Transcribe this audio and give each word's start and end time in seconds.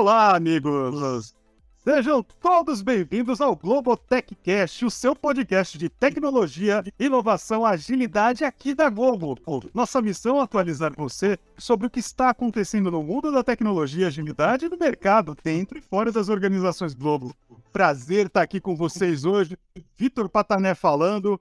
Olá, 0.00 0.36
amigos! 0.36 1.34
Sejam 1.82 2.22
todos 2.22 2.82
bem-vindos 2.82 3.40
ao 3.40 3.56
GloboTechCast, 3.56 4.84
o 4.84 4.90
seu 4.92 5.12
podcast 5.12 5.76
de 5.76 5.88
tecnologia, 5.88 6.84
inovação, 7.00 7.66
agilidade 7.66 8.44
aqui 8.44 8.76
da 8.76 8.88
Globo. 8.88 9.36
Nossa 9.74 10.00
missão 10.00 10.38
é 10.38 10.42
atualizar 10.44 10.92
você 10.96 11.36
sobre 11.58 11.88
o 11.88 11.90
que 11.90 11.98
está 11.98 12.30
acontecendo 12.30 12.92
no 12.92 13.02
mundo 13.02 13.32
da 13.32 13.42
tecnologia, 13.42 14.06
agilidade 14.06 14.66
e 14.66 14.68
no 14.68 14.78
mercado, 14.78 15.36
dentro 15.42 15.76
e 15.76 15.82
fora 15.82 16.12
das 16.12 16.28
organizações 16.28 16.94
Globo. 16.94 17.34
Prazer 17.72 18.26
estar 18.26 18.42
aqui 18.42 18.60
com 18.60 18.76
vocês 18.76 19.24
hoje. 19.24 19.58
Vitor 19.96 20.28
Patané 20.28 20.76
falando, 20.76 21.40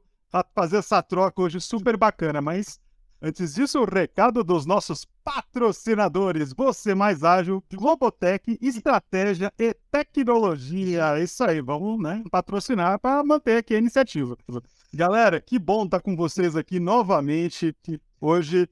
fazer 0.56 0.78
essa 0.78 1.04
troca 1.04 1.44
hoje 1.44 1.62
super 1.62 1.96
bacana, 1.96 2.42
mas 2.42 2.80
Antes 3.20 3.56
disso, 3.56 3.80
o 3.80 3.86
recado 3.86 4.44
dos 4.44 4.66
nossos 4.66 5.04
patrocinadores. 5.28 6.54
Você 6.54 6.96
mais 6.96 7.22
ágil, 7.22 7.62
Globotech, 7.74 8.58
estratégia 8.62 9.52
e 9.60 9.74
tecnologia. 9.92 11.22
Isso 11.22 11.44
aí, 11.44 11.60
vamos 11.60 12.02
né, 12.02 12.24
patrocinar 12.32 12.98
para 12.98 13.22
manter 13.26 13.58
aqui 13.58 13.76
a 13.76 13.78
iniciativa. 13.78 14.38
Galera, 14.94 15.42
que 15.42 15.60
bom 15.60 15.84
estar 15.84 16.00
com 16.00 16.16
vocês 16.16 16.56
aqui 16.56 16.80
novamente. 16.80 17.76
Hoje 18.22 18.70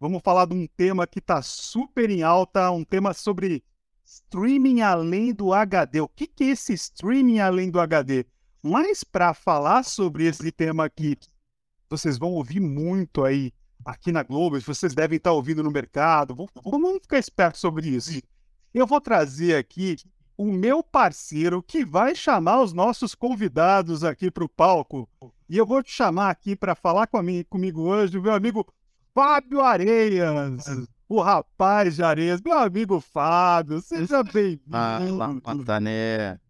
vamos 0.00 0.20
falar 0.24 0.46
de 0.46 0.54
um 0.54 0.66
tema 0.76 1.06
que 1.06 1.20
está 1.20 1.40
super 1.40 2.10
em 2.10 2.24
alta, 2.24 2.72
um 2.72 2.82
tema 2.82 3.14
sobre 3.14 3.62
streaming 4.04 4.80
além 4.80 5.32
do 5.32 5.54
HD. 5.54 6.00
O 6.00 6.08
que, 6.08 6.26
que 6.26 6.42
é 6.42 6.48
esse 6.48 6.72
streaming 6.72 7.38
além 7.38 7.70
do 7.70 7.78
HD? 7.78 8.26
Mas 8.60 9.04
para 9.04 9.32
falar 9.34 9.84
sobre 9.84 10.26
esse 10.26 10.50
tema 10.50 10.84
aqui, 10.84 11.16
vocês 11.88 12.18
vão 12.18 12.32
ouvir 12.32 12.58
muito 12.58 13.24
aí 13.24 13.52
aqui 13.84 14.12
na 14.12 14.22
Globo, 14.22 14.60
vocês 14.60 14.94
devem 14.94 15.16
estar 15.16 15.32
ouvindo 15.32 15.62
no 15.62 15.70
mercado. 15.70 16.34
Vamos 16.64 17.02
ficar 17.02 17.18
esperto 17.18 17.58
sobre 17.58 17.88
isso. 17.88 18.20
Eu 18.72 18.86
vou 18.86 19.00
trazer 19.00 19.56
aqui 19.56 19.96
o 20.36 20.46
meu 20.46 20.82
parceiro 20.82 21.62
que 21.62 21.84
vai 21.84 22.14
chamar 22.14 22.62
os 22.62 22.72
nossos 22.72 23.14
convidados 23.14 24.02
aqui 24.02 24.30
para 24.30 24.44
o 24.44 24.48
palco. 24.48 25.08
E 25.48 25.58
eu 25.58 25.66
vou 25.66 25.82
te 25.82 25.92
chamar 25.92 26.30
aqui 26.30 26.56
para 26.56 26.74
falar 26.74 27.06
com 27.06 27.20
mim, 27.22 27.44
comigo 27.48 27.82
hoje, 27.82 28.18
meu 28.18 28.32
amigo 28.32 28.66
Fábio 29.14 29.60
Areias. 29.60 30.64
O 31.08 31.20
rapaz 31.20 31.96
de 31.96 32.02
Areias, 32.02 32.40
meu 32.40 32.58
amigo 32.58 32.98
Fábio, 32.98 33.80
seja 33.82 34.22
bem-vindo. 34.22 34.70
Fala, 34.70 35.40
Patané. 35.42 36.40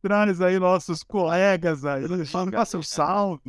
Traz 0.00 0.40
aí 0.40 0.58
nossos 0.60 1.02
colegas 1.02 1.84
aí. 1.84 2.04
Faça 2.52 2.78
o 2.78 2.82
salve. 2.84 3.42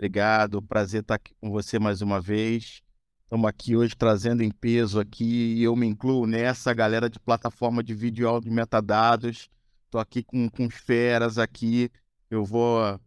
Obrigado, 0.00 0.62
prazer 0.62 1.02
estar 1.02 1.16
aqui 1.16 1.34
com 1.38 1.50
você 1.50 1.78
mais 1.78 2.00
uma 2.00 2.22
vez. 2.22 2.80
Estamos 3.24 3.46
aqui 3.46 3.76
hoje 3.76 3.94
trazendo 3.94 4.42
em 4.42 4.50
peso 4.50 4.98
aqui 4.98 5.56
e 5.56 5.62
eu 5.62 5.76
me 5.76 5.86
incluo 5.86 6.26
nessa 6.26 6.72
galera 6.72 7.10
de 7.10 7.20
plataforma 7.20 7.84
de 7.84 7.92
vídeo 7.92 8.22
e 8.22 8.26
áudio 8.26 8.50
metadados. 8.50 9.50
Estou 9.84 10.00
aqui 10.00 10.22
com, 10.22 10.48
com 10.48 10.70
feras 10.70 11.36
aqui. 11.36 11.90
Eu 12.30 12.46
vou 12.46 12.98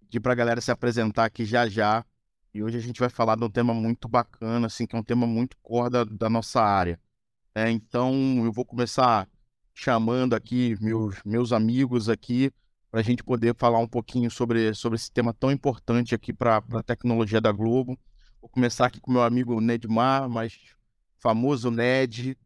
pedir 0.00 0.20
para 0.20 0.32
a 0.32 0.34
galera 0.34 0.60
se 0.60 0.70
apresentar 0.70 1.24
aqui 1.24 1.46
já 1.46 1.66
já. 1.66 2.04
E 2.52 2.62
hoje 2.62 2.76
a 2.76 2.82
gente 2.82 3.00
vai 3.00 3.08
falar 3.08 3.36
de 3.36 3.44
um 3.44 3.50
tema 3.50 3.72
muito 3.72 4.06
bacana, 4.06 4.66
assim, 4.66 4.86
que 4.86 4.94
é 4.94 4.98
um 4.98 5.02
tema 5.02 5.26
muito 5.26 5.56
core 5.62 5.88
da, 5.88 6.04
da 6.04 6.28
nossa 6.28 6.60
área. 6.60 7.00
É, 7.54 7.70
então 7.70 8.44
eu 8.44 8.52
vou 8.52 8.66
começar 8.66 9.26
chamando 9.72 10.34
aqui 10.34 10.76
meus, 10.78 11.16
meus 11.24 11.52
amigos 11.54 12.10
aqui 12.10 12.52
para 12.94 13.00
a 13.00 13.02
gente 13.02 13.24
poder 13.24 13.56
falar 13.56 13.80
um 13.80 13.88
pouquinho 13.88 14.30
sobre, 14.30 14.72
sobre 14.72 14.94
esse 14.94 15.10
tema 15.10 15.34
tão 15.34 15.50
importante 15.50 16.14
aqui 16.14 16.32
para 16.32 16.58
a 16.58 16.80
tecnologia 16.80 17.40
da 17.40 17.50
Globo. 17.50 17.98
Vou 18.40 18.48
começar 18.48 18.86
aqui 18.86 19.00
com 19.00 19.10
meu 19.10 19.24
amigo 19.24 19.60
Nedmar, 19.60 20.30
mais 20.30 20.56
famoso 21.18 21.72
Ned, 21.72 22.38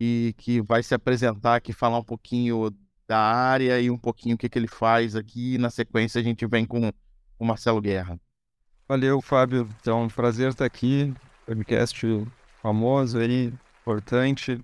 e 0.00 0.34
que 0.38 0.62
vai 0.62 0.82
se 0.82 0.94
apresentar 0.94 1.56
aqui, 1.56 1.74
falar 1.74 1.98
um 1.98 2.02
pouquinho 2.02 2.74
da 3.06 3.18
área 3.18 3.78
e 3.78 3.90
um 3.90 3.98
pouquinho 3.98 4.36
o 4.36 4.38
que, 4.38 4.48
que 4.48 4.58
ele 4.58 4.66
faz 4.66 5.14
aqui. 5.14 5.58
Na 5.58 5.68
sequência 5.68 6.18
a 6.18 6.24
gente 6.24 6.46
vem 6.46 6.64
com 6.64 6.90
o 7.38 7.44
Marcelo 7.44 7.82
Guerra. 7.82 8.18
Valeu, 8.88 9.20
Fábio. 9.20 9.68
Então, 9.82 10.08
prazer 10.08 10.48
estar 10.48 10.64
aqui. 10.64 11.12
Podcast 11.44 12.26
famoso 12.62 13.18
aí, 13.18 13.52
importante. 13.82 14.58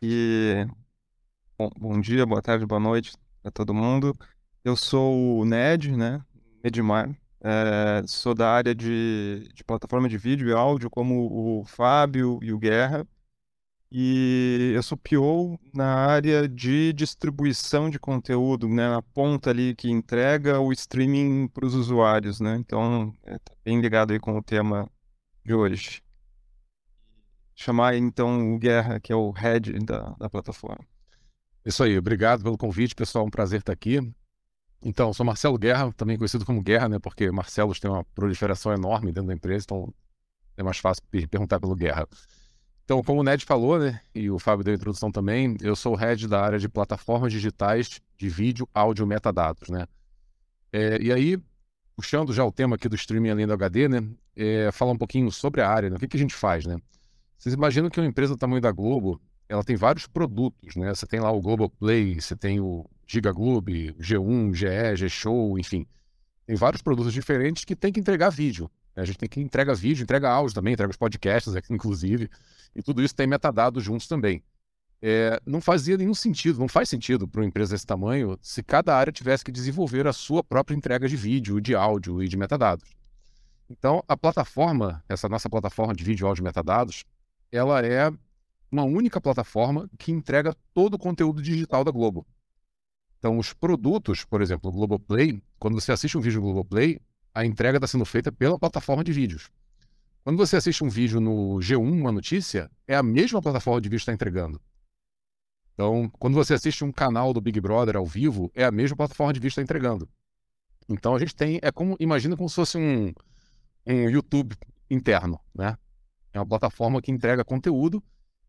E 0.00 0.64
bom, 1.58 1.68
bom 1.76 2.00
dia, 2.00 2.24
boa 2.24 2.40
tarde, 2.40 2.64
boa 2.64 2.80
noite 2.80 3.12
a 3.42 3.50
todo 3.50 3.74
mundo. 3.74 4.16
Eu 4.64 4.76
sou 4.76 5.40
o 5.40 5.44
Ned, 5.44 5.90
né? 5.96 6.24
Edmar. 6.62 7.10
É, 7.40 8.06
sou 8.06 8.32
da 8.32 8.48
área 8.48 8.72
de, 8.72 9.48
de 9.52 9.64
plataforma 9.64 10.08
de 10.08 10.16
vídeo 10.16 10.48
e 10.48 10.52
áudio, 10.52 10.88
como 10.88 11.58
o 11.60 11.64
Fábio 11.64 12.38
e 12.42 12.52
o 12.52 12.58
Guerra. 12.58 13.06
E 13.90 14.72
eu 14.74 14.82
sou 14.82 14.96
PO 14.96 15.58
na 15.74 15.86
área 16.06 16.48
de 16.48 16.92
distribuição 16.92 17.90
de 17.90 17.98
conteúdo, 17.98 18.68
né? 18.68 18.88
Na 18.88 19.02
ponta 19.02 19.50
ali 19.50 19.74
que 19.74 19.90
entrega 19.90 20.60
o 20.60 20.72
streaming 20.72 21.48
para 21.48 21.66
os 21.66 21.74
usuários, 21.74 22.40
né? 22.40 22.56
Então, 22.56 23.12
é, 23.24 23.38
tá 23.38 23.52
bem 23.64 23.80
ligado 23.80 24.12
aí 24.12 24.20
com 24.20 24.38
o 24.38 24.42
tema 24.42 24.88
de 25.44 25.52
hoje. 25.52 26.02
Chamar 27.54 27.96
então 27.96 28.54
o 28.54 28.58
Guerra, 28.58 29.00
que 29.00 29.12
é 29.12 29.16
o 29.16 29.30
head 29.32 29.72
da, 29.84 30.10
da 30.18 30.30
plataforma. 30.30 30.86
Isso 31.66 31.82
aí, 31.82 31.98
obrigado 31.98 32.44
pelo 32.44 32.56
convite, 32.56 32.94
pessoal. 32.94 33.26
Um 33.26 33.30
prazer 33.30 33.58
estar 33.60 33.72
aqui. 33.72 34.00
Então, 34.84 35.12
sou 35.12 35.24
Marcelo 35.24 35.56
Guerra, 35.56 35.92
também 35.92 36.16
conhecido 36.16 36.44
como 36.44 36.60
Guerra, 36.60 36.88
né? 36.88 36.98
Porque 36.98 37.30
Marcelos 37.30 37.78
tem 37.78 37.90
uma 37.90 38.04
proliferação 38.04 38.72
enorme 38.72 39.12
dentro 39.12 39.28
da 39.28 39.34
empresa, 39.34 39.64
então 39.64 39.94
é 40.56 40.62
mais 40.62 40.78
fácil 40.78 41.02
perguntar 41.30 41.60
pelo 41.60 41.76
Guerra. 41.76 42.06
Então, 42.84 43.02
como 43.02 43.20
o 43.20 43.24
Ned 43.24 43.44
falou, 43.44 43.78
né? 43.78 44.00
E 44.12 44.28
o 44.28 44.38
Fábio 44.38 44.64
deu 44.64 44.74
a 44.74 44.76
introdução 44.76 45.10
também, 45.10 45.56
eu 45.60 45.76
sou 45.76 45.92
o 45.92 45.96
head 45.96 46.26
da 46.26 46.42
área 46.42 46.58
de 46.58 46.68
plataformas 46.68 47.32
digitais 47.32 48.00
de 48.18 48.28
vídeo, 48.28 48.68
áudio, 48.74 49.06
metadados, 49.06 49.68
né? 49.68 49.86
É, 50.72 51.00
e 51.00 51.12
aí, 51.12 51.38
puxando 51.94 52.32
já 52.32 52.44
o 52.44 52.50
tema 52.50 52.74
aqui 52.74 52.88
do 52.88 52.96
streaming 52.96 53.30
além 53.30 53.46
do 53.46 53.52
HD, 53.52 53.88
né? 53.88 54.02
É, 54.34 54.72
falar 54.72 54.92
um 54.92 54.98
pouquinho 54.98 55.30
sobre 55.30 55.60
a 55.60 55.70
área, 55.70 55.90
né? 55.90 55.96
O 55.96 55.98
que, 55.98 56.08
que 56.08 56.16
a 56.16 56.20
gente 56.20 56.34
faz, 56.34 56.66
né? 56.66 56.76
Vocês 57.38 57.54
imaginam 57.54 57.88
que 57.88 58.00
uma 58.00 58.06
empresa 58.06 58.34
do 58.34 58.38
tamanho 58.38 58.60
da 58.60 58.72
Globo, 58.72 59.20
ela 59.48 59.62
tem 59.62 59.76
vários 59.76 60.06
produtos, 60.06 60.74
né? 60.74 60.92
Você 60.94 61.06
tem 61.06 61.20
lá 61.20 61.30
o 61.30 61.40
Globoplay, 61.40 62.20
você 62.20 62.34
tem 62.34 62.60
o 62.60 62.84
Giga 63.06 63.32
Globe, 63.32 63.94
G1, 63.98 64.54
GE, 64.54 64.96
G-Show, 64.96 65.58
enfim. 65.58 65.86
Tem 66.46 66.56
vários 66.56 66.82
produtos 66.82 67.12
diferentes 67.12 67.64
que 67.64 67.76
tem 67.76 67.92
que 67.92 68.00
entregar 68.00 68.30
vídeo. 68.30 68.70
Né? 68.96 69.02
A 69.02 69.04
gente 69.04 69.18
tem 69.18 69.28
que 69.28 69.40
entregar 69.40 69.74
vídeo, 69.74 70.02
entrega 70.02 70.30
áudio 70.30 70.54
também, 70.54 70.74
entrega 70.74 70.90
os 70.90 70.96
podcasts, 70.96 71.52
inclusive. 71.70 72.28
E 72.74 72.82
tudo 72.82 73.02
isso 73.02 73.14
tem 73.14 73.26
metadados 73.26 73.82
juntos 73.82 74.06
também. 74.06 74.42
É, 75.04 75.40
não 75.44 75.60
fazia 75.60 75.96
nenhum 75.96 76.14
sentido, 76.14 76.60
não 76.60 76.68
faz 76.68 76.88
sentido 76.88 77.26
para 77.26 77.40
uma 77.40 77.46
empresa 77.46 77.74
desse 77.74 77.84
tamanho 77.84 78.38
se 78.40 78.62
cada 78.62 78.96
área 78.96 79.12
tivesse 79.12 79.44
que 79.44 79.50
desenvolver 79.50 80.06
a 80.06 80.12
sua 80.12 80.44
própria 80.44 80.76
entrega 80.76 81.08
de 81.08 81.16
vídeo, 81.16 81.60
de 81.60 81.74
áudio 81.74 82.22
e 82.22 82.28
de 82.28 82.36
metadados. 82.36 82.88
Então, 83.68 84.04
a 84.06 84.16
plataforma, 84.16 85.02
essa 85.08 85.28
nossa 85.28 85.50
plataforma 85.50 85.92
de 85.92 86.04
vídeo, 86.04 86.26
áudio 86.26 86.42
e 86.42 86.44
metadados, 86.44 87.04
ela 87.50 87.84
é 87.84 88.12
uma 88.70 88.84
única 88.84 89.20
plataforma 89.20 89.88
que 89.98 90.12
entrega 90.12 90.54
todo 90.72 90.94
o 90.94 90.98
conteúdo 90.98 91.42
digital 91.42 91.82
da 91.82 91.90
Globo. 91.90 92.24
Então, 93.22 93.38
os 93.38 93.52
produtos, 93.52 94.24
por 94.24 94.42
exemplo, 94.42 94.68
o 94.68 94.72
Globoplay, 94.72 95.40
quando 95.56 95.80
você 95.80 95.92
assiste 95.92 96.18
um 96.18 96.20
vídeo 96.20 96.40
no 96.40 96.46
Globoplay, 96.46 96.98
a 97.32 97.46
entrega 97.46 97.76
está 97.76 97.86
sendo 97.86 98.04
feita 98.04 98.32
pela 98.32 98.58
plataforma 98.58 99.04
de 99.04 99.12
vídeos. 99.12 99.48
Quando 100.24 100.36
você 100.36 100.56
assiste 100.56 100.82
um 100.82 100.88
vídeo 100.88 101.20
no 101.20 101.60
G1, 101.60 101.78
uma 101.78 102.10
notícia, 102.10 102.68
é 102.84 102.96
a 102.96 103.02
mesma 103.02 103.40
plataforma 103.40 103.80
de 103.80 103.88
vídeo 103.88 104.00
que 104.00 104.02
está 104.02 104.12
entregando. 104.12 104.60
Então, 105.72 106.10
quando 106.18 106.34
você 106.34 106.54
assiste 106.54 106.82
um 106.82 106.90
canal 106.90 107.32
do 107.32 107.40
Big 107.40 107.60
Brother 107.60 107.96
ao 107.96 108.04
vivo, 108.04 108.50
é 108.56 108.64
a 108.64 108.72
mesma 108.72 108.96
plataforma 108.96 109.32
de 109.32 109.38
vídeo 109.38 109.50
que 109.50 109.60
está 109.60 109.62
entregando. 109.62 110.08
Então, 110.88 111.14
a 111.14 111.18
gente 111.20 111.36
tem, 111.36 111.60
é 111.62 111.70
como, 111.70 111.96
imagina 112.00 112.36
como 112.36 112.48
se 112.48 112.56
fosse 112.56 112.76
um, 112.76 113.12
um 113.86 114.10
YouTube 114.10 114.56
interno, 114.90 115.38
né? 115.54 115.78
É 116.32 116.40
uma 116.40 116.46
plataforma 116.46 117.00
que 117.00 117.12
entrega 117.12 117.44
conteúdo 117.44 118.02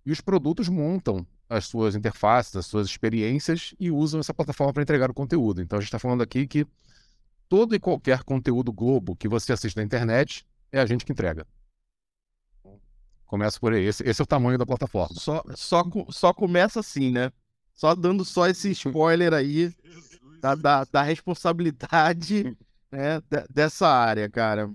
e 0.03 0.11
os 0.11 0.19
produtos 0.19 0.67
montam 0.67 1.27
as 1.49 1.65
suas 1.65 1.95
interfaces, 1.95 2.55
as 2.55 2.65
suas 2.65 2.87
experiências 2.87 3.75
e 3.79 3.91
usam 3.91 4.19
essa 4.19 4.33
plataforma 4.33 4.73
para 4.73 4.83
entregar 4.83 5.09
o 5.09 5.13
conteúdo. 5.13 5.61
Então 5.61 5.77
a 5.77 5.81
gente 5.81 5.89
está 5.89 5.99
falando 5.99 6.21
aqui 6.21 6.47
que 6.47 6.65
todo 7.47 7.75
e 7.75 7.79
qualquer 7.79 8.23
conteúdo 8.23 8.71
Globo 8.71 9.15
que 9.15 9.27
você 9.27 9.53
assiste 9.53 9.75
na 9.75 9.83
internet 9.83 10.45
é 10.71 10.79
a 10.79 10.85
gente 10.85 11.05
que 11.05 11.11
entrega. 11.11 11.45
Começa 13.25 13.59
por 13.59 13.73
aí. 13.73 13.83
Esse, 13.83 14.03
esse 14.03 14.21
é 14.21 14.23
o 14.23 14.27
tamanho 14.27 14.57
da 14.57 14.65
plataforma. 14.65 15.15
Só, 15.19 15.43
só, 15.55 15.83
só 16.09 16.33
começa 16.33 16.79
assim, 16.79 17.11
né? 17.11 17.31
Só 17.73 17.95
dando 17.95 18.23
só 18.23 18.47
esse 18.47 18.69
spoiler 18.71 19.33
aí 19.33 19.75
da, 20.39 20.55
da, 20.55 20.83
da 20.85 21.01
responsabilidade 21.01 22.55
né, 22.91 23.21
dessa 23.49 23.87
área, 23.87 24.29
cara. 24.29 24.71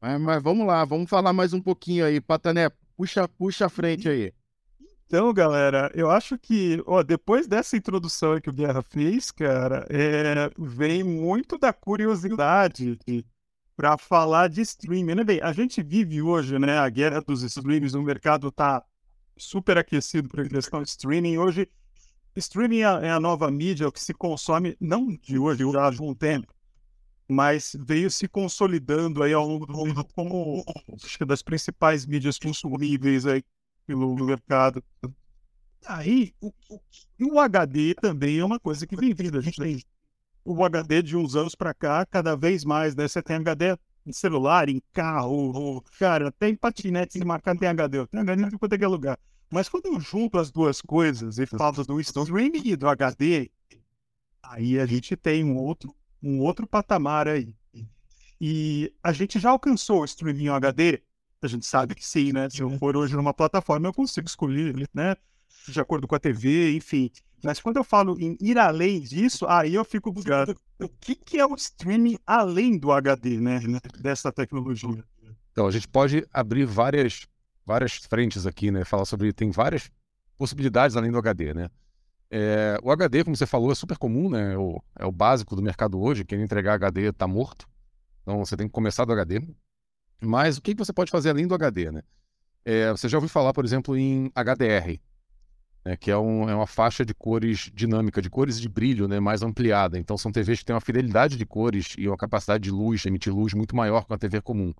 Mas, 0.00 0.20
mas, 0.20 0.42
vamos 0.42 0.66
lá, 0.66 0.84
vamos 0.84 1.08
falar 1.08 1.32
mais 1.32 1.52
um 1.52 1.60
pouquinho 1.60 2.04
aí. 2.04 2.20
Patané, 2.20 2.70
puxa, 2.96 3.26
puxa 3.28 3.66
a 3.66 3.70
frente 3.70 4.08
aí. 4.08 4.32
Então, 5.10 5.34
galera, 5.34 5.90
eu 5.92 6.08
acho 6.08 6.38
que, 6.38 6.80
ó, 6.86 7.02
depois 7.02 7.48
dessa 7.48 7.76
introdução 7.76 8.40
que 8.40 8.48
o 8.48 8.52
Guerra 8.52 8.80
fez, 8.80 9.32
cara, 9.32 9.84
é, 9.90 10.48
vem 10.56 11.02
muito 11.02 11.58
da 11.58 11.72
curiosidade 11.72 12.96
para 13.76 13.98
falar 13.98 14.48
de 14.48 14.60
streaming, 14.60 15.16
né? 15.16 15.24
Bem, 15.24 15.40
a 15.42 15.52
gente 15.52 15.82
vive 15.82 16.22
hoje, 16.22 16.56
né, 16.60 16.78
a 16.78 16.88
guerra 16.88 17.20
dos 17.20 17.42
streams, 17.42 17.92
o 17.96 18.02
mercado 18.04 18.52
tá 18.52 18.84
super 19.36 19.76
aquecido 19.78 20.28
para 20.28 20.44
a 20.44 20.48
questão 20.48 20.80
de 20.80 20.90
streaming. 20.90 21.38
Hoje, 21.38 21.68
streaming 22.36 22.82
é, 22.82 23.06
é 23.06 23.10
a 23.10 23.18
nova 23.18 23.50
mídia 23.50 23.90
que 23.90 24.00
se 24.00 24.14
consome, 24.14 24.76
não 24.80 25.08
de 25.08 25.36
hoje, 25.36 25.68
já 25.72 25.80
há 25.80 25.86
algum 25.86 26.14
tempo, 26.14 26.54
mas 27.28 27.74
veio 27.80 28.12
se 28.12 28.28
consolidando 28.28 29.24
aí 29.24 29.32
ao 29.32 29.44
longo 29.44 29.66
do 29.66 29.72
mundo 29.72 30.04
como 30.14 30.64
das 31.26 31.42
principais 31.42 32.06
mídias 32.06 32.38
consumíveis 32.38 33.26
aí 33.26 33.42
pelo 33.96 34.24
mercado. 34.24 34.82
Aí, 35.86 36.32
o, 36.40 36.52
o, 36.68 36.80
o 37.32 37.40
HD 37.40 37.94
também 37.94 38.38
é 38.38 38.44
uma 38.44 38.60
coisa 38.60 38.86
que 38.86 38.96
vem 38.96 39.14
vindo. 39.14 39.38
A 39.38 39.40
gente 39.40 39.58
tem 39.58 39.82
o 40.44 40.64
HD 40.64 41.02
de 41.02 41.16
uns 41.16 41.36
anos 41.36 41.54
para 41.54 41.74
cá, 41.74 42.04
cada 42.06 42.36
vez 42.36 42.64
mais, 42.64 42.94
né? 42.94 43.08
Você 43.08 43.22
tem 43.22 43.36
HD 43.36 43.76
em 44.06 44.12
celular, 44.12 44.68
em 44.68 44.80
carro, 44.92 45.82
cara, 45.98 46.28
até 46.28 46.48
em 46.48 46.56
patinete 46.56 47.18
em 47.18 47.24
marcar 47.24 47.56
tem 47.56 47.68
HD. 47.68 48.06
Tem 48.06 48.20
HD 48.20 48.42
em 48.42 48.58
qualquer 48.58 48.88
lugar. 48.88 49.18
Mas 49.50 49.68
quando 49.68 49.86
eu 49.86 50.00
junto 50.00 50.38
as 50.38 50.50
duas 50.50 50.80
coisas 50.80 51.38
e 51.38 51.46
falo 51.46 51.84
do 51.84 52.00
streaming 52.00 52.62
e 52.64 52.76
do 52.76 52.88
HD, 52.88 53.50
aí 54.42 54.78
a 54.78 54.86
gente 54.86 55.16
tem 55.16 55.44
um 55.44 55.56
outro, 55.56 55.94
um 56.22 56.40
outro 56.40 56.66
patamar 56.66 57.26
aí. 57.26 57.56
E 58.40 58.94
a 59.02 59.12
gente 59.12 59.38
já 59.38 59.50
alcançou 59.50 60.00
o 60.00 60.04
streaming 60.04 60.48
HD? 60.48 61.02
A 61.42 61.46
gente 61.46 61.64
sabe 61.66 61.94
que 61.94 62.06
sim, 62.06 62.32
né? 62.32 62.50
Se 62.50 62.60
eu 62.60 62.70
for 62.78 62.96
hoje 62.96 63.16
numa 63.16 63.32
plataforma, 63.32 63.88
eu 63.88 63.94
consigo 63.94 64.26
escolher, 64.26 64.74
né? 64.92 65.16
De 65.66 65.80
acordo 65.80 66.06
com 66.06 66.14
a 66.14 66.18
TV, 66.18 66.76
enfim. 66.76 67.10
Mas 67.42 67.60
quando 67.60 67.78
eu 67.78 67.84
falo 67.84 68.20
em 68.20 68.36
ir 68.40 68.58
além 68.58 69.00
disso, 69.00 69.46
aí 69.46 69.74
eu 69.74 69.84
fico 69.84 70.12
bugado. 70.12 70.54
O 70.78 70.88
que, 70.88 71.14
que 71.14 71.38
é 71.38 71.46
o 71.46 71.54
streaming 71.54 72.18
além 72.26 72.78
do 72.78 72.92
HD, 72.92 73.40
né? 73.40 73.60
Dessa 73.98 74.30
tecnologia? 74.30 75.02
Então, 75.52 75.66
a 75.66 75.70
gente 75.70 75.88
pode 75.88 76.26
abrir 76.32 76.66
várias, 76.66 77.26
várias 77.64 77.96
frentes 77.96 78.46
aqui, 78.46 78.70
né? 78.70 78.84
Falar 78.84 79.06
sobre. 79.06 79.32
Tem 79.32 79.50
várias 79.50 79.90
possibilidades 80.36 80.96
além 80.96 81.10
do 81.10 81.18
HD, 81.18 81.54
né? 81.54 81.70
É, 82.30 82.78
o 82.82 82.90
HD, 82.92 83.24
como 83.24 83.34
você 83.34 83.46
falou, 83.46 83.72
é 83.72 83.74
super 83.74 83.96
comum, 83.96 84.28
né? 84.28 84.52
É 84.52 84.58
o, 84.58 84.82
é 84.98 85.06
o 85.06 85.12
básico 85.12 85.56
do 85.56 85.62
mercado 85.62 86.00
hoje. 86.00 86.24
Quem 86.24 86.42
entregar 86.42 86.74
HD 86.74 87.08
está 87.08 87.26
morto. 87.26 87.66
Então, 88.22 88.44
você 88.44 88.56
tem 88.56 88.66
que 88.66 88.72
começar 88.72 89.04
do 89.04 89.12
HD. 89.12 89.42
Mas 90.20 90.58
o 90.58 90.62
que, 90.62 90.74
você 90.74 90.92
pode 90.92 91.10
fazer 91.10 91.30
além 91.30 91.46
do 91.46 91.54
HD, 91.54 91.90
né? 91.90 92.02
É, 92.64 92.90
você 92.90 93.08
já 93.08 93.16
ouviu 93.16 93.28
falar, 93.28 93.52
por 93.54 93.64
exemplo, 93.64 93.96
em 93.96 94.30
HDR, 94.34 95.00
né, 95.84 95.96
que 95.96 96.10
é, 96.10 96.16
um, 96.16 96.48
é, 96.48 96.54
uma 96.54 96.66
faixa 96.66 97.04
de 97.04 97.14
cores 97.14 97.70
dinâmica, 97.72 98.20
de 98.20 98.28
cores 98.28 98.60
de 98.60 98.68
brilho 98.68 99.08
né, 99.08 99.18
mais 99.18 99.42
ampliada. 99.42 99.98
Então 99.98 100.18
são 100.18 100.30
TVs 100.30 100.58
que 100.58 100.66
têm 100.66 100.74
uma 100.74 100.80
fidelidade 100.80 101.36
de 101.36 101.46
cores 101.46 101.94
e 101.96 102.06
uma 102.06 102.18
capacidade 102.18 102.64
de 102.64 102.70
luz, 102.70 103.04
emitir 103.06 103.34
luz 103.34 103.54
muito 103.54 103.74
maior 103.74 104.04
que 104.04 104.12
uma 104.12 104.18
TV 104.18 104.42
comum. 104.42 104.74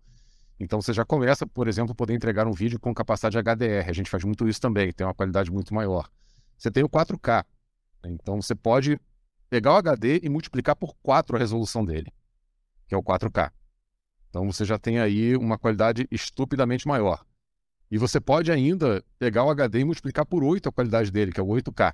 Então 0.58 0.80
você 0.80 0.92
já 0.92 1.06
começa, 1.06 1.46
por 1.46 1.68
exemplo, 1.68 1.92
a 1.92 1.94
poder 1.94 2.14
entregar 2.14 2.46
um 2.46 2.52
vídeo 2.52 2.78
com 2.78 2.92
capacidade 2.92 3.38
HDR. 3.38 3.88
A 3.88 3.94
gente 3.94 4.10
faz 4.10 4.24
muito 4.24 4.46
isso 4.46 4.60
também, 4.60 4.92
tem 4.92 5.06
uma 5.06 5.14
qualidade 5.14 5.50
muito 5.50 5.72
maior. 5.74 6.06
Você 6.58 6.70
tem 6.70 6.84
o 6.84 6.88
4K. 6.88 7.44
Né, 8.04 8.10
então 8.10 8.42
você 8.42 8.54
pode 8.54 9.00
pegar 9.48 9.72
o 9.72 9.76
HD 9.76 10.20
e 10.22 10.28
multiplicar 10.28 10.76
por 10.76 10.94
4 11.02 11.34
a 11.34 11.38
resolução 11.38 11.82
dele, 11.82 12.12
que 12.86 12.94
é 12.94 12.98
o 12.98 13.02
4K. 13.02 13.50
Então 14.30 14.50
você 14.50 14.64
já 14.64 14.78
tem 14.78 14.98
aí 14.98 15.36
uma 15.36 15.58
qualidade 15.58 16.06
estupidamente 16.10 16.88
maior. 16.88 17.24
E 17.90 17.98
você 17.98 18.20
pode 18.20 18.52
ainda 18.52 19.04
pegar 19.18 19.44
o 19.44 19.50
HD 19.50 19.80
e 19.80 19.84
multiplicar 19.84 20.24
por 20.24 20.44
8 20.44 20.68
a 20.68 20.72
qualidade 20.72 21.10
dele, 21.10 21.32
que 21.32 21.40
é 21.40 21.42
o 21.42 21.48
8K. 21.48 21.92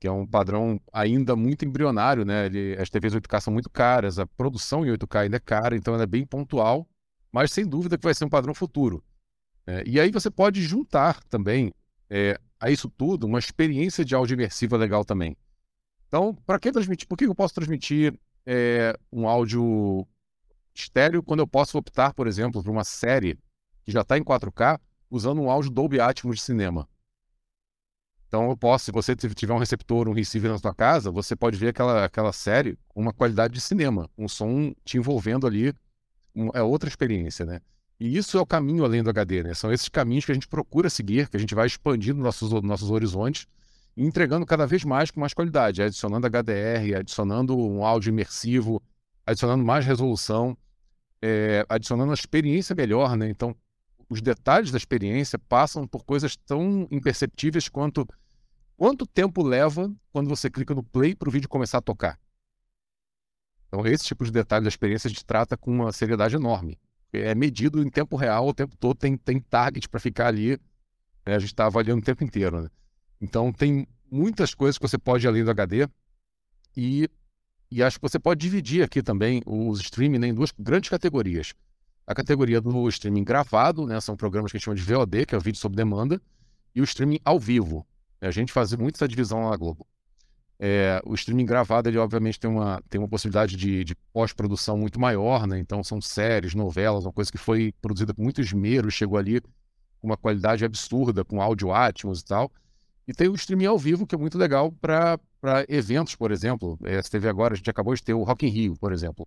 Que 0.00 0.06
é 0.06 0.10
um 0.10 0.26
padrão 0.26 0.80
ainda 0.92 1.36
muito 1.36 1.66
embrionário, 1.66 2.24
né? 2.24 2.46
Ele, 2.46 2.76
as 2.80 2.88
TVs 2.88 3.14
8K 3.14 3.40
são 3.40 3.52
muito 3.52 3.68
caras, 3.68 4.18
a 4.18 4.26
produção 4.26 4.86
em 4.86 4.90
8K 4.90 5.20
ainda 5.20 5.36
é 5.36 5.40
cara, 5.40 5.76
então 5.76 5.92
ela 5.92 6.04
é 6.04 6.06
bem 6.06 6.24
pontual, 6.24 6.88
mas 7.30 7.52
sem 7.52 7.66
dúvida 7.66 7.98
que 7.98 8.04
vai 8.04 8.14
ser 8.14 8.24
um 8.24 8.30
padrão 8.30 8.54
futuro. 8.54 9.04
É, 9.66 9.82
e 9.86 10.00
aí 10.00 10.10
você 10.10 10.30
pode 10.30 10.62
juntar 10.62 11.22
também 11.24 11.74
é, 12.08 12.40
a 12.58 12.70
isso 12.70 12.88
tudo 12.88 13.26
uma 13.26 13.38
experiência 13.38 14.02
de 14.02 14.14
áudio 14.14 14.34
imersiva 14.34 14.78
legal 14.78 15.04
também. 15.04 15.36
Então, 16.06 16.34
para 16.46 16.58
que 16.58 16.72
transmitir? 16.72 17.06
Por 17.06 17.18
que 17.18 17.26
eu 17.26 17.34
posso 17.34 17.54
transmitir 17.54 18.18
é, 18.46 18.98
um 19.12 19.28
áudio 19.28 20.06
estéreo 20.82 21.22
quando 21.22 21.40
eu 21.40 21.46
posso 21.46 21.76
optar, 21.78 22.14
por 22.14 22.26
exemplo, 22.26 22.62
por 22.62 22.70
uma 22.70 22.84
série 22.84 23.38
que 23.84 23.92
já 23.92 24.02
está 24.02 24.18
em 24.18 24.22
4K, 24.22 24.78
usando 25.10 25.40
um 25.40 25.50
áudio 25.50 25.70
Dolby 25.70 26.00
Atmos 26.00 26.36
de 26.36 26.42
cinema. 26.42 26.88
Então 28.28 28.50
eu 28.50 28.56
posso, 28.56 28.84
se 28.84 28.92
você 28.92 29.16
tiver 29.16 29.54
um 29.54 29.58
receptor, 29.58 30.06
um 30.06 30.12
receiver 30.12 30.50
na 30.50 30.58
sua 30.58 30.74
casa, 30.74 31.10
você 31.10 31.34
pode 31.34 31.56
ver 31.56 31.68
aquela, 31.68 32.04
aquela 32.04 32.32
série 32.32 32.78
com 32.86 33.00
uma 33.00 33.12
qualidade 33.12 33.54
de 33.54 33.60
cinema, 33.60 34.08
um 34.18 34.28
som 34.28 34.74
te 34.84 34.98
envolvendo 34.98 35.46
ali, 35.46 35.72
um, 36.34 36.50
é 36.52 36.62
outra 36.62 36.88
experiência, 36.88 37.46
né? 37.46 37.60
E 37.98 38.16
isso 38.16 38.36
é 38.38 38.40
o 38.40 38.46
caminho 38.46 38.84
além 38.84 39.02
do 39.02 39.10
HD, 39.10 39.42
né? 39.42 39.54
São 39.54 39.72
esses 39.72 39.88
caminhos 39.88 40.26
que 40.26 40.30
a 40.30 40.34
gente 40.34 40.46
procura 40.46 40.90
seguir, 40.90 41.28
que 41.28 41.36
a 41.36 41.40
gente 41.40 41.54
vai 41.54 41.66
expandindo 41.66 42.20
nossos, 42.20 42.50
nossos 42.62 42.90
horizontes 42.90 43.46
e 43.96 44.04
entregando 44.04 44.44
cada 44.44 44.66
vez 44.66 44.84
mais 44.84 45.10
com 45.10 45.20
mais 45.20 45.32
qualidade, 45.32 45.82
adicionando 45.82 46.26
HDR, 46.26 46.98
adicionando 46.98 47.58
um 47.58 47.84
áudio 47.84 48.10
imersivo, 48.10 48.80
adicionando 49.26 49.64
mais 49.64 49.84
resolução, 49.84 50.56
é, 51.22 51.64
adicionando 51.68 52.10
uma 52.10 52.14
experiência 52.14 52.74
melhor, 52.74 53.16
né? 53.16 53.28
Então, 53.28 53.54
os 54.08 54.22
detalhes 54.22 54.70
da 54.70 54.78
experiência 54.78 55.38
passam 55.38 55.86
por 55.86 56.04
coisas 56.04 56.36
tão 56.36 56.86
imperceptíveis 56.90 57.68
quanto 57.68 58.06
quanto 58.76 59.04
tempo 59.04 59.42
leva 59.42 59.92
quando 60.12 60.28
você 60.28 60.48
clica 60.48 60.74
no 60.74 60.84
play 60.84 61.14
para 61.14 61.28
o 61.28 61.32
vídeo 61.32 61.48
começar 61.48 61.78
a 61.78 61.82
tocar. 61.82 62.18
Então, 63.66 63.86
esse 63.86 64.04
tipo 64.04 64.24
de 64.24 64.30
detalhe 64.30 64.64
da 64.64 64.68
experiência 64.68 65.08
a 65.08 65.10
gente 65.10 65.24
trata 65.24 65.56
com 65.56 65.70
uma 65.70 65.92
seriedade 65.92 66.36
enorme. 66.36 66.78
É 67.12 67.34
medido 67.34 67.82
em 67.82 67.90
tempo 67.90 68.16
real, 68.16 68.48
o 68.48 68.54
tempo 68.54 68.76
todo 68.76 68.96
tem, 68.96 69.16
tem 69.16 69.40
target 69.40 69.88
para 69.88 70.00
ficar 70.00 70.28
ali. 70.28 70.58
Né? 71.26 71.34
A 71.34 71.38
gente 71.38 71.52
está 71.52 71.66
avaliando 71.66 72.00
o 72.00 72.04
tempo 72.04 72.24
inteiro. 72.24 72.62
Né? 72.62 72.68
Então, 73.20 73.52
tem 73.52 73.86
muitas 74.10 74.54
coisas 74.54 74.78
que 74.78 74.88
você 74.88 74.96
pode 74.96 75.26
ir 75.26 75.28
além 75.28 75.44
do 75.44 75.50
HD. 75.50 75.88
E, 76.76 77.10
e 77.70 77.82
acho 77.82 77.98
que 77.98 78.02
você 78.02 78.18
pode 78.18 78.40
dividir 78.40 78.82
aqui 78.82 79.02
também 79.02 79.42
os 79.46 79.80
streaming 79.80 80.18
né, 80.18 80.28
em 80.28 80.34
duas 80.34 80.52
grandes 80.58 80.88
categorias 80.90 81.54
a 82.08 82.14
categoria 82.14 82.58
do 82.58 82.88
streaming 82.88 83.22
gravado, 83.22 83.86
né? 83.86 84.00
São 84.00 84.16
programas 84.16 84.50
que 84.50 84.56
a 84.56 84.58
gente 84.58 84.64
chama 84.64 84.76
de 84.76 84.82
VOD, 84.82 85.26
que 85.26 85.34
é 85.34 85.38
o 85.38 85.40
vídeo 85.42 85.58
sob 85.58 85.76
demanda, 85.76 86.18
e 86.74 86.80
o 86.80 86.84
streaming 86.84 87.20
ao 87.22 87.38
vivo. 87.38 87.86
A 88.18 88.30
gente 88.30 88.50
faz 88.50 88.72
muito 88.72 88.94
essa 88.94 89.06
divisão 89.06 89.44
lá 89.44 89.50
na 89.50 89.56
Globo. 89.58 89.86
É, 90.58 91.02
o 91.04 91.14
streaming 91.14 91.44
gravado, 91.44 91.86
ele 91.86 91.98
obviamente 91.98 92.40
tem 92.40 92.50
uma, 92.50 92.82
tem 92.88 92.98
uma 92.98 93.06
possibilidade 93.06 93.56
de, 93.56 93.84
de 93.84 93.94
pós-produção 94.10 94.78
muito 94.78 94.98
maior, 94.98 95.46
né? 95.46 95.58
Então 95.58 95.84
são 95.84 96.00
séries, 96.00 96.54
novelas, 96.54 97.04
uma 97.04 97.12
coisa 97.12 97.30
que 97.30 97.36
foi 97.36 97.74
produzida 97.82 98.14
com 98.14 98.22
muito 98.22 98.40
esmero, 98.40 98.90
chegou 98.90 99.18
ali 99.18 99.42
com 99.42 100.06
uma 100.06 100.16
qualidade 100.16 100.64
absurda, 100.64 101.26
com 101.26 101.42
áudio 101.42 101.74
Atmos 101.74 102.20
e 102.20 102.24
tal. 102.24 102.50
E 103.08 103.14
tem 103.14 103.26
o 103.26 103.34
streaming 103.34 103.64
ao 103.64 103.78
vivo, 103.78 104.06
que 104.06 104.14
é 104.14 104.18
muito 104.18 104.36
legal 104.36 104.70
para 104.70 105.18
eventos, 105.66 106.14
por 106.14 106.30
exemplo. 106.30 106.78
É, 106.84 107.00
você 107.00 107.08
teve 107.08 107.26
agora, 107.26 107.54
a 107.54 107.56
gente 107.56 107.70
acabou 107.70 107.94
de 107.94 108.02
ter 108.02 108.12
o 108.12 108.22
Rock 108.22 108.46
in 108.46 108.50
Rio, 108.50 108.76
por 108.76 108.92
exemplo. 108.92 109.26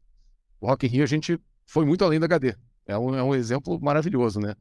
O 0.60 0.68
Rock 0.68 0.86
in 0.86 0.90
Rio 0.90 1.04
a 1.04 1.08
gente 1.08 1.40
foi 1.66 1.84
muito 1.84 2.06
além 2.06 2.20
do 2.20 2.26
HD. 2.26 2.56
É 2.86 2.96
um, 2.96 3.16
é 3.16 3.24
um 3.24 3.34
exemplo 3.34 3.82
maravilhoso, 3.82 4.40
né? 4.40 4.56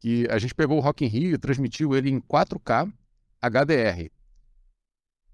Que 0.00 0.26
a 0.28 0.36
gente 0.36 0.52
pegou 0.52 0.78
o 0.78 0.80
Rock 0.80 1.04
in 1.04 1.08
Rio 1.08 1.34
e 1.34 1.38
transmitiu 1.38 1.94
ele 1.94 2.10
em 2.10 2.20
4K 2.20 2.92
HDR. 3.40 4.10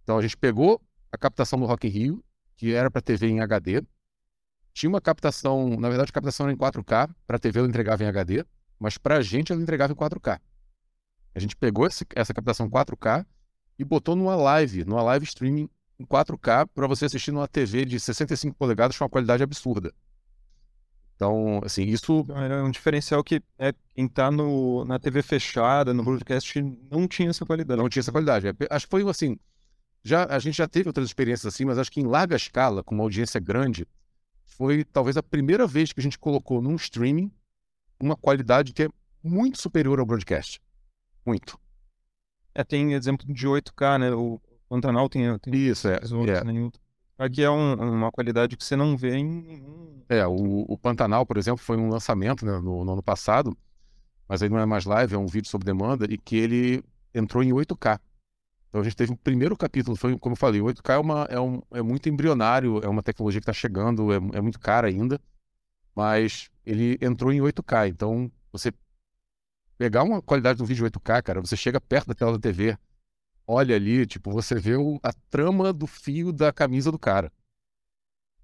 Então 0.03 0.19
a 0.19 0.21
gente 0.23 0.37
pegou 0.37 0.79
a 1.11 1.17
captação 1.17 1.59
do 1.59 1.65
Rock 1.65 1.87
in 1.87 1.91
Rio, 1.91 2.25
que 2.55 2.75
era 2.75 2.91
para 2.91 3.01
TV 3.01 3.29
em 3.29 3.41
HD. 3.41 3.83
Tinha 4.75 4.91
uma 4.91 5.01
captação, 5.01 5.71
na 5.81 5.89
verdade 5.89 6.11
a 6.11 6.13
captação 6.13 6.45
era 6.45 6.53
em 6.53 6.59
4K, 6.59 7.09
para 7.27 7.39
TV 7.39 7.61
ela 7.61 7.69
entregava 7.69 8.05
em 8.05 8.09
HD, 8.09 8.45
mas 8.79 8.99
para 8.99 9.17
a 9.17 9.23
gente 9.23 9.53
ela 9.53 9.63
entregava 9.63 9.95
em 9.95 9.97
4K. 9.97 10.39
A 11.37 11.39
gente 11.39 11.55
pegou 11.55 11.87
esse, 11.87 12.07
essa 12.15 12.33
captação 12.33 12.67
4K 12.69 13.27
e 13.79 13.85
botou 13.85 14.17
numa 14.17 14.35
live, 14.35 14.87
numa 14.87 15.03
live 15.03 15.27
streaming 15.27 15.69
em 16.01 16.07
4K 16.07 16.67
para 16.75 16.87
você 16.87 17.05
assistir 17.05 17.31
numa 17.31 17.47
TV 17.47 17.85
de 17.85 18.01
65 18.01 18.57
polegadas 18.57 18.97
com 18.97 19.05
uma 19.05 19.11
qualidade 19.11 19.43
absurda. 19.43 19.93
Então, 21.15 21.61
assim, 21.63 21.83
isso. 21.83 22.21
Então, 22.21 22.43
era 22.43 22.65
um 22.65 22.71
diferencial 22.71 23.23
que 23.23 23.43
é, 23.59 23.75
quem 23.95 24.09
tá 24.09 24.31
no, 24.31 24.87
na 24.87 24.99
TV 24.99 25.21
fechada, 25.21 25.93
no 25.93 26.03
broadcast, 26.03 26.59
não 26.91 27.07
tinha 27.07 27.29
essa 27.29 27.45
qualidade. 27.45 27.83
Não 27.83 27.89
tinha 27.91 28.01
essa 28.01 28.13
qualidade. 28.13 28.49
É, 28.49 28.55
acho 28.71 28.87
que 28.87 28.91
foi 28.91 29.07
assim. 29.11 29.39
Já, 30.03 30.25
a 30.25 30.39
gente 30.39 30.57
já 30.57 30.67
teve 30.67 30.89
outras 30.89 31.07
experiências 31.07 31.53
assim, 31.53 31.67
mas 31.67 31.79
acho 31.79 31.93
que 31.93 32.01
em 32.01 32.07
larga 32.07 32.37
escala, 32.37 32.83
com 32.83 32.95
uma 32.95 33.05
audiência 33.05 33.39
grande, 33.39 33.87
foi 34.47 34.85
talvez 34.85 35.19
a 35.19 35.23
primeira 35.23 35.67
vez 35.67 35.93
que 35.93 36.01
a 36.01 36.03
gente 36.03 36.19
colocou 36.19 36.63
num 36.63 36.77
streaming 36.77 37.31
uma 38.01 38.17
qualidade 38.17 38.73
que 38.73 38.85
é 38.85 38.89
muito 39.23 39.61
superior 39.61 40.01
ao 40.01 40.07
broadcast. 40.07 40.63
Muito. 41.27 41.59
É, 42.55 42.63
tem 42.63 42.95
exemplo 42.95 43.27
de 43.27 43.47
8K, 43.47 43.99
né? 43.99 44.11
O 44.13 44.41
Pantanal 44.69 45.09
tem, 45.09 45.39
tem 45.41 45.55
Isso, 45.55 45.89
é. 45.89 45.95
Outros, 45.95 46.29
é. 46.29 46.45
Né? 46.45 46.71
Aqui 47.19 47.43
é 47.43 47.51
um, 47.51 47.75
uma 47.75 48.13
qualidade 48.13 48.57
que 48.57 48.65
você 48.65 48.77
não 48.77 48.97
vê 48.97 49.17
em. 49.17 50.05
É, 50.09 50.27
o, 50.27 50.65
o 50.69 50.79
Pantanal, 50.79 51.27
por 51.27 51.37
exemplo, 51.37 51.59
foi 51.59 51.77
um 51.77 51.89
lançamento 51.89 52.47
né, 52.47 52.53
no, 52.61 52.85
no, 52.85 52.93
ano 52.93 53.03
passado, 53.03 53.57
mas 54.29 54.43
aí 54.43 54.49
não 54.49 54.59
é 54.59 54.67
mais 54.67 54.85
live, 54.85 55.15
é 55.15 55.19
um 55.19 55.27
vídeo 55.27 55.51
sob 55.51 55.65
demanda, 55.65 56.07
e 56.09 56.17
que 56.17 56.37
ele 56.37 56.85
entrou 57.15 57.43
em 57.43 57.51
8K. 57.51 57.99
Então 58.69 58.81
a 58.81 58.85
gente 58.85 58.97
teve 58.97 59.13
o 59.13 59.17
primeiro 59.17 59.57
capítulo, 59.57 59.97
foi 59.97 60.17
como 60.19 60.35
eu 60.35 60.37
falei, 60.39 60.61
o 60.61 60.67
8K 60.67 60.95
é, 60.95 60.99
uma, 60.99 61.27
é, 61.31 61.41
um, 61.41 61.63
é 61.73 61.83
muito 61.83 62.09
embrionário, 62.09 62.81
é 62.85 62.89
uma 62.89 63.03
tecnologia 63.03 63.41
que 63.41 63.45
está 63.45 63.53
chegando, 63.53 64.13
é, 64.13 64.17
é 64.17 64.41
muito 64.41 64.61
cara 64.61 64.87
ainda, 64.87 65.19
mas 65.95 66.51
ele 66.65 66.99
entrou 67.01 67.33
em 67.33 67.41
8K. 67.41 67.89
Então 67.89 68.31
você 68.53 68.71
pegar 69.79 70.03
uma 70.03 70.23
qualidade 70.23 70.59
do 70.59 70.65
vídeo 70.67 70.87
8K, 70.87 71.23
cara, 71.23 71.41
você 71.41 71.57
chega 71.57 71.81
perto 71.81 72.09
da 72.09 72.15
tela 72.15 72.33
da 72.33 72.39
TV, 72.39 72.77
olha 73.47 73.77
ali, 73.77 74.07
tipo, 74.07 74.31
você 74.31 74.55
vê 74.57 74.77
o, 74.77 74.99
a 75.03 75.13
trama 75.31 75.73
do 75.73 75.87
fio 75.87 76.33
da 76.33 76.53
camisa 76.53 76.91
do 76.91 76.99
cara. 76.99 77.33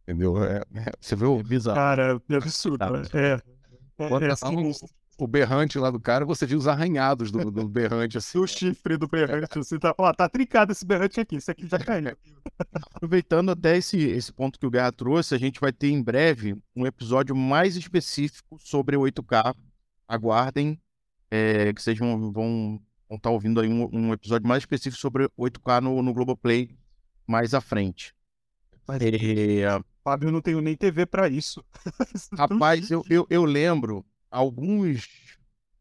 Entendeu? 0.02 0.42
É, 0.44 0.62
é, 0.74 0.92
você 1.00 1.14
vê 1.16 1.24
o, 1.24 1.40
É 1.40 1.42
bizarro. 1.42 1.76
Cara, 1.76 2.20
é 2.28 2.34
absurdo. 2.34 2.90
né? 2.90 3.02
É. 3.14 3.52
É, 3.98 4.08
Bota 4.08 4.24
é 4.24 4.28
lá 4.28 4.36
sinistro. 4.36 4.88
o 5.18 5.26
berrante 5.26 5.78
lá 5.78 5.90
do 5.90 6.00
cara, 6.00 6.24
você 6.24 6.44
vê 6.46 6.56
os 6.56 6.66
arranhados 6.66 7.30
do, 7.30 7.50
do 7.50 7.68
berrante, 7.68 8.18
assim. 8.18 8.38
O 8.38 8.46
chifre 8.46 8.96
do 8.96 9.06
berrante, 9.06 9.58
assim, 9.58 9.78
tá, 9.78 9.94
ó, 9.96 10.12
tá 10.12 10.28
trincado 10.28 10.72
esse 10.72 10.84
berrante 10.84 11.20
aqui, 11.20 11.36
esse 11.36 11.50
aqui 11.50 11.68
já 11.68 11.78
caiu. 11.78 12.16
Aproveitando 12.94 13.50
até 13.50 13.76
esse, 13.76 13.98
esse 13.98 14.32
ponto 14.32 14.58
que 14.58 14.66
o 14.66 14.70
Guerra 14.70 14.90
trouxe, 14.90 15.34
a 15.34 15.38
gente 15.38 15.60
vai 15.60 15.72
ter 15.72 15.88
em 15.88 16.02
breve 16.02 16.56
um 16.74 16.86
episódio 16.86 17.36
mais 17.36 17.76
específico 17.76 18.58
sobre 18.58 18.96
o 18.96 19.02
8K. 19.02 19.54
Aguardem, 20.08 20.80
é, 21.32 21.72
que 21.72 21.82
vocês 21.82 21.98
vão 21.98 22.30
vão 22.30 22.78
estar 23.10 23.30
ouvindo 23.30 23.58
aí 23.58 23.68
um, 23.68 23.88
um 23.90 24.12
episódio 24.12 24.46
mais 24.46 24.62
específico 24.62 25.00
sobre 25.00 25.26
8K 25.30 25.80
no, 25.80 26.02
no 26.02 26.12
Globoplay 26.12 26.76
mais 27.26 27.54
à 27.54 27.60
frente. 27.60 28.14
É, 28.88 29.80
Fábio, 30.04 30.28
eu 30.28 30.32
não 30.32 30.42
tenho 30.42 30.60
nem 30.60 30.76
TV 30.76 31.06
pra 31.06 31.30
isso. 31.30 31.64
Rapaz, 32.36 32.90
eu, 32.90 33.02
eu, 33.08 33.26
eu 33.30 33.44
lembro, 33.46 34.04
alguns, 34.30 35.08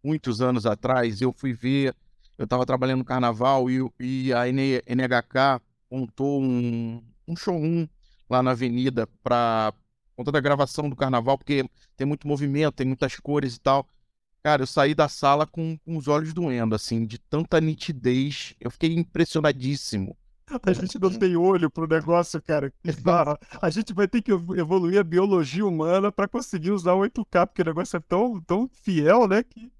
muitos 0.01 0.41
anos 0.41 0.65
atrás, 0.65 1.19
eu 1.19 1.33
fui 1.33 1.51
ver, 1.51 1.93
eu 2.37 2.45
estava 2.45 2.65
trabalhando 2.65 2.99
no 2.99 3.05
carnaval 3.05 3.69
e, 3.69 3.79
e 3.99 4.33
a 4.33 4.47
NHK 4.47 5.61
montou 5.89 6.41
um, 6.41 7.03
um 7.27 7.35
showroom 7.35 7.87
lá 8.29 8.41
na 8.41 8.51
avenida 8.51 9.05
para 9.21 9.73
conta 10.15 10.31
da 10.31 10.39
gravação 10.39 10.89
do 10.89 10.95
carnaval, 10.95 11.37
porque 11.37 11.67
tem 11.97 12.07
muito 12.07 12.27
movimento, 12.27 12.75
tem 12.75 12.87
muitas 12.87 13.17
cores 13.17 13.55
e 13.55 13.59
tal. 13.59 13.85
Cara, 14.43 14.63
eu 14.63 14.67
saí 14.67 14.95
da 14.95 15.07
sala 15.07 15.45
com, 15.45 15.77
com 15.85 15.97
os 15.97 16.07
olhos 16.07 16.33
doendo, 16.33 16.73
assim, 16.73 17.05
de 17.05 17.19
tanta 17.19 17.61
nitidez. 17.61 18.55
Eu 18.59 18.71
fiquei 18.71 18.93
impressionadíssimo. 18.93 20.17
A 20.63 20.73
gente 20.73 20.99
não 20.99 21.09
tem 21.11 21.35
olho 21.37 21.69
pro 21.69 21.87
negócio, 21.87 22.41
cara. 22.41 22.73
A 23.61 23.69
gente 23.69 23.93
vai 23.93 24.07
ter 24.07 24.21
que 24.21 24.31
evo- 24.33 24.55
evoluir 24.57 24.99
a 24.99 25.03
biologia 25.03 25.65
humana 25.65 26.11
pra 26.11 26.27
conseguir 26.27 26.71
usar 26.71 26.93
o 26.93 26.99
8K, 26.99 27.45
porque 27.47 27.61
o 27.61 27.65
negócio 27.65 27.95
é 27.95 27.99
tão, 28.01 28.41
tão 28.41 28.67
fiel, 28.67 29.27
né? 29.27 29.43
Que... 29.43 29.71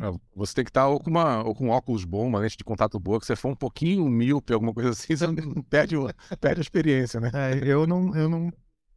É, 0.00 0.10
Você 0.34 0.54
tem 0.54 0.64
que 0.64 0.70
estar 0.70 0.88
ou 0.88 0.98
com, 0.98 1.10
uma, 1.10 1.42
ou 1.44 1.54
com 1.54 1.66
um 1.66 1.70
óculos 1.70 2.04
bom, 2.04 2.26
uma 2.26 2.38
lente 2.38 2.56
de 2.56 2.64
contato 2.64 2.98
boa, 2.98 3.20
que 3.20 3.26
você 3.26 3.36
for 3.36 3.50
um 3.50 3.54
pouquinho 3.56 4.08
míope, 4.08 4.52
alguma 4.54 4.72
coisa 4.72 4.90
assim, 4.90 5.14
você 5.16 5.26
não 5.26 5.62
perde, 5.62 5.96
perde 6.40 6.60
a 6.60 6.62
experiência, 6.62 7.20
né? 7.20 7.30
É, 7.34 7.60
eu 7.68 7.86
não, 7.86 8.14
eu 8.16 8.28
não 8.28 8.50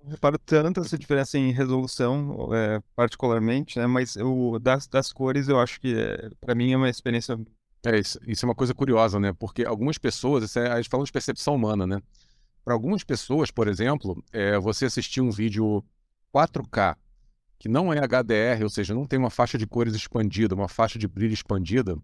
reparo 0.09 0.37
tanto 0.39 0.81
essa 0.81 0.97
diferença 0.97 1.37
em 1.37 1.51
resolução, 1.51 2.49
é, 2.53 2.81
particularmente, 2.95 3.77
né? 3.77 3.87
Mas 3.87 4.15
o, 4.15 4.59
das, 4.59 4.87
das 4.87 5.11
cores 5.11 5.47
eu 5.47 5.59
acho 5.59 5.79
que 5.79 5.95
é, 5.95 6.29
para 6.39 6.55
mim 6.55 6.71
é 6.71 6.77
uma 6.77 6.89
experiência. 6.89 7.39
É, 7.85 7.97
isso, 7.97 8.19
isso 8.25 8.45
é 8.45 8.47
uma 8.47 8.55
coisa 8.55 8.73
curiosa, 8.73 9.19
né? 9.19 9.33
Porque 9.33 9.63
algumas 9.63 9.97
pessoas, 9.97 10.43
isso 10.43 10.59
é, 10.59 10.71
a 10.71 10.77
gente 10.77 10.89
fala 10.89 11.03
de 11.03 11.11
percepção 11.11 11.55
humana, 11.55 11.85
né? 11.85 12.01
Para 12.63 12.73
algumas 12.73 13.03
pessoas, 13.03 13.51
por 13.51 13.67
exemplo, 13.67 14.23
é, 14.31 14.57
você 14.59 14.85
assistir 14.85 15.21
um 15.21 15.31
vídeo 15.31 15.83
4K, 16.33 16.97
que 17.59 17.69
não 17.69 17.93
é 17.93 17.99
HDR, 17.99 18.63
ou 18.63 18.69
seja, 18.69 18.93
não 18.93 19.05
tem 19.05 19.17
uma 19.17 19.29
faixa 19.29 19.57
de 19.57 19.65
cores 19.65 19.95
expandida, 19.95 20.53
uma 20.53 20.67
faixa 20.67 20.99
de 20.99 21.07
brilho 21.07 21.33
expandida, 21.33 21.97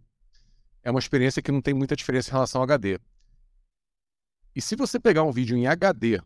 é 0.84 0.90
uma 0.90 1.00
experiência 1.00 1.42
que 1.42 1.52
não 1.52 1.62
tem 1.62 1.74
muita 1.74 1.96
diferença 1.96 2.30
em 2.30 2.34
relação 2.34 2.62
ao 2.62 2.64
HD. 2.64 3.00
E 4.56 4.62
se 4.62 4.76
você 4.76 5.00
pegar 5.00 5.24
um 5.24 5.32
vídeo 5.32 5.58
em 5.58 5.68
HD 5.68 6.22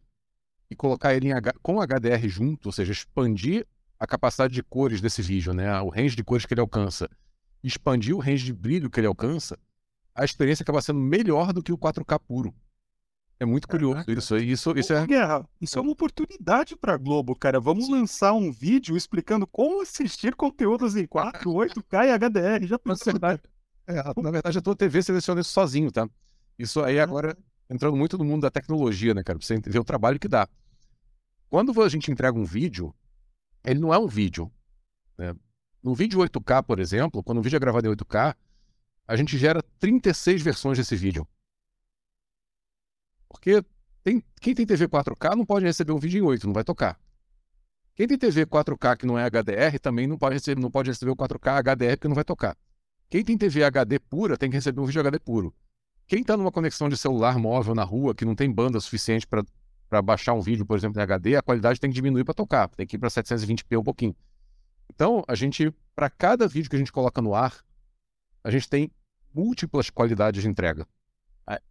e 0.69 0.75
colocar 0.75 1.13
ele 1.13 1.27
em 1.29 1.33
H- 1.33 1.53
com 1.61 1.81
HDR 1.81 2.27
junto, 2.29 2.67
ou 2.67 2.71
seja, 2.71 2.91
expandir 2.91 3.65
a 3.99 4.05
capacidade 4.05 4.53
de 4.53 4.63
cores 4.63 5.01
desse 5.01 5.21
vídeo, 5.21 5.53
né? 5.53 5.79
O 5.81 5.89
range 5.89 6.15
de 6.15 6.23
cores 6.23 6.45
que 6.45 6.53
ele 6.53 6.61
alcança, 6.61 7.09
expandir 7.63 8.15
o 8.15 8.19
range 8.19 8.45
de 8.45 8.53
brilho 8.53 8.89
que 8.89 8.99
ele 8.99 9.07
alcança, 9.07 9.57
a 10.13 10.23
experiência 10.25 10.63
acaba 10.63 10.81
sendo 10.81 10.99
melhor 10.99 11.53
do 11.53 11.63
que 11.63 11.71
o 11.71 11.77
4K 11.77 12.19
puro. 12.19 12.53
É 13.39 13.45
muito 13.45 13.67
curioso 13.67 14.03
isso. 14.07 14.35
Isso, 14.37 14.71
isso 14.77 14.93
Ô, 14.93 14.97
é. 14.97 15.05
Guerra, 15.05 15.47
isso 15.61 15.77
é 15.77 15.81
uma 15.81 15.91
oportunidade 15.91 16.75
pra 16.75 16.97
Globo, 16.97 17.35
cara. 17.35 17.59
Vamos 17.59 17.87
lançar 17.87 18.33
um 18.33 18.51
vídeo 18.51 18.97
explicando 18.97 19.45
como 19.45 19.81
assistir 19.81 20.35
conteúdos 20.35 20.95
em 20.95 21.05
4, 21.05 21.51
8K 21.53 22.07
e 22.07 22.11
HDR. 22.11 22.65
Já 22.67 22.75
Na 22.77 22.79
pensou? 22.79 23.13
verdade, 23.13 23.41
é, 23.85 23.93
na 24.21 24.31
verdade, 24.31 24.57
a 24.57 24.61
tua 24.61 24.75
TV 24.75 25.03
seleciona 25.03 25.41
isso 25.41 25.51
sozinho, 25.51 25.91
tá? 25.91 26.09
Isso 26.57 26.83
aí 26.83 26.99
agora 26.99 27.37
entrando 27.69 27.95
muito 27.95 28.17
no 28.17 28.23
mundo 28.23 28.41
da 28.41 28.51
tecnologia, 28.51 29.13
né, 29.13 29.23
cara? 29.23 29.37
Pra 29.39 29.45
você 29.45 29.59
ver 29.59 29.79
o 29.79 29.83
trabalho 29.83 30.19
que 30.19 30.27
dá. 30.27 30.47
Quando 31.49 31.81
a 31.81 31.89
gente 31.89 32.11
entrega 32.11 32.37
um 32.37 32.45
vídeo, 32.45 32.93
ele 33.63 33.79
não 33.79 33.93
é 33.93 33.97
um 33.97 34.07
vídeo. 34.07 34.51
Né? 35.17 35.35
No 35.81 35.95
vídeo 35.95 36.19
8K, 36.19 36.63
por 36.63 36.79
exemplo, 36.79 37.23
quando 37.23 37.39
o 37.39 37.41
vídeo 37.41 37.57
é 37.57 37.59
gravado 37.59 37.87
em 37.87 37.91
8K, 37.91 38.35
a 39.07 39.15
gente 39.15 39.37
gera 39.37 39.63
36 39.79 40.41
versões 40.41 40.77
desse 40.77 40.95
vídeo. 40.95 41.25
Porque 43.29 43.63
tem- 44.03 44.23
quem 44.41 44.53
tem 44.53 44.65
TV 44.65 44.87
4K 44.87 45.35
não 45.35 45.45
pode 45.45 45.65
receber 45.65 45.91
um 45.91 45.99
vídeo 45.99 46.19
em 46.19 46.21
8, 46.21 46.45
não 46.45 46.53
vai 46.53 46.63
tocar. 46.63 46.99
Quem 47.95 48.07
tem 48.07 48.17
TV 48.17 48.45
4K 48.45 48.95
que 48.95 49.05
não 49.05 49.17
é 49.17 49.23
HDR 49.23 49.79
também 49.79 50.05
não 50.05 50.17
pode 50.17 50.35
receber, 50.35 50.61
não 50.61 50.69
pode 50.69 50.89
receber 50.89 51.11
o 51.11 51.15
4K 51.15 51.57
HDR 51.57 51.97
porque 51.97 52.07
não 52.07 52.15
vai 52.15 52.23
tocar. 52.23 52.55
Quem 53.09 53.23
tem 53.23 53.37
TV 53.37 53.63
HD 53.63 53.99
pura 53.99 54.37
tem 54.37 54.49
que 54.49 54.55
receber 54.55 54.81
um 54.81 54.85
vídeo 54.85 54.99
HD 54.99 55.19
puro. 55.19 55.53
Quem 56.07 56.21
está 56.21 56.37
numa 56.37 56.51
conexão 56.51 56.87
de 56.87 56.95
celular 56.95 57.37
móvel 57.37 57.75
na 57.75 57.83
rua 57.83 58.15
que 58.15 58.23
não 58.23 58.33
tem 58.33 58.49
banda 58.49 58.79
suficiente 58.79 59.27
para 59.27 60.01
baixar 60.01 60.33
um 60.33 60.41
vídeo, 60.41 60.65
por 60.65 60.77
exemplo, 60.77 60.99
em 60.99 61.03
HD, 61.03 61.35
a 61.35 61.41
qualidade 61.41 61.81
tem 61.81 61.89
que 61.89 61.95
diminuir 61.95 62.23
para 62.23 62.33
tocar, 62.33 62.69
tem 62.69 62.87
que 62.87 62.95
ir 62.95 62.99
para 62.99 63.09
720p 63.09 63.77
um 63.77 63.83
pouquinho. 63.83 64.15
Então, 64.89 65.21
a 65.27 65.35
gente, 65.35 65.69
para 65.93 66.09
cada 66.09 66.47
vídeo 66.47 66.69
que 66.69 66.77
a 66.77 66.79
gente 66.79 66.93
coloca 66.93 67.21
no 67.21 67.35
ar, 67.35 67.61
a 68.41 68.49
gente 68.49 68.69
tem 68.69 68.89
múltiplas 69.33 69.89
qualidades 69.89 70.41
de 70.41 70.47
entrega. 70.47 70.87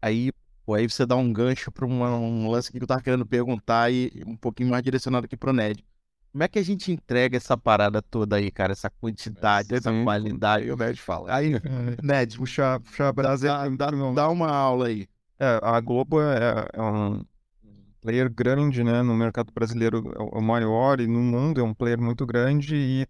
Aí, 0.03 0.31
aí 0.69 0.87
você 0.87 1.07
dá 1.07 1.17
um 1.17 1.33
gancho 1.33 1.73
para 1.73 1.87
um 1.87 2.51
lance 2.51 2.71
que 2.71 2.77
eu 2.77 2.87
tava 2.87 3.01
querendo 3.01 3.25
perguntar 3.25 3.91
e 3.91 4.23
um 4.27 4.37
pouquinho 4.37 4.69
mais 4.69 4.83
direcionado 4.83 5.25
aqui 5.25 5.37
pro 5.37 5.53
Ned. 5.53 5.83
Como 6.37 6.45
é 6.45 6.49
que 6.49 6.59
a 6.59 6.63
gente 6.63 6.93
entrega 6.93 7.39
essa 7.39 7.57
parada 7.57 8.03
toda 8.03 8.37
aí, 8.37 8.51
cara? 8.51 8.73
Essa 8.73 8.91
quantidade, 8.91 9.75
essa 9.75 9.91
Sim. 9.91 10.05
qualidade. 10.05 10.65
Aí 10.65 10.71
o 10.71 10.77
Ned 10.77 11.01
fala. 11.01 11.35
Aí, 11.35 11.53
Ned, 12.03 12.37
puxar, 12.37 12.79
puxar 12.79 13.09
a 13.09 13.13
dá, 13.13 13.13
brasa. 13.23 13.47
dá- 13.49 13.91
dá- 13.91 14.13
dá 14.13 14.29
uma 14.29 14.51
aula 14.51 14.89
aí. 14.89 15.09
É, 15.39 15.59
a 15.63 15.81
Globo 15.81 16.21
é, 16.21 16.69
é 16.75 16.83
um 16.83 17.25
player 18.03 18.31
grande, 18.31 18.85
né? 18.85 19.01
No 19.03 19.15
mercado 19.15 19.51
brasileiro 19.51 20.13
é 20.15 20.23
o 20.23 20.29
é 20.35 20.39
o 20.39 20.43
maior 20.43 21.01
e 21.01 21.07
no 21.07 21.21
mundo 21.21 21.59
é 21.59 21.65
um 21.65 21.73
player 21.73 21.99
muito 21.99 22.27
grande 22.27 22.77
e 22.77 23.07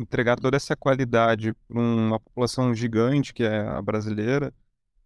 entregar 0.00 0.36
toda 0.38 0.56
essa 0.56 0.76
qualidade 0.76 1.52
para 1.66 1.80
uma 1.80 2.20
população 2.20 2.72
gigante 2.72 3.34
que 3.34 3.42
é 3.42 3.58
a 3.66 3.82
brasileira 3.82 4.54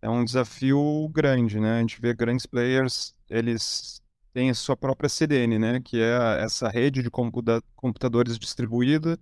é 0.03 0.11
um 0.11 0.25
desafio 0.25 1.09
grande, 1.11 1.59
né? 1.61 1.79
A 1.79 1.81
gente 1.81 2.01
vê 2.03 2.13
grandes 2.13 2.45
players, 2.45 3.15
eles 3.31 4.02
têm 4.33 4.51
a 4.51 4.55
sua 4.55 4.77
própria 4.77 5.09
CDN, 5.09 5.59
né? 5.59 5.81
Que 5.81 6.01
é 6.01 6.43
essa 6.43 6.69
rede 6.69 7.03
de 7.03 7.11
computa- 7.11 7.63
computadores 7.77 8.39
distribuída 8.39 9.19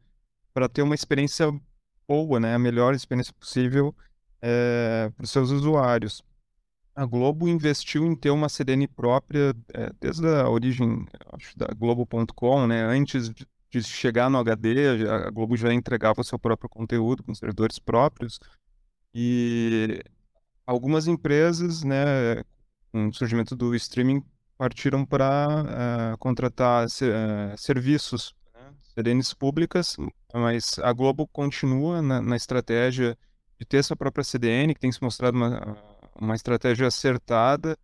para 0.52 0.68
ter 0.68 0.82
uma 0.82 0.94
experiência 0.94 1.52
boa, 2.08 2.40
né? 2.40 2.54
A 2.54 2.58
melhor 2.58 2.94
experiência 2.94 3.32
possível 3.34 3.94
para 5.16 5.24
os 5.24 5.30
seus 5.30 5.50
usuários. 5.50 6.22
A 6.94 7.04
Globo 7.06 7.48
investiu 7.48 8.04
em 8.04 8.16
ter 8.16 8.30
uma 8.30 8.48
CDN 8.48 8.86
própria 8.88 9.54
eh, 9.72 9.92
desde 10.00 10.26
a 10.26 10.48
origem, 10.48 11.06
acho, 11.32 11.56
da 11.56 11.68
Globo.com, 11.68 12.66
né? 12.66 12.82
Antes 12.84 13.30
de, 13.30 13.46
chegar 13.82 14.28
no 14.28 14.38
HD, 14.38 15.08
a 15.08 15.30
Globo 15.30 15.56
já 15.56 15.72
entregava 15.72 16.20
o 16.20 16.24
seu 16.24 16.38
próprio 16.38 16.68
conteúdo 16.68 17.22
com 17.22 17.32
servidores 17.34 17.78
próprios. 17.78 18.40
E 19.14 20.02
algumas 20.66 21.06
empresas, 21.06 21.84
né, 21.84 22.42
com 22.92 23.08
o 23.08 23.14
surgimento 23.14 23.54
do 23.56 23.74
streaming, 23.74 24.22
partiram 24.60 25.06
para 25.06 26.14
contratar 26.18 26.86
se- 26.90 27.10
eh, 27.10 27.54
serviços, 27.56 28.34
né, 28.54 28.74
CDNs 28.94 29.34
públicas, 29.34 29.96
mas 30.34 30.78
a 30.80 30.92
Globo 30.92 31.26
continua 31.28 32.02
na, 32.02 32.20
na 32.20 32.36
estratégia 32.36 33.16
de 33.58 33.64
ter 33.64 33.82
sua 33.82 33.96
própria 33.96 34.22
CDN, 34.22 34.74
que 34.74 34.80
tem 34.80 34.92
se 34.92 35.02
mostrado 35.02 35.34
uma, 35.34 35.78
uma 36.14 36.34
estratégia 36.34 36.86
acertada, 36.88 37.74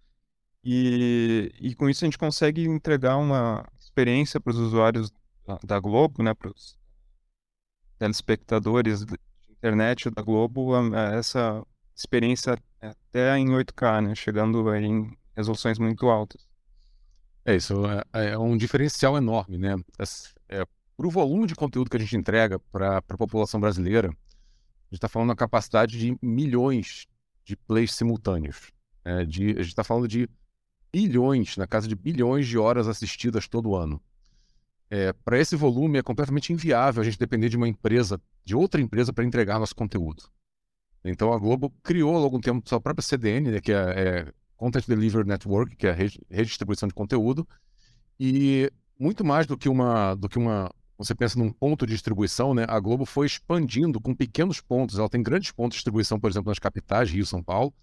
e, 0.62 1.50
e 1.58 1.74
com 1.74 1.88
isso 1.88 2.04
a 2.04 2.08
gente 2.08 2.18
consegue 2.18 2.66
entregar 2.66 3.16
uma 3.16 3.66
experiência 3.80 4.38
para 4.38 4.50
os 4.50 4.58
usuários 4.58 5.10
da, 5.64 5.80
Globo, 5.80 6.22
né, 6.22 6.34
para 6.34 6.50
os 6.50 6.76
telespectadores 7.98 9.02
de 9.02 9.16
internet 9.50 10.10
da 10.10 10.20
Globo, 10.20 10.72
essa 10.94 11.64
experiência 11.94 12.58
até 12.82 13.38
em 13.38 13.48
8K, 13.48 14.02
né, 14.02 14.14
chegando 14.14 14.74
em 14.74 15.16
resoluções 15.34 15.78
muito 15.78 16.06
altas. 16.10 16.45
É 17.46 17.54
isso, 17.54 17.74
é, 18.12 18.32
é 18.32 18.38
um 18.38 18.56
diferencial 18.56 19.16
enorme, 19.16 19.56
né? 19.56 19.76
É, 20.48 20.64
para 20.96 21.06
o 21.06 21.10
volume 21.10 21.46
de 21.46 21.54
conteúdo 21.54 21.88
que 21.88 21.96
a 21.96 22.00
gente 22.00 22.16
entrega 22.16 22.58
para 22.58 22.98
a 22.98 23.16
população 23.16 23.60
brasileira, 23.60 24.08
a 24.08 24.12
gente 24.90 24.94
está 24.94 25.08
falando 25.08 25.28
da 25.28 25.36
capacidade 25.36 25.96
de 25.96 26.18
milhões 26.20 27.06
de 27.44 27.56
plays 27.56 27.94
simultâneos. 27.94 28.72
né? 29.04 29.24
de, 29.24 29.50
a 29.50 29.62
gente 29.62 29.68
está 29.68 29.84
falando 29.84 30.08
de 30.08 30.28
bilhões, 30.92 31.56
na 31.56 31.68
casa 31.68 31.86
de 31.86 31.94
bilhões 31.94 32.48
de 32.48 32.58
horas 32.58 32.88
assistidas 32.88 33.46
todo 33.46 33.76
ano. 33.76 34.02
É, 34.90 35.12
para 35.12 35.38
esse 35.38 35.54
volume 35.54 35.98
é 35.98 36.02
completamente 36.02 36.52
inviável 36.52 37.00
a 37.00 37.04
gente 37.04 37.18
depender 37.18 37.48
de 37.48 37.56
uma 37.56 37.68
empresa, 37.68 38.20
de 38.44 38.56
outra 38.56 38.80
empresa, 38.80 39.12
para 39.12 39.24
entregar 39.24 39.60
nosso 39.60 39.74
conteúdo. 39.74 40.24
Então 41.04 41.32
a 41.32 41.38
Globo 41.38 41.70
criou 41.84 42.16
há 42.16 42.20
algum 42.20 42.40
tempo 42.40 42.68
sua 42.68 42.80
própria 42.80 43.02
CDN, 43.02 43.52
né, 43.52 43.60
que 43.60 43.72
é, 43.72 43.76
é 43.76 44.32
Content 44.56 44.86
Delivery 44.86 45.26
Network, 45.26 45.76
que 45.76 45.86
é 45.86 45.90
a 45.90 45.92
rede, 45.92 46.20
rede 46.30 46.44
de 46.44 46.48
distribuição 46.48 46.88
de 46.88 46.94
conteúdo, 46.94 47.46
e 48.18 48.70
muito 48.98 49.24
mais 49.24 49.46
do 49.46 49.56
que 49.56 49.68
uma 49.68 50.14
do 50.14 50.28
que 50.28 50.38
uma 50.38 50.70
você 50.98 51.14
pensa 51.14 51.38
num 51.38 51.52
ponto 51.52 51.86
de 51.86 51.92
distribuição, 51.92 52.54
né? 52.54 52.64
A 52.68 52.80
Globo 52.80 53.04
foi 53.04 53.26
expandindo 53.26 54.00
com 54.00 54.14
pequenos 54.14 54.60
pontos. 54.60 54.98
Ela 54.98 55.10
tem 55.10 55.22
grandes 55.22 55.52
pontos 55.52 55.74
de 55.74 55.78
distribuição, 55.78 56.18
por 56.18 56.30
exemplo, 56.30 56.48
nas 56.48 56.58
capitais, 56.58 57.10
Rio, 57.10 57.26
São 57.26 57.42
Paulo, 57.42 57.74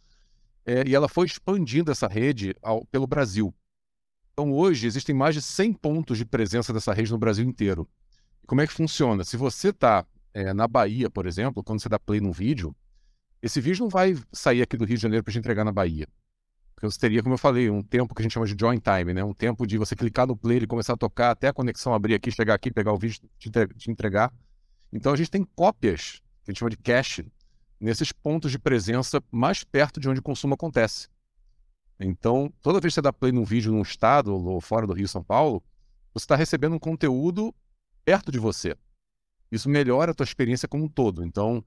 é, 0.65 0.83
e 0.87 0.95
ela 0.95 1.07
foi 1.07 1.27
expandindo 1.27 1.91
essa 1.91 2.07
rede 2.07 2.55
ao, 2.61 2.85
pelo 2.85 3.05
Brasil. 3.05 3.53
Então, 4.31 4.51
hoje, 4.51 4.87
existem 4.87 5.13
mais 5.13 5.35
de 5.35 5.43
100 5.43 5.73
pontos 5.73 6.17
de 6.17 6.25
presença 6.25 6.73
dessa 6.73 6.91
rede 6.91 7.11
no 7.11 7.19
Brasil 7.19 7.45
inteiro. 7.45 7.87
E 8.43 8.47
como 8.47 8.61
é 8.61 8.67
que 8.67 8.73
funciona? 8.73 9.23
Se 9.23 9.37
você 9.37 9.69
está 9.69 10.05
é, 10.33 10.51
na 10.51 10.67
Bahia, 10.67 11.07
por 11.07 11.27
exemplo, 11.27 11.63
quando 11.63 11.81
você 11.81 11.89
dá 11.89 11.99
play 11.99 12.19
num 12.19 12.31
vídeo, 12.31 12.75
esse 13.43 13.61
vídeo 13.61 13.83
não 13.83 13.89
vai 13.89 14.17
sair 14.31 14.63
aqui 14.63 14.75
do 14.75 14.85
Rio 14.85 14.95
de 14.95 15.03
Janeiro 15.03 15.23
para 15.23 15.33
te 15.33 15.37
entregar 15.37 15.63
na 15.63 15.71
Bahia. 15.71 16.07
Você 16.89 16.99
teria, 16.99 17.23
como 17.23 17.35
eu 17.35 17.37
falei, 17.37 17.69
um 17.69 17.81
tempo 17.81 18.13
que 18.13 18.21
a 18.21 18.23
gente 18.23 18.33
chama 18.33 18.45
de 18.45 18.55
join 18.59 18.77
time, 18.77 19.13
né? 19.13 19.23
Um 19.23 19.33
tempo 19.33 19.65
de 19.65 19.77
você 19.77 19.95
clicar 19.95 20.27
no 20.27 20.35
player 20.35 20.63
e 20.63 20.67
começar 20.67 20.93
a 20.93 20.97
tocar 20.97 21.31
até 21.31 21.47
a 21.47 21.53
conexão 21.53 21.93
abrir 21.93 22.13
aqui, 22.13 22.29
chegar 22.29 22.53
aqui, 22.53 22.71
pegar 22.71 22.91
o 22.91 22.97
vídeo 22.97 23.21
te 23.39 23.89
entregar. 23.89 24.33
Então, 24.91 25.13
a 25.13 25.15
gente 25.15 25.31
tem 25.31 25.43
cópias, 25.55 26.21
que 26.43 26.49
a 26.49 26.51
gente 26.51 26.59
chama 26.59 26.69
de 26.69 26.77
cache, 26.77 27.25
nesses 27.79 28.11
pontos 28.11 28.51
de 28.51 28.59
presença 28.59 29.23
mais 29.31 29.63
perto 29.63 29.99
de 29.99 30.09
onde 30.09 30.19
o 30.19 30.23
consumo 30.23 30.53
acontece. 30.53 31.07
Então, 31.99 32.51
toda 32.61 32.79
vez 32.79 32.93
que 32.93 32.95
você 32.95 33.01
dá 33.01 33.13
play 33.13 33.31
num 33.31 33.45
vídeo 33.45 33.71
num 33.71 33.81
estado 33.81 34.35
ou 34.35 34.59
fora 34.59 34.85
do 34.85 34.93
Rio 34.93 35.07
São 35.07 35.23
Paulo, 35.23 35.63
você 36.13 36.25
está 36.25 36.35
recebendo 36.35 36.75
um 36.75 36.79
conteúdo 36.79 37.53
perto 38.03 38.31
de 38.31 38.39
você. 38.39 38.75
Isso 39.51 39.69
melhora 39.69 40.11
a 40.11 40.13
tua 40.13 40.23
experiência 40.23 40.67
como 40.67 40.83
um 40.83 40.89
todo. 40.89 41.23
Então, 41.23 41.63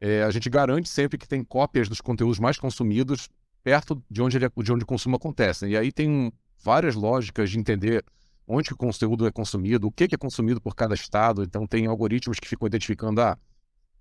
é, 0.00 0.22
a 0.22 0.30
gente 0.30 0.48
garante 0.48 0.88
sempre 0.88 1.18
que 1.18 1.28
tem 1.28 1.44
cópias 1.44 1.88
dos 1.88 2.00
conteúdos 2.00 2.38
mais 2.38 2.58
consumidos 2.58 3.28
perto 3.64 4.00
de 4.10 4.22
onde, 4.22 4.36
ele, 4.36 4.48
de 4.48 4.72
onde 4.72 4.84
o 4.84 4.86
consumo 4.86 5.16
acontece. 5.16 5.66
E 5.66 5.76
aí 5.76 5.90
tem 5.90 6.30
várias 6.62 6.94
lógicas 6.94 7.50
de 7.50 7.58
entender 7.58 8.04
onde 8.46 8.72
o 8.72 8.76
conteúdo 8.76 9.26
é 9.26 9.32
consumido, 9.32 9.86
o 9.86 9.90
que 9.90 10.04
é 10.04 10.16
consumido 10.18 10.60
por 10.60 10.76
cada 10.76 10.94
estado. 10.94 11.42
Então, 11.42 11.66
tem 11.66 11.86
algoritmos 11.86 12.38
que 12.38 12.46
ficam 12.46 12.66
identificando, 12.66 13.22
ah, 13.22 13.38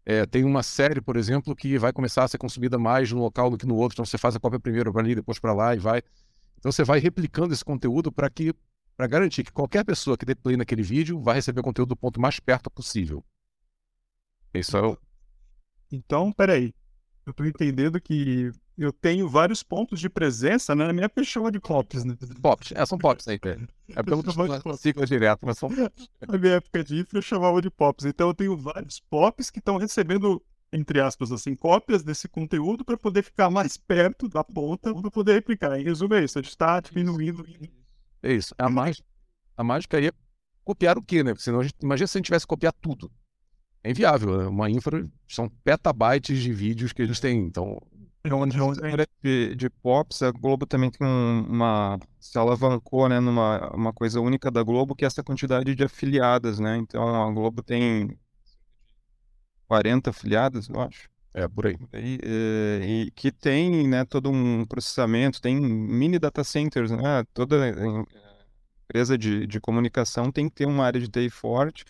é, 0.06 0.26
tem 0.26 0.44
uma 0.44 0.62
série, 0.62 1.00
por 1.00 1.16
exemplo, 1.16 1.56
que 1.56 1.78
vai 1.78 1.94
começar 1.94 2.26
a 2.26 2.28
ser 2.28 2.38
consumida 2.38 2.78
mais 2.78 3.10
no 3.12 3.22
local 3.22 3.50
do 3.50 3.58
que 3.58 3.66
no 3.66 3.76
outro, 3.76 3.96
então 3.96 4.06
você 4.06 4.18
faz 4.18 4.36
a 4.36 4.40
cópia 4.40 4.60
primeiro 4.60 4.92
para 4.92 5.02
ali, 5.02 5.16
depois 5.16 5.40
para 5.40 5.54
lá 5.54 5.74
e 5.74 5.80
vai. 5.80 6.04
Então 6.60 6.72
você 6.72 6.84
vai 6.84 7.00
replicando 7.00 7.54
esse 7.54 7.64
conteúdo 7.64 8.12
para 8.12 8.30
que 8.30 8.54
para 8.96 9.08
garantir 9.08 9.44
que 9.44 9.52
qualquer 9.52 9.84
pessoa 9.84 10.18
que 10.18 10.26
dê 10.26 10.36
play 10.36 10.56
naquele 10.56 10.84
vídeo 10.84 11.20
vai 11.20 11.36
receber 11.36 11.62
o 11.62 11.64
conteúdo 11.64 11.90
do 11.90 11.96
ponto 11.96 12.22
mais 12.22 12.40
perto 12.40 12.70
possível. 12.70 13.24
Isso 14.54 14.78
é 14.78 14.86
o... 14.86 14.98
Então, 15.92 16.32
peraí. 16.32 16.76
Eu 17.26 17.32
estou 17.32 17.46
entendendo 17.46 18.00
que 18.00 18.52
eu 18.78 18.92
tenho 18.92 19.30
vários 19.30 19.62
pontos 19.62 20.00
de 20.00 20.10
presença 20.10 20.74
né, 20.74 20.88
na 20.88 20.94
minha 20.94 21.10
pessoa 21.10 21.52
de 21.52 21.60
POPs, 21.60 22.04
né? 22.04 22.16
POPs, 22.42 22.72
é, 22.72 22.86
são 22.86 22.98
POPs 22.98 23.28
aí, 23.28 23.40
velho. 23.42 23.68
É 23.90 24.02
pelo 24.02 24.78
ciclo 24.78 25.06
direto, 25.06 25.46
mas 25.46 25.58
são 25.58 25.70
Na 26.28 26.38
minha 26.38 26.54
época 26.56 26.84
de 26.84 27.00
infra 27.00 27.20
eu 27.20 27.22
chamava 27.22 27.62
de 27.62 27.70
POPs. 27.70 28.06
Então 28.06 28.30
eu 28.30 28.34
tenho 28.34 28.58
vários 28.58 29.00
POPs 29.00 29.52
que 29.52 29.60
estão 29.60 29.78
recebendo, 29.78 30.44
entre 30.72 31.00
aspas, 31.00 31.32
assim, 31.32 31.56
cópias 31.56 32.04
desse 32.04 32.28
conteúdo 32.28 32.84
para 32.84 32.98
poder 32.98 33.24
ficar 33.24 33.50
mais 33.50 33.78
perto 33.78 34.28
da 34.28 34.44
ponta 34.44 34.94
para 34.94 35.12
poder 35.12 35.34
replicar. 35.34 35.80
Em 35.80 35.84
resumo, 35.84 36.16
é 36.16 36.24
isso, 36.24 36.40
a 36.40 36.42
gente 36.42 36.52
está 36.52 36.80
diminuindo. 36.80 37.46
É 38.24 38.34
isso. 38.34 38.56
A, 38.58 38.70
mágica, 38.70 39.08
a 39.56 39.64
mágica 39.64 39.98
aí 39.98 40.08
é 40.08 40.12
copiar 40.64 40.98
o 40.98 41.04
quê, 41.04 41.24
né? 41.24 41.32
Porque 41.32 41.44
senão 41.44 41.60
a 41.60 41.64
gente, 41.64 41.76
imagina 41.82 42.08
se 42.08 42.18
a 42.18 42.20
gente 42.20 42.26
tivesse 42.26 42.46
que 42.46 42.50
copiar 42.50 42.74
tudo. 42.74 43.12
É 43.84 43.92
inviável. 43.92 44.38
Né? 44.38 44.48
Uma 44.48 44.70
infra 44.70 45.06
são 45.28 45.50
petabytes 45.64 46.42
de 46.42 46.54
vídeos 46.54 46.94
que 46.94 47.02
a 47.02 47.06
gente 47.06 47.22
tem. 47.22 47.40
Então, 47.40 47.80
de, 49.22 49.54
de 49.54 49.70
Pops, 49.70 50.22
a 50.22 50.32
Globo 50.32 50.66
também 50.66 50.90
tem 50.90 51.06
uma. 51.06 52.00
Se 52.22 52.38
alavancou, 52.38 53.10
né, 53.10 53.20
numa 53.20 53.70
uma 53.76 53.92
coisa 53.92 54.22
única 54.22 54.50
da 54.50 54.64
Globo, 54.64 54.96
que 54.96 55.04
é 55.04 55.08
essa 55.08 55.22
quantidade 55.22 55.76
de 55.76 55.84
afiliadas, 55.84 56.58
né? 56.58 56.78
Então 56.78 57.04
a 57.04 57.30
Globo 57.34 57.62
tem 57.62 58.18
40 59.68 60.10
afiliadas, 60.10 60.70
eu 60.70 60.80
acho. 60.80 61.10
É, 61.34 61.48
por 61.50 61.68
aí. 61.68 61.78
E, 61.94 62.20
e, 62.24 63.06
e, 63.08 63.12
que 63.12 63.30
tem, 63.30 63.88
né, 63.88 64.06
todo 64.06 64.30
um 64.30 64.66
processamento, 64.66 65.42
tem 65.42 65.60
mini 65.60 66.18
data 66.18 66.46
centers, 66.46 66.92
né? 66.92 67.26
Toda 67.34 67.58
empresa 68.88 69.18
de, 69.18 69.46
de 69.46 69.60
comunicação 69.60 70.32
tem 70.32 70.48
que 70.48 70.56
ter 70.56 70.66
uma 70.66 70.86
área 70.86 71.02
de 71.02 71.10
TI 71.10 71.30
forte 71.30 71.84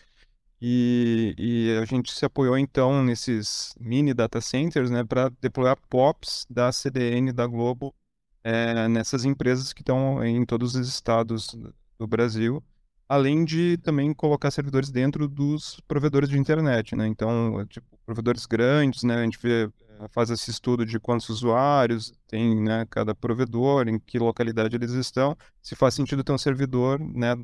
e, 0.66 1.34
e, 1.36 1.78
a 1.78 1.84
gente 1.84 2.10
se 2.10 2.24
apoiou 2.24 2.56
então 2.56 3.04
nesses 3.04 3.74
mini 3.78 4.14
data 4.14 4.40
centers 4.40 4.90
né, 4.90 5.04
para 5.04 5.30
deployar 5.38 5.76
POPs 5.90 6.46
da 6.48 6.72
CDN 6.72 7.32
da 7.34 7.46
Globo 7.46 7.94
é, 8.42 8.88
nessas 8.88 9.26
empresas 9.26 9.74
que 9.74 9.82
estão 9.82 10.24
em 10.24 10.42
todos 10.46 10.74
os 10.74 10.88
estados 10.88 11.54
do 11.98 12.06
Brasil, 12.06 12.64
além 13.06 13.44
de 13.44 13.76
também 13.76 14.14
colocar 14.14 14.50
servidores 14.50 14.90
dentro 14.90 15.28
dos 15.28 15.80
provedores 15.86 16.30
de 16.30 16.38
internet. 16.38 16.96
Né? 16.96 17.08
Então, 17.08 17.66
tipo, 17.66 17.98
provedores 18.06 18.46
grandes, 18.46 19.02
né, 19.02 19.16
a 19.16 19.24
gente 19.24 19.38
vê, 19.38 19.64
eh, 19.64 20.08
faz 20.12 20.30
esse 20.30 20.50
estudo 20.50 20.86
de 20.86 20.98
quantos 20.98 21.28
usuários 21.28 22.10
tem 22.26 22.58
né, 22.62 22.86
cada 22.88 23.14
provedor, 23.14 23.86
em 23.86 23.98
que 23.98 24.18
localidade 24.18 24.74
eles 24.76 24.92
estão, 24.92 25.36
se 25.60 25.76
faz 25.76 25.92
sentido 25.92 26.24
ter 26.24 26.32
um 26.32 26.38
servidor, 26.38 26.98
né, 26.98 27.36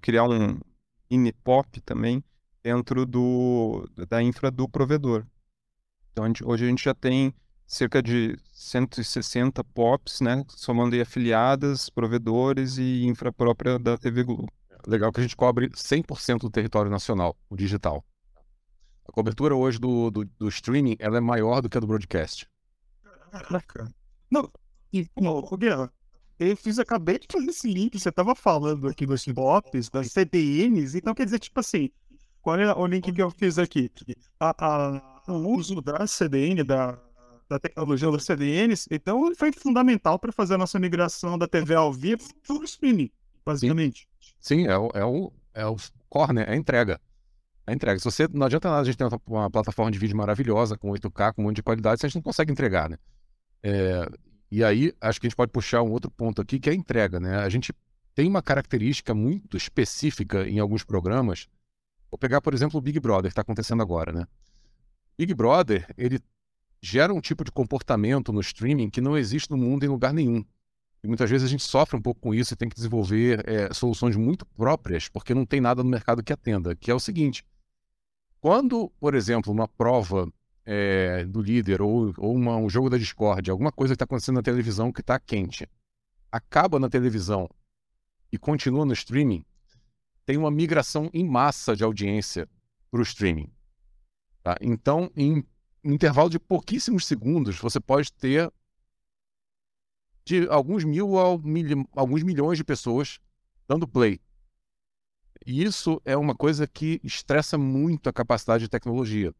criar 0.00 0.24
um 0.24 0.58
INPOP 1.10 1.80
também 1.80 2.22
dentro 2.62 3.06
do, 3.06 3.88
da 4.08 4.22
infra 4.22 4.50
do 4.50 4.68
provedor. 4.68 5.24
Então, 6.10 6.24
a 6.24 6.26
gente, 6.28 6.44
hoje 6.44 6.64
a 6.64 6.68
gente 6.68 6.84
já 6.84 6.94
tem 6.94 7.32
cerca 7.66 8.02
de 8.02 8.38
160 8.52 9.62
POPs, 9.64 10.20
né, 10.20 10.44
somando 10.48 10.94
aí 10.94 11.00
afiliadas, 11.00 11.90
provedores 11.90 12.78
e 12.78 13.04
infra 13.06 13.32
própria 13.32 13.78
da 13.78 13.98
TV 13.98 14.22
Globo. 14.22 14.50
Legal 14.86 15.12
que 15.12 15.20
a 15.20 15.22
gente 15.22 15.36
cobre 15.36 15.68
100% 15.70 16.40
do 16.40 16.50
território 16.50 16.90
nacional, 16.90 17.36
o 17.50 17.56
digital. 17.56 18.04
A 19.08 19.12
cobertura 19.12 19.54
hoje 19.54 19.78
do, 19.78 20.10
do, 20.10 20.24
do, 20.24 20.48
streaming 20.48 20.96
ela 20.98 21.18
é 21.18 21.20
maior 21.20 21.60
do 21.60 21.68
que 21.68 21.76
a 21.76 21.80
do 21.80 21.86
broadcast. 21.86 22.48
Caraca. 23.30 23.92
Não, 24.30 24.50
e, 24.92 25.08
não, 25.16 25.40
Guerra, 25.58 25.92
eu 26.38 26.56
fiz, 26.56 26.78
acabei 26.78 27.18
de 27.18 27.26
fazer 27.30 27.50
esse 27.50 27.68
link, 27.68 27.98
você 27.98 28.12
tava 28.12 28.34
falando 28.34 28.88
aqui 28.88 29.06
dos 29.06 29.24
POPs, 29.24 29.88
das 29.88 30.12
CDNs, 30.12 30.96
então 30.96 31.14
quer 31.14 31.24
dizer, 31.24 31.38
tipo 31.38 31.58
assim, 31.60 31.90
qual 32.42 32.58
é 32.58 32.72
o 32.74 32.86
link 32.86 33.10
que 33.10 33.22
eu 33.22 33.30
fiz 33.30 33.58
aqui? 33.58 33.90
A, 34.38 34.54
a, 34.58 35.32
o 35.32 35.56
uso 35.56 35.80
da 35.80 36.06
CDN, 36.06 36.62
da, 36.62 36.98
da 37.48 37.58
tecnologia 37.58 38.10
das 38.10 38.24
CDNs, 38.24 38.86
então 38.90 39.34
foi 39.34 39.50
fundamental 39.52 40.18
para 40.18 40.30
fazer 40.32 40.54
a 40.54 40.58
nossa 40.58 40.78
migração 40.78 41.38
da 41.38 41.48
TV 41.48 41.74
ao 41.74 41.92
vivo 41.92 42.22
para 42.46 42.56
o 42.56 42.64
streaming, 42.64 43.10
basicamente. 43.44 44.06
Sim, 44.38 44.62
Sim, 44.62 44.66
é, 44.68 44.76
o, 44.76 44.90
é, 44.94 45.04
o, 45.04 45.32
é 45.54 45.66
o 45.66 45.76
core, 46.08 46.34
né? 46.34 46.44
É 46.46 46.52
a 46.52 46.56
entrega. 46.56 47.00
É 47.66 47.72
a 47.72 47.74
entrega. 47.74 47.98
Se 47.98 48.04
você, 48.04 48.28
não 48.32 48.46
adianta 48.46 48.68
nada 48.68 48.82
a 48.82 48.84
gente 48.84 48.96
ter 48.96 49.04
uma, 49.04 49.20
uma 49.26 49.50
plataforma 49.50 49.90
de 49.90 49.98
vídeo 49.98 50.16
maravilhosa, 50.16 50.76
com 50.76 50.90
8K, 50.90 51.34
com 51.34 51.42
um 51.42 51.46
monte 51.46 51.56
de 51.56 51.62
qualidade, 51.62 52.00
se 52.00 52.06
a 52.06 52.08
gente 52.08 52.16
não 52.16 52.22
consegue 52.22 52.52
entregar, 52.52 52.88
né? 52.88 52.96
É, 53.62 54.06
e 54.50 54.62
aí, 54.62 54.92
acho 55.00 55.20
que 55.20 55.26
a 55.26 55.28
gente 55.28 55.36
pode 55.36 55.52
puxar 55.52 55.82
um 55.82 55.90
outro 55.90 56.10
ponto 56.10 56.40
aqui, 56.40 56.60
que 56.60 56.68
é 56.68 56.72
a 56.72 56.76
entrega, 56.76 57.18
né? 57.18 57.36
A 57.36 57.48
gente 57.48 57.72
tem 58.14 58.28
uma 58.28 58.42
característica 58.42 59.14
muito 59.14 59.56
específica 59.56 60.48
em 60.48 60.58
alguns 60.58 60.84
programas. 60.84 61.48
Vou 62.10 62.18
pegar, 62.18 62.40
por 62.40 62.54
exemplo, 62.54 62.78
o 62.78 62.80
Big 62.80 62.98
Brother, 63.00 63.24
que 63.24 63.32
está 63.32 63.42
acontecendo 63.42 63.82
agora, 63.82 64.12
né? 64.12 64.26
Big 65.18 65.34
Brother, 65.34 65.92
ele 65.98 66.20
gera 66.80 67.12
um 67.12 67.20
tipo 67.20 67.42
de 67.42 67.50
comportamento 67.50 68.32
no 68.32 68.40
streaming 68.40 68.88
que 68.90 69.00
não 69.00 69.16
existe 69.16 69.50
no 69.50 69.56
mundo 69.56 69.84
em 69.84 69.88
lugar 69.88 70.12
nenhum. 70.12 70.44
E 71.02 71.08
muitas 71.08 71.28
vezes 71.28 71.46
a 71.46 71.50
gente 71.50 71.62
sofre 71.62 71.96
um 71.96 72.02
pouco 72.02 72.20
com 72.20 72.34
isso 72.34 72.54
e 72.54 72.56
tem 72.56 72.68
que 72.68 72.76
desenvolver 72.76 73.48
é, 73.48 73.72
soluções 73.72 74.16
muito 74.16 74.46
próprias, 74.46 75.08
porque 75.08 75.34
não 75.34 75.44
tem 75.44 75.60
nada 75.60 75.82
no 75.82 75.90
mercado 75.90 76.22
que 76.22 76.32
atenda. 76.32 76.74
Que 76.74 76.90
é 76.90 76.94
o 76.94 77.00
seguinte: 77.00 77.44
quando, 78.40 78.90
por 79.00 79.14
exemplo, 79.14 79.52
uma 79.52 79.68
prova 79.68 80.32
é, 80.66 81.24
do 81.24 81.40
líder 81.40 81.80
ou, 81.80 82.12
ou 82.18 82.34
uma, 82.34 82.56
um 82.56 82.68
jogo 82.68 82.90
da 82.90 82.98
Discord, 82.98 83.50
alguma 83.50 83.70
coisa 83.70 83.92
que 83.92 83.96
está 83.96 84.04
acontecendo 84.04 84.36
na 84.36 84.42
televisão 84.42 84.92
que 84.92 85.00
está 85.00 85.18
quente, 85.18 85.68
acaba 86.30 86.80
na 86.80 86.90
televisão 86.90 87.48
e 88.32 88.36
continua 88.36 88.84
no 88.84 88.92
streaming, 88.92 89.44
tem 90.26 90.36
uma 90.36 90.50
migração 90.50 91.08
em 91.14 91.24
massa 91.24 91.76
de 91.76 91.84
audiência 91.84 92.48
para 92.90 92.98
o 92.98 93.02
streaming. 93.04 93.48
Tá? 94.42 94.56
Então, 94.60 95.10
em 95.16 95.44
um 95.84 95.92
intervalo 95.92 96.28
de 96.28 96.40
pouquíssimos 96.40 97.06
segundos, 97.06 97.58
você 97.58 97.78
pode 97.78 98.12
ter 98.12 98.52
de 100.24 100.48
alguns 100.48 100.82
mil 100.82 101.16
a 101.16 101.38
mil, 101.38 101.88
alguns 101.92 102.24
milhões 102.24 102.58
de 102.58 102.64
pessoas 102.64 103.20
dando 103.68 103.86
play. 103.86 104.20
E 105.46 105.62
isso 105.62 106.02
é 106.04 106.16
uma 106.16 106.34
coisa 106.34 106.66
que 106.66 107.00
estressa 107.04 107.56
muito 107.56 108.08
a 108.08 108.12
capacidade 108.12 108.64
de 108.64 108.68
tecnologia. 108.68 109.32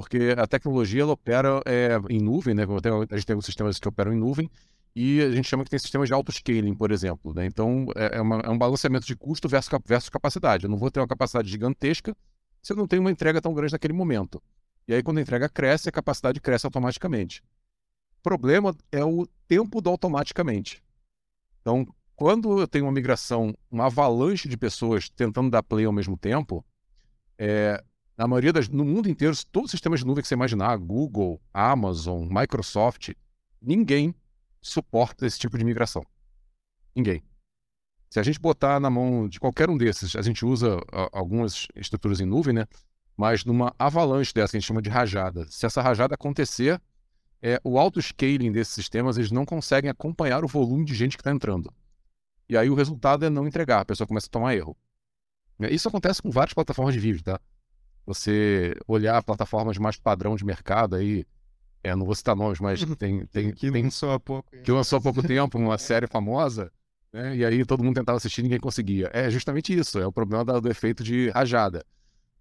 Porque 0.00 0.34
a 0.36 0.46
tecnologia 0.46 1.02
ela 1.02 1.12
opera 1.12 1.60
é, 1.66 1.98
em 2.08 2.20
nuvem, 2.20 2.54
né? 2.54 2.64
A 3.10 3.16
gente 3.16 3.26
tem 3.26 3.40
sistemas 3.40 3.78
que 3.78 3.88
operam 3.88 4.12
em 4.12 4.16
nuvem 4.16 4.50
e 4.94 5.20
a 5.20 5.30
gente 5.30 5.48
chama 5.48 5.62
que 5.62 5.70
tem 5.70 5.78
sistemas 5.78 6.08
de 6.08 6.14
auto-scaling, 6.14 6.74
por 6.74 6.90
exemplo. 6.90 7.32
Né? 7.34 7.46
Então, 7.46 7.86
é, 7.94 8.18
é, 8.18 8.20
uma, 8.20 8.40
é, 8.40 8.48
um 8.48 8.58
balanceamento 8.58 9.06
de 9.06 9.14
custo 9.14 9.48
versus, 9.48 9.70
versus 9.86 10.08
capacidade. 10.08 10.64
Eu 10.64 10.70
não 10.70 10.78
vou 10.78 10.90
ter 10.90 11.00
uma 11.00 11.06
capacidade 11.06 11.48
gigantesca 11.48 12.16
se 12.62 12.72
eu 12.72 12.76
não 12.76 12.86
tenho 12.86 13.02
uma 13.02 13.10
entrega 13.10 13.40
tão 13.40 13.54
grande 13.54 13.72
naquele 13.72 13.92
momento. 13.92 14.42
E 14.88 14.94
aí, 14.94 15.02
quando 15.02 15.18
a 15.18 15.20
entrega 15.20 15.48
cresce, 15.48 15.88
a 15.88 15.92
capacidade 15.92 16.40
cresce 16.40 16.66
automaticamente. 16.66 17.42
O 18.18 18.22
problema 18.22 18.74
é 18.90 19.04
o 19.04 19.26
tempo 19.46 19.80
do 19.80 19.88
automaticamente. 19.88 20.82
Então, 21.60 21.86
quando 22.16 22.60
eu 22.60 22.68
tenho 22.68 22.84
uma 22.84 22.92
migração, 22.92 23.54
uma 23.70 23.86
avalanche 23.86 24.48
de 24.48 24.56
pessoas 24.56 25.08
tentando 25.08 25.50
dar 25.50 25.62
play 25.62 25.86
ao 25.86 25.92
mesmo 25.92 26.18
tempo, 26.18 26.64
é, 27.38 27.82
na 28.20 28.28
maioria 28.28 28.52
das, 28.52 28.68
no 28.68 28.84
mundo 28.84 29.08
inteiro, 29.08 29.34
todos 29.50 29.68
os 29.68 29.70
sistemas 29.70 30.00
de 30.00 30.06
nuvem 30.06 30.20
que 30.20 30.28
você 30.28 30.34
imaginar, 30.34 30.76
Google, 30.76 31.40
Amazon, 31.54 32.28
Microsoft, 32.30 33.14
ninguém 33.62 34.14
suporta 34.60 35.24
esse 35.24 35.38
tipo 35.38 35.56
de 35.56 35.64
migração. 35.64 36.04
Ninguém. 36.94 37.22
Se 38.10 38.20
a 38.20 38.22
gente 38.22 38.38
botar 38.38 38.78
na 38.78 38.90
mão 38.90 39.26
de 39.26 39.40
qualquer 39.40 39.70
um 39.70 39.78
desses, 39.78 40.14
a 40.16 40.20
gente 40.20 40.44
usa 40.44 40.78
algumas 41.10 41.66
estruturas 41.74 42.20
em 42.20 42.26
nuvem, 42.26 42.52
né? 42.52 42.66
Mas 43.16 43.42
numa 43.42 43.74
avalanche 43.78 44.34
dessa 44.34 44.50
que 44.50 44.58
a 44.58 44.60
gente 44.60 44.68
chama 44.68 44.82
de 44.82 44.90
rajada. 44.90 45.46
Se 45.48 45.64
essa 45.64 45.80
rajada 45.80 46.14
acontecer, 46.14 46.78
é, 47.40 47.58
o 47.64 47.78
auto-scaling 47.78 48.52
desses 48.52 48.74
sistemas, 48.74 49.16
eles 49.16 49.30
não 49.30 49.46
conseguem 49.46 49.90
acompanhar 49.90 50.44
o 50.44 50.48
volume 50.48 50.84
de 50.84 50.94
gente 50.94 51.16
que 51.16 51.22
está 51.22 51.30
entrando. 51.30 51.72
E 52.50 52.54
aí 52.54 52.68
o 52.68 52.74
resultado 52.74 53.24
é 53.24 53.30
não 53.30 53.48
entregar, 53.48 53.80
a 53.80 53.84
pessoa 53.86 54.06
começa 54.06 54.26
a 54.26 54.30
tomar 54.30 54.54
erro. 54.54 54.76
Isso 55.70 55.88
acontece 55.88 56.20
com 56.20 56.30
várias 56.30 56.52
plataformas 56.52 56.92
de 56.92 57.00
vídeo, 57.00 57.22
tá? 57.22 57.40
Você 58.06 58.74
olhar 58.86 59.22
plataformas 59.22 59.78
mais 59.78 59.96
padrão 59.96 60.34
de 60.36 60.44
mercado 60.44 60.96
aí, 60.96 61.24
é, 61.82 61.94
não 61.94 62.04
vou 62.04 62.14
citar 62.14 62.36
nomes, 62.36 62.60
mas 62.60 62.80
tem, 62.96 63.26
tem, 63.26 63.52
que 63.52 63.70
tem, 63.70 63.82
lançou 63.82 64.12
há 64.12 64.20
pouco. 64.20 64.50
Que 64.62 64.72
lançou 64.72 64.98
há 64.98 65.02
pouco 65.02 65.22
tempo 65.22 65.58
uma 65.58 65.76
série 65.78 66.06
famosa, 66.06 66.70
né? 67.12 67.36
E 67.36 67.44
aí 67.44 67.64
todo 67.64 67.82
mundo 67.82 67.96
tentava 67.96 68.18
assistir 68.18 68.40
e 68.40 68.44
ninguém 68.44 68.60
conseguia. 68.60 69.10
É 69.12 69.30
justamente 69.30 69.76
isso, 69.76 69.98
é 69.98 70.06
o 70.06 70.12
problema 70.12 70.44
do, 70.44 70.60
do 70.60 70.70
efeito 70.70 71.02
de 71.02 71.30
rajada, 71.30 71.84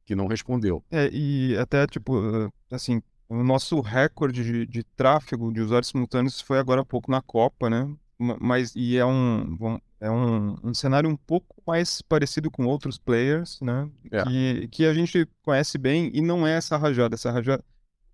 que 0.06 0.15
não 0.15 0.28
respondeu. 0.28 0.84
É, 0.91 1.10
e 1.12 1.58
até, 1.58 1.86
tipo, 1.88 2.52
assim, 2.72 3.02
o 3.28 3.43
nosso 3.43 3.80
recorde 3.80 4.43
de, 4.43 4.65
de 4.65 4.84
tráfego 4.84 5.54
de 5.54 5.62
usuários 5.62 5.89
simultâneos 5.89 6.41
foi 6.41 6.58
agora 6.58 6.82
há 6.82 6.86
pouco 6.86 7.12
na 7.12 7.22
Copa, 7.22 7.69
né? 7.69 7.88
Mas, 8.17 8.74
e 8.76 8.98
é 8.98 9.06
um, 9.06 9.80
é 9.99 10.09
um, 10.09 10.55
um 10.63 10.73
cenário 10.73 11.09
um 11.09 11.15
pouco 11.15 11.62
mais 11.67 12.01
parecido 12.01 12.49
com 12.49 12.65
outros 12.65 12.97
players, 12.97 13.59
né? 13.62 13.89
É. 14.12 14.23
Que, 14.23 14.67
que 14.69 14.85
a 14.85 14.93
gente 14.93 15.27
conhece 15.41 15.77
bem 15.77 16.09
e 16.13 16.21
não 16.21 16.47
é 16.47 16.53
essa 16.53 16.77
rajada. 16.77 17.15
Essa 17.15 17.31
rajada. 17.31 17.63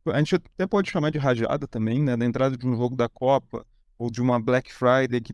A 0.08 0.18
gente 0.20 0.36
até 0.36 0.68
pode 0.68 0.90
chamar 0.90 1.12
de 1.12 1.18
rajada 1.18 1.68
também, 1.68 2.02
né? 2.02 2.18
Da 2.18 2.26
entrada 2.26 2.58
de 2.58 2.68
um 2.68 2.76
jogo 2.76 2.96
da 2.96 3.08
Copa 3.08 3.66
ou 3.98 4.10
de 4.10 4.22
uma 4.22 4.40
Black 4.40 4.74
Friday 4.74 5.22
que 5.22 5.34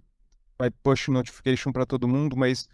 vai 0.58 0.70
push 0.70 1.08
notification 1.08 1.72
para 1.72 1.86
todo 1.86 2.08
mundo, 2.08 2.36
mas 2.36 2.68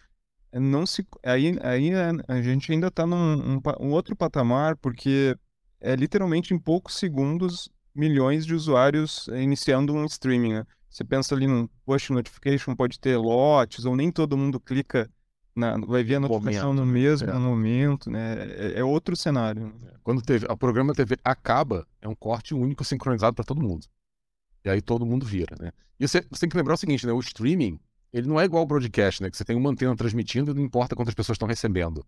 não 0.54 0.86
se. 0.86 1.06
Aí, 1.24 1.58
aí 1.62 1.92
a 2.28 2.42
gente 2.42 2.72
ainda 2.72 2.88
está 2.88 3.06
num 3.06 3.58
um, 3.58 3.62
um 3.80 3.92
outro 3.92 4.16
patamar, 4.16 4.76
porque 4.78 5.38
é 5.80 5.96
literalmente 5.96 6.54
em 6.54 6.60
poucos 6.60 6.96
segundos 6.96 7.70
milhões 7.94 8.46
de 8.46 8.54
usuários 8.54 9.28
iniciando 9.28 9.94
um 9.94 10.06
streaming, 10.06 10.54
né? 10.54 10.66
Você 10.98 11.04
pensa 11.04 11.36
ali 11.36 11.46
no 11.46 11.70
push 11.86 12.10
notification, 12.10 12.76
pode 12.76 13.00
ter 13.00 13.18
lotes, 13.18 13.86
ou 13.86 13.96
nem 13.96 14.12
todo 14.12 14.36
mundo 14.36 14.60
clica, 14.60 15.08
na, 15.56 15.78
vai 15.78 16.04
ver 16.04 16.16
a 16.16 16.20
notificação 16.22 16.74
momento. 16.74 16.86
no 16.88 16.92
mesmo 16.92 17.30
é. 17.30 17.34
momento, 17.38 18.10
né? 18.10 18.36
É, 18.58 18.80
é 18.80 18.84
outro 18.84 19.16
cenário. 19.16 19.68
Né? 19.68 19.92
É, 19.92 19.98
quando 20.02 20.24
teve, 20.24 20.48
o 20.50 20.58
programa 20.58 20.96
TV 20.96 21.16
acaba, 21.24 21.86
é 22.02 22.08
um 22.08 22.16
corte 22.16 22.56
único 22.56 22.84
sincronizado 22.84 23.36
para 23.36 23.46
todo 23.46 23.62
mundo. 23.62 23.86
E 24.66 24.72
aí 24.72 24.82
todo 24.82 25.06
mundo 25.06 25.24
vira, 25.24 25.56
né? 25.60 25.72
E 26.00 26.08
você, 26.08 26.26
você, 26.32 26.40
tem 26.40 26.50
que 26.50 26.58
lembrar 26.58 26.74
o 26.74 26.78
seguinte, 26.78 27.06
né? 27.06 27.14
O 27.14 27.20
streaming, 27.20 27.80
ele 28.12 28.28
não 28.28 28.40
é 28.40 28.46
igual 28.46 28.62
ao 28.62 28.68
broadcast, 28.68 29.22
né? 29.22 29.30
Que 29.30 29.38
você 29.38 29.46
tem 29.46 29.56
uma 29.56 29.70
antena 29.70 29.96
transmitindo 29.96 30.50
e 30.50 30.56
não 30.56 30.64
importa 30.64 30.96
quantas 30.96 31.14
pessoas 31.14 31.36
estão 31.36 31.48
recebendo. 31.48 32.04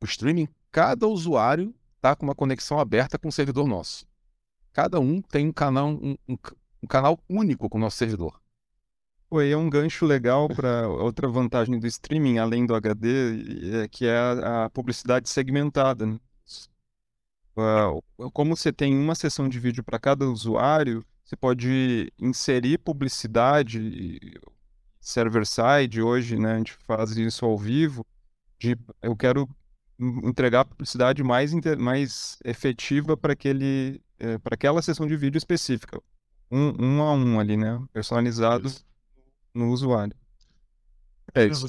O 0.00 0.06
streaming, 0.06 0.48
cada 0.72 1.06
usuário 1.06 1.74
está 1.96 2.16
com 2.16 2.24
uma 2.24 2.34
conexão 2.34 2.78
aberta 2.78 3.18
com 3.18 3.28
o 3.28 3.32
servidor 3.32 3.68
nosso. 3.68 4.06
Cada 4.72 4.98
um 4.98 5.20
tem 5.20 5.46
um 5.46 5.52
canal, 5.52 5.90
um, 5.90 6.16
um, 6.26 6.38
um 6.84 6.86
canal 6.86 7.18
único 7.28 7.68
com 7.68 7.78
o 7.78 7.80
nosso 7.80 7.96
servidor. 7.96 8.38
E 9.32 9.50
é 9.50 9.56
um 9.56 9.68
gancho 9.68 10.04
legal 10.06 10.48
para 10.48 10.86
outra 10.88 11.26
vantagem 11.26 11.80
do 11.80 11.86
streaming, 11.88 12.38
além 12.38 12.64
do 12.64 12.74
HD, 12.74 13.82
é, 13.82 13.88
que 13.88 14.06
é 14.06 14.16
a, 14.16 14.70
publicidade 14.70 15.28
segmentada. 15.28 16.06
Né? 16.06 16.20
Como 18.32 18.56
você 18.56 18.72
tem 18.72 18.96
uma 18.96 19.16
sessão 19.16 19.48
de 19.48 19.58
vídeo 19.58 19.82
para 19.82 19.98
cada 19.98 20.24
usuário, 20.26 21.04
você 21.24 21.34
pode 21.34 22.12
inserir 22.16 22.78
publicidade 22.78 24.38
server-side. 25.00 26.00
Hoje, 26.00 26.38
né, 26.38 26.52
a 26.54 26.58
gente 26.58 26.74
faz 26.86 27.10
isso 27.16 27.44
ao 27.44 27.58
vivo. 27.58 28.06
De, 28.56 28.78
eu 29.02 29.16
quero 29.16 29.48
entregar 29.98 30.60
a 30.60 30.64
publicidade 30.64 31.24
mais, 31.24 31.52
mais 31.76 32.38
efetiva 32.44 33.16
para 33.16 33.32
aquele 33.32 34.00
é, 34.18 34.38
para 34.38 34.54
aquela 34.54 34.80
sessão 34.80 35.08
de 35.08 35.16
vídeo 35.16 35.38
específica 35.38 36.00
um, 36.54 36.74
um 36.78 37.02
a 37.02 37.12
um 37.12 37.40
ali, 37.40 37.56
né? 37.56 37.82
Personalizado 37.92 38.68
isso. 38.68 38.84
no 39.52 39.70
usuário. 39.70 40.14
É 41.34 41.46
isso. 41.46 41.66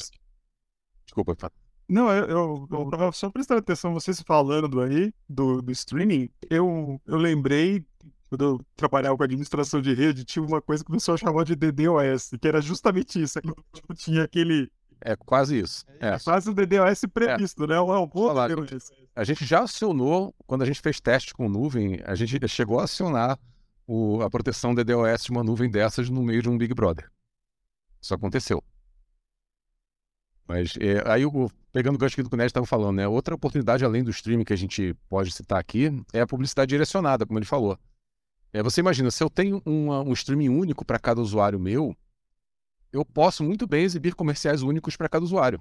Desculpa, 1.06 1.36
Fábio. 1.36 1.58
Não, 1.88 2.12
eu, 2.12 2.26
eu, 2.26 2.68
eu 2.72 2.90
tava 2.90 3.12
só 3.12 3.30
prestando 3.30 3.60
atenção, 3.60 3.94
vocês 3.94 4.22
falando 4.22 4.82
aí 4.82 5.14
do, 5.30 5.62
do 5.62 5.72
streaming, 5.72 6.30
eu, 6.50 7.00
eu 7.06 7.18
lembrei, 7.18 7.86
quando 8.28 8.44
eu 8.44 8.62
trabalhava 8.76 9.16
com 9.16 9.24
administração 9.24 9.82
de 9.82 9.94
rede, 9.94 10.26
tinha 10.26 10.44
uma 10.44 10.62
coisa 10.62 10.84
que 10.84 10.90
o 10.90 10.94
pessoal 10.94 11.18
chamava 11.18 11.46
de 11.46 11.56
DDoS, 11.56 12.32
que 12.42 12.48
era 12.48 12.60
justamente 12.60 13.22
isso, 13.22 13.38
é 13.38 13.42
que 13.42 13.54
tipo, 13.72 13.94
tinha 13.94 14.24
aquele... 14.24 14.72
É 15.00 15.16
quase 15.16 15.60
isso. 15.60 15.86
É, 16.00 16.16
é 16.16 16.20
quase 16.20 16.50
um 16.50 16.54
DDoS 16.54 17.02
previsto, 17.14 17.66
é. 17.66 17.68
né? 17.68 17.82
Um, 17.82 18.04
um 18.04 18.10
Falar, 18.10 18.50
a 19.16 19.24
gente 19.24 19.46
já 19.46 19.62
acionou, 19.62 20.34
quando 20.48 20.64
a 20.64 20.66
gente 20.66 20.82
fez 20.82 21.00
teste 21.00 21.36
com 21.36 21.48
nuvem, 21.48 22.00
a 22.04 22.16
gente 22.16 22.48
chegou 22.48 22.80
a 22.80 22.86
acionar 22.86 23.38
o, 23.88 24.22
a 24.22 24.30
proteção 24.30 24.74
DDoS 24.74 25.24
de 25.24 25.32
uma 25.32 25.44
nuvem 25.44 25.70
dessas 25.70 26.10
no 26.10 26.24
meio 26.24 26.42
de 26.42 26.50
um 26.50 26.58
Big 26.58 26.74
Brother. 26.74 27.10
Isso 28.02 28.14
aconteceu. 28.14 28.64
Mas 30.48 30.76
é, 30.80 31.02
aí, 31.12 31.26
o, 31.26 31.50
pegando 31.72 31.96
o 31.96 31.98
gancho 31.98 32.16
que 32.16 32.22
o 32.22 32.38
Ned 32.38 32.48
estava 32.48 32.66
falando, 32.66 32.98
né? 32.98 33.08
Outra 33.08 33.34
oportunidade 33.34 33.84
além 33.84 34.04
do 34.04 34.12
streaming 34.12 34.44
que 34.44 34.54
a 34.54 34.58
gente 34.58 34.94
pode 35.10 35.32
citar 35.32 35.60
aqui 35.60 35.92
é 36.14 36.22
a 36.22 36.28
publicidade 36.28 36.70
direcionada, 36.70 37.26
como 37.26 37.40
ele 37.40 37.46
falou. 37.46 37.78
É, 38.54 38.62
você 38.62 38.80
imagina, 38.80 39.10
se 39.12 39.24
eu 39.24 39.30
tenho 39.30 39.62
uma, 39.66 40.02
um 40.02 40.14
streaming 40.14 40.50
único 40.50 40.86
para 40.86 41.00
cada 41.00 41.20
usuário 41.20 41.60
meu, 41.60 41.96
eu 42.94 43.04
posso 43.04 43.44
muito 43.44 43.68
bem 43.68 43.84
exibir 43.84 44.16
comerciais 44.16 44.62
únicos 44.62 44.96
para 44.96 45.10
cada 45.10 45.26
usuário. 45.26 45.60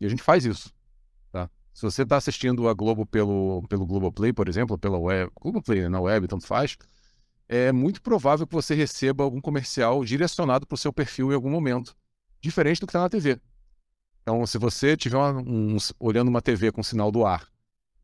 E 0.00 0.06
a 0.06 0.08
gente 0.08 0.22
faz 0.22 0.44
isso. 0.44 0.72
Tá? 1.30 1.48
Se 1.72 1.82
você 1.82 2.02
está 2.02 2.16
assistindo 2.16 2.68
a 2.68 2.74
Globo 2.74 3.06
pelo, 3.06 3.62
pelo 3.68 3.86
Globoplay, 3.86 4.32
por 4.32 4.48
exemplo, 4.48 4.76
pela 4.76 4.98
web, 4.98 5.30
Globoplay, 5.40 5.82
né? 5.82 5.88
na 5.88 6.00
web, 6.00 6.26
tanto 6.26 6.46
faz, 6.46 6.76
é 7.48 7.72
muito 7.72 8.00
provável 8.00 8.46
que 8.46 8.54
você 8.54 8.74
receba 8.74 9.24
algum 9.24 9.40
comercial 9.40 10.04
direcionado 10.04 10.66
para 10.66 10.74
o 10.74 10.78
seu 10.78 10.92
perfil 10.92 11.30
em 11.30 11.34
algum 11.34 11.50
momento, 11.50 11.96
diferente 12.40 12.80
do 12.80 12.86
que 12.86 12.90
está 12.90 13.00
na 13.00 13.08
TV. 13.08 13.40
Então, 14.22 14.46
se 14.46 14.56
você 14.56 14.96
tiver 14.96 15.16
uma, 15.16 15.32
um, 15.40 15.76
olhando 16.00 16.28
uma 16.28 16.40
TV 16.40 16.72
com 16.72 16.82
sinal 16.82 17.12
do 17.12 17.26
ar, 17.26 17.46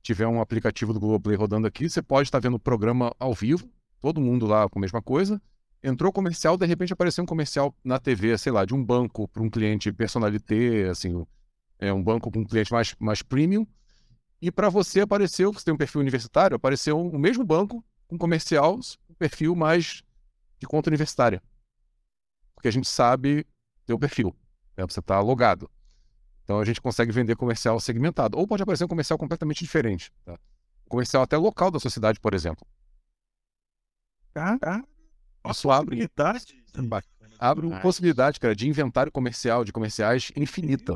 tiver 0.02 0.26
um 0.26 0.40
aplicativo 0.40 0.92
do 0.92 1.00
Globoplay 1.00 1.36
rodando 1.36 1.66
aqui, 1.66 1.88
você 1.88 2.02
pode 2.02 2.28
estar 2.28 2.38
vendo 2.38 2.56
o 2.56 2.60
programa 2.60 3.14
ao 3.18 3.32
vivo, 3.32 3.68
todo 4.00 4.20
mundo 4.20 4.46
lá 4.46 4.68
com 4.68 4.78
a 4.78 4.82
mesma 4.82 5.00
coisa. 5.00 5.40
Entrou 5.82 6.12
comercial, 6.12 6.58
de 6.58 6.66
repente 6.66 6.92
apareceu 6.92 7.24
um 7.24 7.26
comercial 7.26 7.74
na 7.82 7.98
TV, 7.98 8.36
sei 8.36 8.52
lá, 8.52 8.66
de 8.66 8.74
um 8.74 8.84
banco 8.84 9.26
para 9.28 9.42
um 9.42 9.48
cliente 9.48 9.90
personalité, 9.92 10.90
assim, 10.90 11.24
é 11.78 11.90
um 11.90 12.02
banco 12.02 12.30
com 12.30 12.40
um 12.40 12.44
cliente 12.44 12.70
mais, 12.70 12.94
mais 12.98 13.22
premium. 13.22 13.66
E 14.42 14.50
para 14.50 14.68
você 14.68 15.00
apareceu, 15.00 15.52
você 15.52 15.64
tem 15.64 15.74
um 15.74 15.78
perfil 15.78 16.02
universitário, 16.02 16.54
apareceu 16.54 17.00
o 17.00 17.18
mesmo 17.18 17.44
banco 17.44 17.82
com 18.08 18.18
comercial 18.18 18.78
perfil 19.20 19.54
mais 19.54 20.02
de 20.58 20.66
conta 20.66 20.88
universitária. 20.88 21.42
Porque 22.54 22.68
a 22.68 22.72
gente 22.72 22.88
sabe 22.88 23.46
teu 23.84 23.98
perfil, 23.98 24.34
né? 24.76 24.84
você 24.86 25.00
está 25.00 25.20
logado. 25.20 25.70
Então 26.42 26.58
a 26.58 26.64
gente 26.64 26.80
consegue 26.80 27.12
vender 27.12 27.36
comercial 27.36 27.78
segmentado. 27.78 28.36
Ou 28.38 28.46
pode 28.46 28.62
aparecer 28.62 28.84
um 28.84 28.88
comercial 28.88 29.18
completamente 29.18 29.62
diferente. 29.62 30.10
Tá? 30.24 30.38
Comercial 30.88 31.22
até 31.22 31.36
local 31.36 31.70
da 31.70 31.78
sociedade, 31.78 32.18
por 32.18 32.34
exemplo. 32.34 32.66
Ah, 35.44 35.50
Isso 35.50 35.70
abre, 35.70 36.08
abre 37.38 37.66
uma 37.66 37.80
possibilidade, 37.80 38.40
cara, 38.40 38.54
de 38.54 38.68
inventário 38.68 39.12
comercial, 39.12 39.64
de 39.64 39.72
comerciais 39.72 40.32
infinita. 40.36 40.94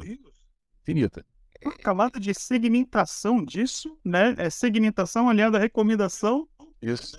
Infinita. 0.83 1.25
Uma 1.65 1.77
camada 1.77 2.21
de 2.21 2.35
segmentação 2.35 3.43
disso, 3.45 3.99
né? 4.05 4.35
É 4.39 4.51
segmentação 4.51 5.29
aliada 5.29 5.57
à 5.57 5.61
recomendação. 5.61 6.49
Isso. 6.81 7.17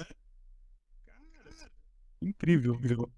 Incrível, 2.26 2.76
incrível. 2.76 3.12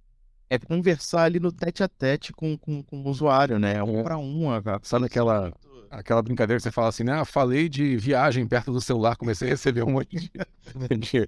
É 0.49 0.57
conversar 0.57 1.23
ali 1.23 1.39
no 1.39 1.51
tete 1.51 1.83
a 1.83 1.87
tete 1.87 2.31
com, 2.33 2.57
com, 2.57 2.81
com 2.83 3.01
o 3.01 3.09
usuário, 3.09 3.59
né? 3.59 3.83
Um 3.83 3.99
é. 3.99 4.03
para 4.03 4.17
um. 4.17 4.47
Sabe 4.83 5.05
aquela, 5.05 5.53
aquela 5.89 6.21
brincadeira 6.21 6.57
que 6.57 6.63
você 6.63 6.71
fala 6.71 6.89
assim, 6.89 7.03
né? 7.03 7.13
Ah, 7.13 7.25
falei 7.25 7.67
de 7.67 7.97
viagem 7.97 8.47
perto 8.47 8.71
do 8.71 8.79
celular, 8.79 9.17
comecei 9.17 9.47
a 9.47 9.51
receber 9.51 9.83
um 9.83 9.91
monte 9.91 10.17
de. 10.17 10.31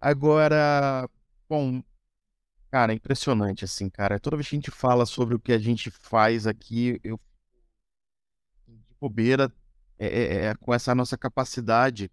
Agora, 0.00 1.08
bom, 1.48 1.82
cara, 2.70 2.92
é 2.92 2.96
impressionante, 2.96 3.64
assim, 3.64 3.88
cara. 3.90 4.20
Toda 4.20 4.36
vez 4.36 4.48
que 4.48 4.54
a 4.54 4.58
gente 4.58 4.70
fala 4.70 5.04
sobre 5.04 5.34
o 5.34 5.40
que 5.40 5.52
a 5.52 5.58
gente 5.58 5.90
faz 5.90 6.46
aqui, 6.46 7.00
eu. 7.02 7.18
De 8.66 8.94
bobeira, 9.00 9.52
é, 9.98 10.06
é, 10.06 10.44
é 10.46 10.54
com 10.54 10.72
essa 10.72 10.94
nossa 10.94 11.16
capacidade 11.18 12.10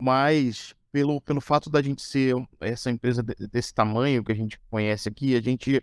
mas 0.00 0.74
pelo, 0.98 1.20
pelo 1.20 1.40
fato 1.40 1.70
da 1.70 1.80
gente 1.80 2.02
ser 2.02 2.34
essa 2.58 2.90
empresa 2.90 3.22
desse 3.22 3.72
tamanho 3.72 4.24
que 4.24 4.32
a 4.32 4.34
gente 4.34 4.58
conhece 4.68 5.08
aqui, 5.08 5.36
a 5.36 5.40
gente, 5.40 5.80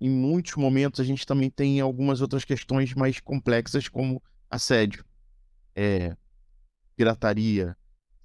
em 0.00 0.10
muitos 0.10 0.56
momentos, 0.56 0.98
a 0.98 1.04
gente 1.04 1.24
também 1.24 1.48
tem 1.48 1.80
algumas 1.80 2.20
outras 2.20 2.44
questões 2.44 2.92
mais 2.92 3.20
complexas, 3.20 3.88
como 3.88 4.20
assédio, 4.50 5.04
é, 5.76 6.16
pirataria. 6.96 7.76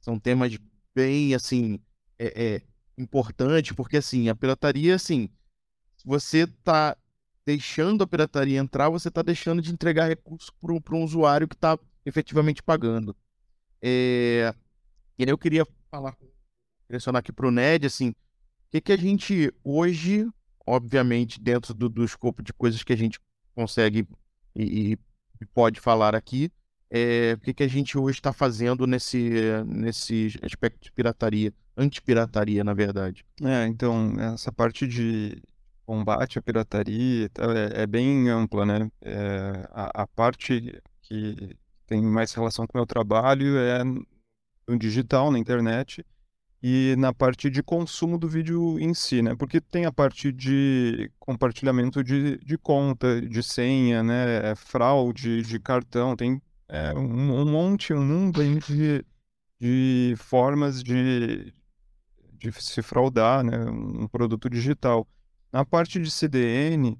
São 0.01 0.19
temas 0.19 0.57
bem, 0.95 1.35
assim, 1.35 1.79
é, 2.17 2.55
é 2.55 2.61
importante, 2.97 3.75
porque, 3.75 3.97
assim, 3.97 4.27
a 4.27 4.33
pirataria, 4.33 4.95
assim, 4.95 5.29
você 6.03 6.45
está 6.45 6.97
deixando 7.45 8.03
a 8.03 8.07
pirataria 8.07 8.59
entrar, 8.59 8.89
você 8.89 9.09
está 9.09 9.21
deixando 9.21 9.61
de 9.61 9.71
entregar 9.71 10.07
recurso 10.07 10.51
para 10.59 10.95
um 10.95 11.03
usuário 11.03 11.47
que 11.47 11.55
está 11.55 11.77
efetivamente 12.03 12.63
pagando. 12.63 13.15
É... 13.79 14.51
E 15.19 15.29
eu 15.29 15.37
queria 15.37 15.63
falar, 15.93 16.17
direcionar 16.89 17.19
aqui 17.19 17.31
para 17.31 17.47
o 17.47 17.51
Ned, 17.51 17.85
assim, 17.85 18.09
o 18.09 18.15
que, 18.71 18.81
que 18.81 18.91
a 18.91 18.97
gente 18.97 19.53
hoje, 19.63 20.27
obviamente, 20.65 21.39
dentro 21.39 21.71
do, 21.71 21.87
do 21.87 22.03
escopo 22.03 22.41
de 22.41 22.51
coisas 22.51 22.81
que 22.81 22.93
a 22.93 22.97
gente 22.97 23.19
consegue 23.53 24.07
e, 24.55 24.97
e 25.39 25.45
pode 25.53 25.79
falar 25.79 26.15
aqui, 26.15 26.51
é, 26.89 27.33
o 27.33 27.39
que, 27.41 27.53
que 27.53 27.63
a 27.63 27.67
gente 27.67 27.95
hoje 27.95 28.17
está 28.17 28.33
fazendo 28.33 28.87
nesse, 28.87 29.31
nesse 29.67 30.39
aspecto 30.41 30.81
de 30.81 30.91
pirataria, 30.91 31.53
antipirataria, 31.77 32.63
na 32.63 32.73
verdade. 32.73 33.23
É, 33.43 33.67
então, 33.67 34.15
essa 34.33 34.51
parte 34.51 34.87
de 34.87 35.41
combate 35.85 36.39
à 36.39 36.41
pirataria 36.41 37.29
é, 37.75 37.83
é 37.83 37.87
bem 37.87 38.29
ampla, 38.29 38.65
né? 38.65 38.91
É, 39.01 39.67
a, 39.71 40.03
a, 40.03 40.07
parte 40.07 40.81
que 41.01 41.55
tem 41.85 42.01
mais 42.01 42.31
relação 42.33 42.65
com 42.65 42.77
o 42.77 42.79
meu 42.79 42.85
trabalho 42.85 43.57
é 43.57 43.83
no 44.67 44.77
digital, 44.77 45.31
na 45.31 45.39
internet, 45.39 46.05
e 46.61 46.95
na 46.97 47.13
parte 47.13 47.49
de 47.49 47.61
consumo 47.61 48.17
do 48.17 48.27
vídeo 48.27 48.79
em 48.79 48.93
si, 48.93 49.21
né? 49.21 49.35
Porque 49.35 49.59
tem 49.59 49.85
a 49.85 49.91
parte 49.91 50.31
de 50.31 51.11
compartilhamento 51.19 52.01
de, 52.01 52.37
de 52.37 52.57
conta, 52.57 53.21
de 53.21 53.43
senha, 53.43 54.01
né? 54.01 54.51
É 54.51 54.55
fraude 54.55 55.41
de 55.41 55.59
cartão, 55.59 56.15
tem 56.15 56.41
é, 56.69 56.93
um, 56.93 57.41
um, 57.41 57.45
monte, 57.45 57.93
um 57.93 58.05
mundo 58.05 58.41
de, 58.61 59.05
de 59.59 60.15
formas 60.17 60.81
de, 60.81 61.53
de 62.33 62.51
se 62.53 62.81
fraudar, 62.81 63.43
né? 63.43 63.57
Um 63.69 64.07
produto 64.07 64.49
digital. 64.49 65.05
Na 65.51 65.65
parte 65.65 65.99
de 65.99 66.09
CDN, 66.09 66.97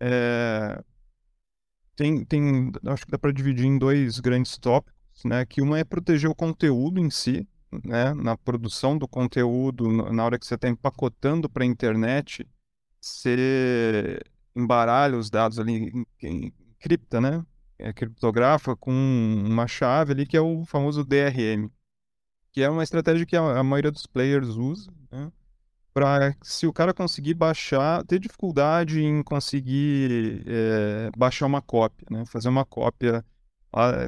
é, 0.00 0.82
tem, 1.96 2.24
tem, 2.24 2.70
acho 2.86 3.06
que 3.06 3.10
dá 3.10 3.18
para 3.18 3.32
dividir 3.32 3.64
em 3.64 3.78
dois 3.78 4.20
grandes 4.20 4.58
tópicos, 4.58 4.97
né? 5.24 5.44
Que 5.46 5.60
uma 5.62 5.78
é 5.78 5.84
proteger 5.84 6.30
o 6.30 6.34
conteúdo 6.34 7.00
em 7.00 7.10
si, 7.10 7.46
né? 7.84 8.14
Na 8.14 8.36
produção 8.36 8.96
do 8.96 9.08
conteúdo, 9.08 9.90
na 10.12 10.24
hora 10.24 10.38
que 10.38 10.46
você 10.46 10.54
está 10.54 10.68
empacotando 10.68 11.48
para 11.48 11.64
a 11.64 11.66
internet, 11.66 12.46
você 13.00 14.20
embaralha 14.54 15.16
os 15.16 15.30
dados 15.30 15.58
ali, 15.58 15.92
encripta, 16.22 17.20
né? 17.20 17.44
É, 17.78 17.92
criptografa 17.92 18.74
com 18.74 18.92
uma 18.92 19.68
chave 19.68 20.12
ali 20.12 20.26
que 20.26 20.36
é 20.36 20.40
o 20.40 20.64
famoso 20.64 21.04
DRM, 21.04 21.70
que 22.52 22.60
é 22.60 22.68
uma 22.68 22.82
estratégia 22.82 23.24
que 23.24 23.36
a, 23.36 23.58
a 23.58 23.62
maioria 23.62 23.92
dos 23.92 24.04
players 24.04 24.48
usa, 24.48 24.92
né? 25.12 25.30
para 25.98 26.36
se 26.42 26.64
o 26.64 26.72
cara 26.72 26.94
conseguir 26.94 27.34
baixar, 27.34 28.04
ter 28.04 28.20
dificuldade 28.20 29.02
em 29.02 29.20
conseguir 29.20 30.44
é, 30.46 31.10
baixar 31.16 31.46
uma 31.46 31.60
cópia, 31.60 32.06
né? 32.08 32.24
Fazer 32.26 32.48
uma 32.48 32.64
cópia 32.64 33.24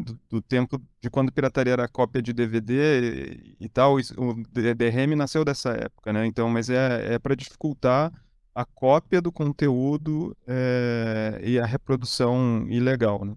do, 0.04 0.18
do, 0.28 0.42
tempo 0.42 0.80
de 1.00 1.10
quando 1.10 1.32
pirataria 1.32 1.74
era 1.74 1.88
cópia 1.88 2.22
de 2.22 2.32
DVD 2.32 3.54
e, 3.60 3.64
e 3.64 3.68
tal, 3.68 3.96
o 3.96 4.34
DRM 4.50 5.14
nasceu 5.14 5.44
dessa 5.44 5.70
época, 5.70 6.12
né? 6.12 6.26
Então, 6.26 6.48
mas 6.48 6.70
é, 6.70 7.14
é 7.14 7.18
para 7.18 7.34
dificultar 7.34 8.12
a 8.54 8.64
cópia 8.64 9.20
do 9.20 9.30
conteúdo 9.30 10.36
é, 10.46 11.40
e 11.42 11.58
a 11.58 11.66
reprodução 11.66 12.66
ilegal, 12.68 13.24
né? 13.24 13.36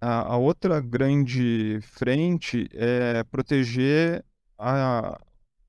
A, 0.00 0.34
a 0.34 0.36
outra 0.36 0.80
grande 0.80 1.78
frente 1.82 2.68
é 2.72 3.22
proteger 3.24 4.24
a, 4.58 5.18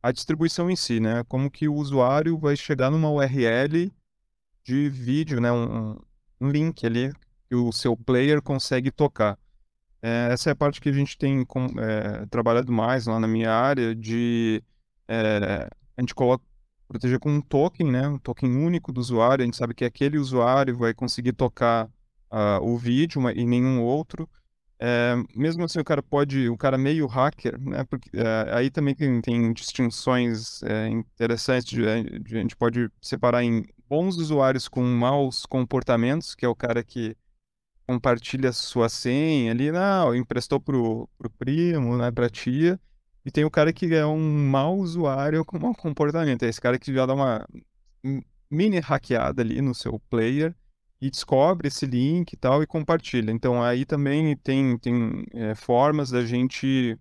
a 0.02 0.12
distribuição 0.12 0.70
em 0.70 0.76
si, 0.76 1.00
né? 1.00 1.24
Como 1.28 1.50
que 1.50 1.68
o 1.68 1.76
usuário 1.76 2.38
vai 2.38 2.56
chegar 2.58 2.92
numa 2.92 3.10
URL 3.10 3.92
de 4.64 4.90
vídeo, 4.90 5.40
né? 5.40 5.52
Um, 5.52 5.98
um 6.42 6.50
link 6.50 6.86
ali 6.86 7.14
que 7.48 7.56
o 7.56 7.72
seu 7.72 7.96
player 7.96 8.42
consegue 8.42 8.92
tocar. 8.92 9.38
É, 10.04 10.34
essa 10.34 10.50
é 10.50 10.52
a 10.52 10.56
parte 10.56 10.82
que 10.82 10.90
a 10.90 10.94
gente 10.94 11.18
tem 11.18 11.46
com, 11.46 11.68
é, 11.80 12.26
trabalhado 12.26 12.72
mais 12.74 13.08
lá 13.08 13.20
na 13.20 13.28
minha 13.28 13.52
área 13.52 13.96
de 13.96 14.62
é, 15.08 15.70
a 15.96 16.02
gente 16.02 16.14
coloca 16.14 16.44
proteger 16.88 17.20
com 17.20 17.32
um 17.32 17.42
token, 17.42 17.92
né? 17.92 18.08
Um 18.08 18.20
token 18.20 18.56
único 18.56 18.92
do 18.92 19.00
usuário. 19.00 19.44
A 19.44 19.46
gente 19.46 19.58
sabe 19.58 19.74
que 19.74 19.86
aquele 19.86 20.18
usuário 20.18 20.78
vai 20.78 20.94
conseguir 20.94 21.34
tocar 21.34 21.90
uh, 22.32 22.62
o 22.62 22.78
vídeo 22.78 23.22
e 23.32 23.46
nenhum 23.46 23.82
outro. 23.82 24.30
É, 24.80 25.16
mesmo 25.34 25.64
assim, 25.64 25.80
o 25.80 25.84
cara 25.84 26.04
pode, 26.04 26.50
o 26.50 26.58
cara 26.58 26.78
meio 26.78 27.08
hacker, 27.08 27.60
né? 27.60 27.84
Porque 27.86 28.10
é, 28.14 28.54
aí 28.54 28.70
também 28.70 28.94
tem, 28.94 29.22
tem 29.22 29.54
distinções 29.54 30.62
é, 30.64 30.90
interessantes. 30.90 31.70
De, 31.70 32.20
de, 32.20 32.38
a 32.38 32.42
gente 32.42 32.56
pode 32.56 32.90
separar 33.02 33.44
em 33.44 33.64
bons 33.88 34.18
usuários 34.18 34.68
com 34.68 34.84
maus 34.84 35.46
comportamentos, 35.46 36.36
que 36.36 36.46
é 36.46 36.50
o 36.50 36.56
cara 36.56 36.84
que 36.84 37.16
compartilha 37.94 38.52
sua 38.52 38.90
senha 38.90 39.52
ali, 39.52 39.72
não, 39.72 40.16
emprestou 40.16 40.60
pro, 40.60 41.10
pro 41.18 41.30
primo, 41.30 41.98
né, 41.98 42.12
pra 42.12 42.30
tia. 42.30 42.80
E 43.26 43.32
tem 43.32 43.46
o 43.46 43.52
cara 43.52 43.72
que 43.72 43.94
é 43.94 44.06
um 44.06 44.50
mau 44.50 44.78
usuário 44.78 45.46
com 45.46 45.60
mau 45.60 45.74
comportamento. 45.74 46.44
É 46.44 46.50
esse 46.50 46.60
cara 46.60 46.78
que 46.78 46.94
já 46.94 47.06
dá 47.06 47.14
uma 47.14 47.48
mini 48.50 48.80
hackeada 48.80 49.42
ali 49.42 49.62
no 49.62 49.74
seu 49.74 50.00
player 50.10 50.56
e 51.02 51.10
descobre 51.10 51.68
esse 51.68 51.86
link 51.86 52.34
e 52.34 52.38
tal 52.38 52.62
e 52.62 52.68
compartilha. 52.68 53.32
Então 53.32 53.64
aí 53.64 53.86
também 53.86 54.36
tem, 54.38 54.78
tem 54.78 55.26
é, 55.34 55.56
formas 55.56 56.10
da 56.10 56.26
gente 56.26 56.98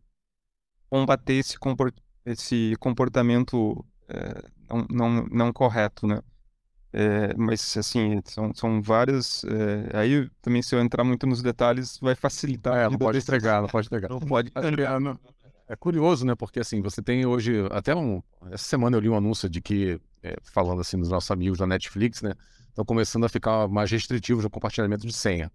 combater 0.89 1.35
esse, 1.35 1.59
comport 1.59 1.95
esse 2.25 2.75
comportamento 2.79 3.85
é, 4.09 4.49
não, 4.69 4.87
não, 4.91 5.27
não 5.27 5.53
correto, 5.53 6.07
né? 6.07 6.21
É, 6.93 7.35
mas 7.37 7.77
assim, 7.77 8.21
são, 8.25 8.55
são 8.55 8.83
várias. 8.83 9.45
É, 9.45 9.99
aí 9.99 10.31
também, 10.43 10.61
se 10.61 10.75
eu 10.75 10.81
entrar 10.81 11.05
muito 11.05 11.27
nos 11.27 11.43
detalhes, 11.43 11.99
vai 11.99 12.15
facilitar. 12.15 12.77
É, 12.77 12.91
não 12.91 12.99
pode 12.99 13.19
entregar, 13.19 13.63
não 13.63 13.69
pode 13.69 13.87
entregar. 13.87 14.11
Não 14.11 14.21
pode 14.21 14.49
entregar. 14.49 15.01
É 15.69 15.77
curioso, 15.77 16.27
né? 16.27 16.35
Porque 16.35 16.61
assim, 16.61 16.83
você 16.83 17.01
tem 17.01 17.25
hoje. 17.25 17.67
Até 17.71 17.95
um. 17.95 18.23
Essa 18.51 18.65
semana 18.65 18.97
eu 18.97 19.01
li 19.01 19.09
um 19.09 19.17
anúncio 19.17 19.49
de 19.49 19.61
que, 19.61 19.99
é, 20.23 20.37
falando 20.43 20.81
assim 20.81 20.99
dos 20.99 21.09
nossos 21.09 21.31
amigos 21.31 21.59
da 21.59 21.67
Netflix, 21.67 22.21
né? 22.21 22.35
estão 22.73 22.85
começando 22.85 23.25
a 23.25 23.29
ficar 23.29 23.69
mais 23.69 23.91
restritivos 23.91 24.45
no 24.45 24.51
compartilhamento 24.51 25.07
de 25.07 25.13
senha, 25.13 25.53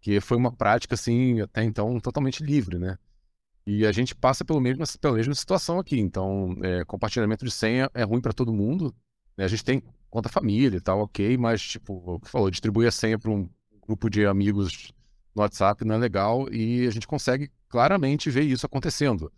que 0.00 0.20
foi 0.20 0.36
uma 0.36 0.50
prática 0.50 0.94
assim 0.94 1.40
até 1.40 1.62
então 1.62 2.00
totalmente 2.00 2.42
livre, 2.42 2.78
né? 2.78 2.98
E 3.66 3.86
a 3.86 3.92
gente 3.92 4.14
passa 4.14 4.44
pelo 4.44 4.60
mesmo, 4.60 4.84
pela 5.00 5.14
mesma 5.14 5.34
situação 5.34 5.78
aqui. 5.78 6.00
Então, 6.00 6.56
é, 6.62 6.84
compartilhamento 6.84 7.44
de 7.44 7.50
senha 7.50 7.88
é 7.94 8.02
ruim 8.02 8.20
para 8.20 8.32
todo 8.32 8.52
mundo. 8.52 8.92
Né? 9.36 9.44
A 9.44 9.48
gente 9.48 9.64
tem 9.64 9.82
conta 10.12 10.28
família 10.28 10.76
e 10.76 10.80
tal, 10.80 11.00
ok, 11.00 11.38
mas 11.38 11.62
tipo, 11.62 11.94
o 12.04 12.20
que 12.20 12.28
falou, 12.28 12.50
distribuir 12.50 12.86
a 12.86 12.92
senha 12.92 13.18
para 13.18 13.30
um 13.30 13.48
grupo 13.80 14.10
de 14.10 14.26
amigos 14.26 14.92
no 15.34 15.40
WhatsApp 15.40 15.86
não 15.86 15.94
é 15.94 15.98
legal 15.98 16.52
e 16.52 16.86
a 16.86 16.90
gente 16.90 17.06
consegue 17.06 17.50
claramente 17.66 18.30
ver 18.30 18.42
isso 18.42 18.66
acontecendo. 18.66 19.32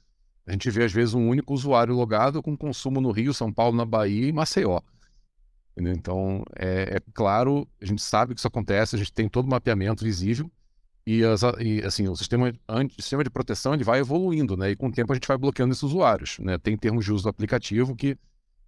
A 0.45 0.51
gente 0.51 0.69
vê 0.71 0.83
às 0.83 0.93
vezes 0.93 1.15
um 1.15 1.29
único 1.29 1.55
usuário 1.55 1.95
logado 1.95 2.43
com 2.43 2.57
consumo 2.57 3.01
no 3.01 3.13
Rio, 3.13 3.33
São 3.33 3.53
Paulo, 3.53 3.77
na 3.77 3.85
Bahia 3.85 4.27
e 4.27 4.33
Maceió. 4.33 4.81
Então, 5.77 6.43
é, 6.57 6.97
é, 6.97 7.01
claro, 7.15 7.69
a 7.81 7.87
gente 7.87 8.03
sabe 8.03 8.35
que 8.35 8.41
isso 8.41 8.49
acontece, 8.49 8.97
a 8.97 8.99
gente 8.99 9.13
tem 9.13 9.29
todo 9.29 9.47
o 9.47 9.51
mapeamento 9.51 10.05
visível 10.05 10.51
e, 11.07 11.23
as, 11.25 11.43
e 11.61 11.83
assim, 11.85 12.09
o 12.09 12.17
sistema, 12.17 12.53
o 12.69 13.01
sistema 13.01 13.23
de 13.23 13.31
proteção 13.31 13.75
ele 13.75 13.85
vai 13.85 14.01
evoluindo, 14.01 14.57
né? 14.57 14.71
E 14.71 14.77
com 14.77 14.89
o 14.89 14.93
tempo 14.93 15.13
a 15.13 15.15
gente 15.15 15.29
vai 15.29 15.39
bloqueando 15.39 15.73
esses 15.73 15.85
usuários, 15.85 16.41
né? 16.41 16.59
Tem 16.59 16.77
termos 16.77 17.05
de 17.05 17.13
uso 17.13 17.23
do 17.23 17.29
aplicativo 17.29 17.95
que 17.95 18.19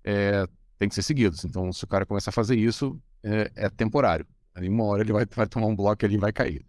é, 0.04 0.46
tem 0.78 0.88
que 0.88 0.94
ser 0.94 1.02
seguidos. 1.02 1.44
Então, 1.44 1.72
se 1.72 1.84
o 1.84 1.86
cara 1.86 2.06
começa 2.06 2.30
a 2.30 2.32
fazer 2.32 2.56
isso, 2.56 3.00
é, 3.22 3.50
é 3.54 3.68
temporário. 3.68 4.26
Em 4.58 4.68
uma 4.68 4.84
hora 4.84 5.02
ele 5.02 5.12
vai, 5.12 5.26
vai 5.26 5.46
tomar 5.46 5.66
um 5.66 5.76
bloco 5.76 6.04
e 6.04 6.06
ele 6.06 6.18
vai 6.18 6.32
cair. 6.32 6.64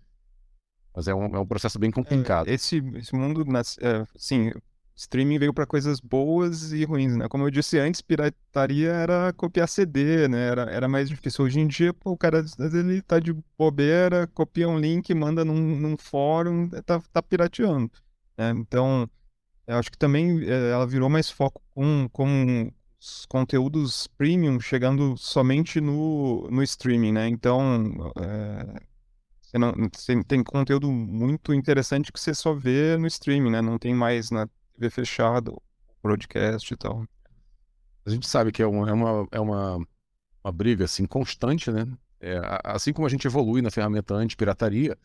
Mas 0.95 1.07
é 1.07 1.13
um, 1.13 1.35
é 1.35 1.39
um 1.39 1.45
processo 1.45 1.77
bem 1.77 1.91
complicado. 1.91 2.49
É, 2.49 2.53
esse, 2.53 2.77
esse 2.95 3.15
mundo, 3.15 3.45
é, 3.81 4.05
sim, 4.15 4.51
streaming 4.95 5.37
veio 5.37 5.53
para 5.53 5.65
coisas 5.65 5.99
boas 5.99 6.71
e 6.73 6.83
ruins, 6.83 7.15
né? 7.15 7.27
Como 7.29 7.45
eu 7.45 7.51
disse 7.51 7.77
antes, 7.77 8.01
pirataria 8.01 8.91
era 8.91 9.31
copiar 9.33 9.67
CD, 9.67 10.27
né? 10.27 10.47
Era, 10.47 10.63
era 10.63 10.87
mais 10.87 11.07
difícil. 11.07 11.45
Hoje 11.45 11.59
em 11.59 11.67
dia, 11.67 11.93
pô, 11.93 12.11
o 12.11 12.17
cara 12.17 12.43
ele 12.59 13.01
tá 13.03 13.19
de 13.19 13.33
bobeira, 13.57 14.27
copia 14.33 14.67
um 14.67 14.79
link, 14.79 15.13
manda 15.13 15.45
num, 15.45 15.79
num 15.79 15.95
fórum, 15.97 16.67
tá, 16.83 16.99
tá 17.13 17.21
pirateando. 17.21 17.91
Né? 18.35 18.49
Então, 18.57 19.07
eu 19.67 19.77
acho 19.77 19.91
que 19.91 19.97
também 19.97 20.43
é, 20.43 20.71
ela 20.71 20.87
virou 20.87 21.09
mais 21.09 21.29
foco 21.29 21.61
com, 21.75 22.09
com 22.11 22.71
os 22.99 23.25
conteúdos 23.25 24.07
premium 24.07 24.59
chegando 24.59 25.15
somente 25.17 25.79
no, 25.79 26.49
no 26.49 26.63
streaming, 26.63 27.11
né? 27.11 27.27
Então, 27.27 28.11
é, 28.19 28.81
você, 29.41 29.57
não, 29.57 29.73
você 29.93 30.23
tem 30.23 30.43
conteúdo 30.43 30.91
muito 30.91 31.53
interessante 31.53 32.11
que 32.11 32.19
você 32.19 32.33
só 32.33 32.53
vê 32.53 32.97
no 32.97 33.07
streaming, 33.07 33.51
né? 33.51 33.61
Não 33.61 33.77
tem 33.77 33.93
mais 33.93 34.31
na 34.31 34.47
TV 34.73 34.89
fechada, 34.89 35.51
broadcast 36.01 36.73
e 36.73 36.77
tal. 36.77 37.05
A 38.05 38.09
gente 38.09 38.27
sabe 38.27 38.51
que 38.51 38.61
é 38.61 38.67
uma, 38.67 38.89
é 38.89 38.93
uma, 38.93 39.27
é 39.31 39.39
uma, 39.39 39.87
uma 40.43 40.51
briga 40.51 40.85
assim, 40.85 41.05
constante, 41.05 41.71
né? 41.71 41.85
É, 42.19 42.39
assim 42.63 42.91
como 42.93 43.05
a 43.05 43.09
gente 43.09 43.27
evolui 43.27 43.61
na 43.61 43.69
ferramenta 43.69 44.15
anti-pirataria, 44.15 44.97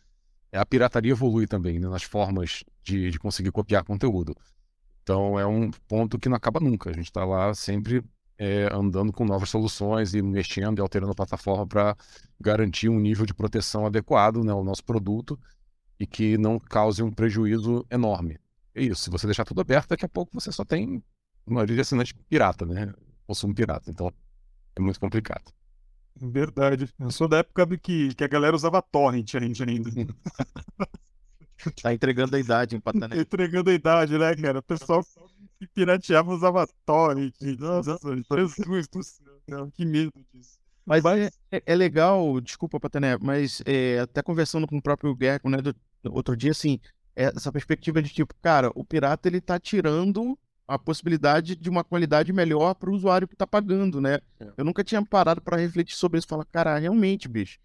é, 0.51 0.57
a 0.57 0.65
pirataria 0.65 1.11
evolui 1.11 1.45
também 1.45 1.79
né, 1.79 1.87
nas 1.87 2.03
formas 2.03 2.63
de, 2.83 3.11
de 3.11 3.19
conseguir 3.19 3.51
copiar 3.51 3.83
conteúdo. 3.83 4.35
Então 5.03 5.37
é 5.37 5.45
um 5.45 5.69
ponto 5.87 6.17
que 6.17 6.29
não 6.29 6.37
acaba 6.37 6.59
nunca. 6.59 6.89
A 6.89 6.93
gente 6.93 7.05
está 7.05 7.25
lá 7.25 7.53
sempre 7.53 8.03
é, 8.37 8.69
andando 8.73 9.11
com 9.11 9.25
novas 9.25 9.49
soluções 9.49 10.13
e 10.13 10.21
mexendo 10.21 10.79
e 10.79 10.81
alterando 10.81 11.11
a 11.11 11.15
plataforma 11.15 11.67
para 11.67 11.95
garantir 12.39 12.89
um 12.89 12.99
nível 12.99 13.25
de 13.25 13.33
proteção 13.33 13.85
adequado 13.85 14.43
né, 14.43 14.51
ao 14.51 14.63
nosso 14.63 14.83
produto 14.83 15.39
e 15.99 16.07
que 16.07 16.37
não 16.37 16.57
cause 16.57 17.03
um 17.03 17.11
prejuízo 17.11 17.85
enorme. 17.91 18.39
É 18.73 18.81
isso. 18.81 19.03
Se 19.03 19.09
você 19.09 19.27
deixar 19.27 19.45
tudo 19.45 19.61
aberto, 19.61 19.89
daqui 19.89 20.05
a 20.05 20.09
pouco 20.09 20.31
você 20.33 20.51
só 20.51 20.65
tem 20.65 21.03
uma 21.45 21.65
de 21.65 21.79
assinante 21.79 22.15
pirata, 22.29 22.65
né? 22.65 22.91
Consumo 23.27 23.53
pirata. 23.53 23.91
Então 23.91 24.11
é 24.75 24.81
muito 24.81 24.99
complicado. 24.99 25.51
Verdade. 26.15 26.89
Eu 26.99 27.11
sou 27.11 27.27
da 27.27 27.37
época 27.37 27.77
que, 27.77 28.13
que 28.15 28.23
a 28.23 28.27
galera 28.27 28.55
usava 28.55 28.81
torrent 28.81 29.35
ainda. 29.35 29.59
Tá 31.81 31.93
entregando 31.93 32.35
a 32.35 32.39
idade, 32.39 32.75
empatando. 32.75 33.15
entregando 33.19 33.69
a 33.69 33.73
idade, 33.73 34.17
né, 34.17 34.35
cara? 34.35 34.59
O 34.59 34.63
pessoal 34.63 35.03
que 35.59 35.67
pirateava 35.67 36.33
usava 36.33 36.67
torrent. 36.85 37.33
Nossa, 37.59 37.97
Jesus 38.35 38.87
do 38.87 39.03
céu, 39.03 39.71
que 39.73 39.85
medo 39.85 40.11
disso. 40.33 40.59
Mas 40.85 41.03
é, 41.05 41.31
é 41.65 41.75
legal, 41.75 42.41
desculpa, 42.41 42.79
Patané, 42.79 43.17
mas 43.17 43.61
é, 43.65 43.99
até 43.99 44.21
conversando 44.21 44.67
com 44.67 44.77
o 44.77 44.81
próprio 44.81 45.15
Guerco, 45.15 45.49
né, 45.49 45.57
do, 45.61 45.73
outro 46.11 46.35
dia, 46.35 46.51
assim, 46.51 46.79
é, 47.15 47.25
essa 47.25 47.51
perspectiva 47.51 48.01
de 48.01 48.09
tipo, 48.09 48.33
cara, 48.41 48.69
o 48.75 48.83
pirata 48.83 49.29
ele 49.29 49.39
tá 49.39 49.57
tirando 49.57 50.37
a 50.67 50.77
possibilidade 50.77 51.55
de 51.55 51.69
uma 51.69 51.83
qualidade 51.83 52.33
melhor 52.33 52.73
para 52.73 52.89
o 52.89 52.93
usuário 52.93 53.27
que 53.27 53.35
tá 53.35 53.45
pagando, 53.47 54.01
né? 54.01 54.19
É. 54.39 54.47
Eu 54.57 54.65
nunca 54.65 54.83
tinha 54.83 55.03
parado 55.05 55.41
para 55.41 55.57
refletir 55.57 55.95
sobre 55.95 56.17
isso, 56.19 56.27
falar, 56.27 56.45
cara, 56.45 56.77
realmente, 56.77 57.27
bicho, 57.27 57.59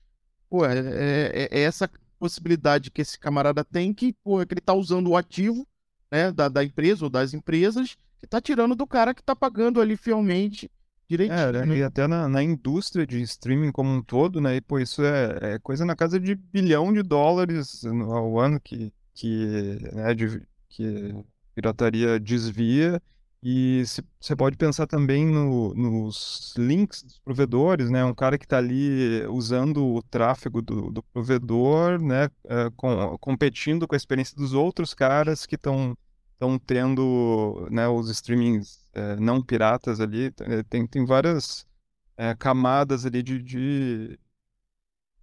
pô, 0.48 0.64
é, 0.64 0.78
é, 0.78 1.48
é, 1.50 1.60
essa 1.60 1.90
possibilidade 2.18 2.90
que 2.90 3.02
esse 3.02 3.18
camarada 3.18 3.64
tem 3.64 3.94
que, 3.94 4.14
pô, 4.24 4.44
que 4.44 4.54
ele 4.54 4.60
tá 4.60 4.74
usando 4.74 5.08
o 5.08 5.16
ativo, 5.16 5.66
né, 6.10 6.32
da, 6.32 6.48
da 6.48 6.64
empresa 6.64 7.04
ou 7.04 7.10
das 7.10 7.34
empresas, 7.34 7.96
que 8.18 8.26
tá 8.26 8.40
tirando 8.40 8.74
do 8.74 8.86
cara 8.86 9.14
que 9.14 9.22
tá 9.22 9.34
pagando 9.36 9.80
ali 9.80 9.96
fielmente 9.96 10.70
direitinho. 11.08 11.38
É, 11.38 11.66
né? 11.66 11.76
E 11.78 11.82
até 11.82 12.06
na, 12.06 12.28
na, 12.28 12.42
indústria 12.42 13.06
de 13.06 13.20
streaming 13.22 13.72
como 13.72 13.90
um 13.90 14.02
todo, 14.02 14.40
né? 14.40 14.56
E, 14.56 14.60
pô, 14.60 14.78
isso 14.78 15.02
é, 15.02 15.54
é 15.54 15.58
coisa 15.58 15.84
na 15.84 15.96
casa 15.96 16.20
de 16.20 16.34
bilhão 16.34 16.92
de 16.92 17.02
dólares 17.02 17.84
ao 17.84 18.38
ano 18.38 18.60
que, 18.60 18.92
que, 19.14 19.78
né, 19.92 20.14
de, 20.14 20.42
que 20.68 21.14
pirataria 21.54 22.20
desvia. 22.20 23.00
E 23.42 23.84
você 24.20 24.34
pode 24.34 24.56
pensar 24.56 24.86
também 24.86 25.24
no, 25.24 25.72
nos 25.74 26.54
links 26.56 27.04
dos 27.04 27.18
provedores, 27.20 27.88
né? 27.88 28.04
Um 28.04 28.14
cara 28.14 28.36
que 28.36 28.44
está 28.44 28.58
ali 28.58 29.24
usando 29.28 29.86
o 29.86 30.02
tráfego 30.02 30.60
do, 30.60 30.90
do 30.90 31.02
provedor, 31.04 32.02
né? 32.02 32.28
É, 32.44 32.70
com, 32.76 33.16
competindo 33.18 33.86
com 33.86 33.94
a 33.94 33.96
experiência 33.96 34.36
dos 34.36 34.54
outros 34.54 34.92
caras 34.92 35.46
que 35.46 35.54
estão 35.54 35.96
estão 36.38 36.56
tendo 36.56 37.66
né, 37.68 37.88
os 37.88 38.08
streamings 38.10 38.88
é, 38.94 39.16
não 39.16 39.42
piratas 39.42 40.00
ali. 40.00 40.32
Eh, 40.40 40.62
tem, 40.62 40.86
tem 40.86 41.04
várias 41.04 41.66
é, 42.16 42.34
camadas 42.34 43.04
ali 43.04 43.22
de, 43.24 43.42
de 43.42 44.18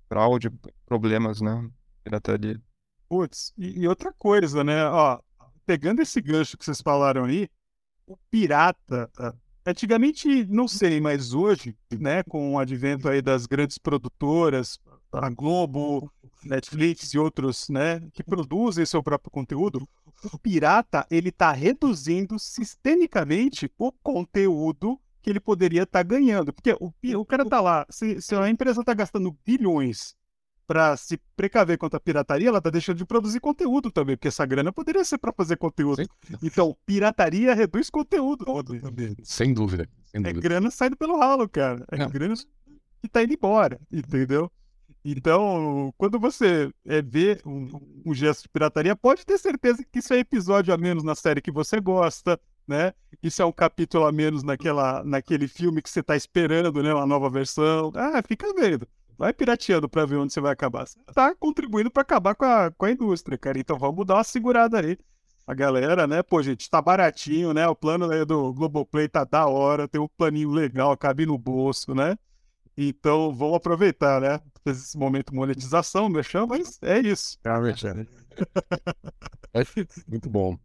fraude, 0.09 0.51
problemas, 0.85 1.39
né? 1.41 1.69
Pirataria. 2.03 2.61
Putz, 3.07 3.53
e, 3.57 3.81
e, 3.81 3.87
outra 3.87 4.11
coisa, 4.13 4.63
né? 4.63 4.85
Ó, 4.87 5.19
pegando 5.65 6.01
esse 6.01 6.21
gancho 6.21 6.57
que 6.57 6.65
vocês 6.65 6.81
falaram 6.81 7.23
aí, 7.23 7.49
o 8.07 8.17
pirata. 8.29 9.09
Tá? 9.13 9.33
Antigamente, 9.65 10.45
não 10.45 10.67
sei, 10.67 11.01
mas 11.01 11.33
hoje, 11.33 11.75
né, 11.91 12.23
com 12.23 12.53
o 12.53 12.59
advento 12.59 13.09
aí 13.09 13.21
das 13.21 13.45
grandes 13.45 13.77
produtoras, 13.77 14.79
a 15.11 15.29
Globo, 15.29 16.11
Netflix 16.43 17.13
e 17.13 17.19
outros, 17.19 17.69
né, 17.69 18.01
que 18.13 18.23
produzem 18.23 18.85
seu 18.85 19.01
próprio 19.01 19.31
conteúdo, 19.31 19.87
o 20.31 20.37
pirata 20.37 21.05
ele 21.09 21.29
está 21.29 21.51
reduzindo 21.51 22.37
sistemicamente 22.37 23.71
o 23.77 23.91
conteúdo 23.91 24.99
que 25.21 25.29
ele 25.29 25.39
poderia 25.39 25.83
estar 25.83 25.99
tá 25.99 26.03
ganhando. 26.03 26.53
Porque 26.53 26.73
o, 26.79 26.93
o 27.19 27.25
cara 27.25 27.43
está 27.43 27.59
lá, 27.59 27.85
se, 27.89 28.21
se 28.21 28.35
a 28.35 28.49
empresa 28.49 28.81
está 28.81 28.93
gastando 28.93 29.35
bilhões 29.43 30.15
para 30.67 30.97
se 30.97 31.19
precaver 31.35 31.77
contra 31.77 31.97
a 31.97 31.99
pirataria, 31.99 32.49
ela 32.49 32.57
está 32.57 32.69
deixando 32.69 32.97
de 32.97 33.05
produzir 33.05 33.39
conteúdo 33.39 33.91
também, 33.91 34.15
porque 34.15 34.27
essa 34.27 34.45
grana 34.45 34.71
poderia 34.71 35.03
ser 35.03 35.17
para 35.17 35.31
fazer 35.31 35.57
conteúdo. 35.57 36.03
Sim. 36.03 36.37
Então, 36.41 36.75
pirataria 36.85 37.53
reduz 37.53 37.89
conteúdo. 37.89 38.45
Sem 39.23 39.53
dúvida. 39.53 39.87
Sem 40.05 40.21
dúvida. 40.21 40.39
É 40.39 40.41
grana 40.41 40.71
saindo 40.71 40.97
pelo 40.97 41.17
ralo, 41.17 41.47
cara. 41.47 41.85
É 41.91 41.97
Não. 41.97 42.09
grana 42.09 42.35
que 42.35 43.07
está 43.07 43.23
indo 43.23 43.33
embora, 43.33 43.79
entendeu? 43.91 44.51
Então, 45.07 45.93
quando 45.99 46.19
você 46.19 46.71
é, 46.83 46.99
vê 46.99 47.39
um, 47.45 47.69
um, 48.03 48.13
gesto 48.13 48.43
de 48.43 48.49
pirataria, 48.49 48.95
pode 48.95 49.23
ter 49.23 49.37
certeza 49.37 49.85
que 49.91 49.99
isso 49.99 50.11
é 50.11 50.17
episódio 50.17 50.73
a 50.73 50.77
menos 50.77 51.03
na 51.03 51.13
série 51.13 51.41
que 51.41 51.51
você 51.51 51.79
gosta, 51.79 52.39
né? 52.67 52.91
Isso 53.21 53.39
é 53.39 53.45
um 53.45 53.51
capítulo 53.51 54.07
a 54.07 54.11
menos 54.11 54.41
naquela, 54.41 55.03
naquele 55.03 55.47
filme 55.47 55.79
que 55.79 55.91
você 55.91 55.99
está 55.99 56.15
esperando, 56.15 56.81
né? 56.81 56.91
Uma 56.91 57.05
nova 57.05 57.29
versão. 57.29 57.91
Ah, 57.93 58.19
fica 58.27 58.51
vendo. 58.55 58.87
Vai 59.17 59.33
pirateando 59.33 59.87
para 59.87 60.05
ver 60.05 60.17
onde 60.17 60.33
você 60.33 60.41
vai 60.41 60.51
acabar. 60.51 60.85
Você 60.87 60.99
tá 61.13 61.33
contribuindo 61.35 61.89
para 61.89 62.01
acabar 62.01 62.35
com 62.35 62.45
a, 62.45 62.71
com 62.71 62.85
a 62.85 62.91
indústria, 62.91 63.37
cara. 63.37 63.59
Então 63.59 63.77
vamos 63.77 64.05
dar 64.05 64.15
uma 64.15 64.23
segurada 64.23 64.79
aí. 64.79 64.97
A 65.47 65.53
galera, 65.53 66.07
né? 66.07 66.23
Pô, 66.23 66.41
gente, 66.41 66.69
tá 66.69 66.81
baratinho, 66.81 67.53
né? 67.53 67.67
O 67.67 67.75
plano 67.75 68.09
aí 68.09 68.25
do 68.25 68.51
Globoplay 68.51 69.07
tá 69.07 69.23
da 69.23 69.45
hora, 69.45 69.87
tem 69.87 70.01
um 70.01 70.07
planinho 70.07 70.49
legal, 70.49 70.97
cabe 70.97 71.25
no 71.25 71.37
bolso, 71.37 71.93
né? 71.93 72.17
Então, 72.75 73.33
vamos 73.33 73.55
aproveitar, 73.55 74.19
né? 74.19 74.41
Esse 74.65 74.97
momento 74.97 75.33
monetização, 75.33 76.09
mexão, 76.09 76.47
mas 76.47 76.79
é 76.81 76.99
isso. 76.99 77.37
Realmente 77.45 77.87
é. 77.87 77.93
Muito 80.07 80.29
bom. 80.29 80.57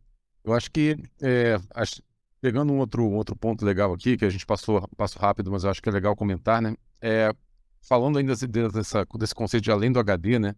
Eu 0.43 0.55
acho 0.55 0.71
que, 0.71 0.97
é, 1.23 1.61
acho, 1.75 2.03
pegando 2.41 2.73
um 2.73 2.79
outro, 2.79 3.05
um 3.05 3.15
outro 3.15 3.37
ponto 3.37 3.65
legal 3.65 3.93
aqui, 3.93 4.17
que 4.17 4.25
a 4.25 4.31
gente 4.31 4.47
passou, 4.47 4.81
passou 4.97 5.21
rápido, 5.21 5.51
mas 5.51 5.65
eu 5.65 5.71
acho 5.71 5.83
que 5.83 5.89
é 5.89 5.93
legal 5.93 6.17
comentar, 6.17 6.63
né? 6.63 6.75
É, 7.01 7.33
falando 7.81 8.19
ainda 8.19 8.35
dessa, 8.73 9.07
desse 9.19 9.35
conceito 9.35 9.65
de 9.65 9.71
além 9.71 9.91
do 9.93 9.99
HD, 9.99 10.39
né? 10.39 10.55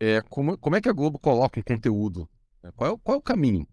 É, 0.00 0.20
como, 0.22 0.56
como 0.58 0.76
é 0.76 0.80
que 0.80 0.88
a 0.88 0.92
Globo 0.92 1.18
coloca 1.18 1.58
um 1.58 1.62
conteúdo? 1.62 2.28
Qual 2.76 2.94
é, 2.94 2.98
qual 3.02 3.14
é 3.16 3.18
o 3.18 3.22
caminho? 3.22 3.66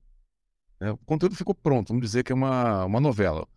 É, 0.79 0.91
o 0.91 0.97
conteúdo 0.97 1.35
ficou 1.35 1.55
pronto, 1.55 1.89
vamos 1.89 2.05
dizer 2.05 2.23
que 2.23 2.31
é 2.31 2.35
uma, 2.35 2.85
uma 2.85 2.99
novela, 2.99 3.47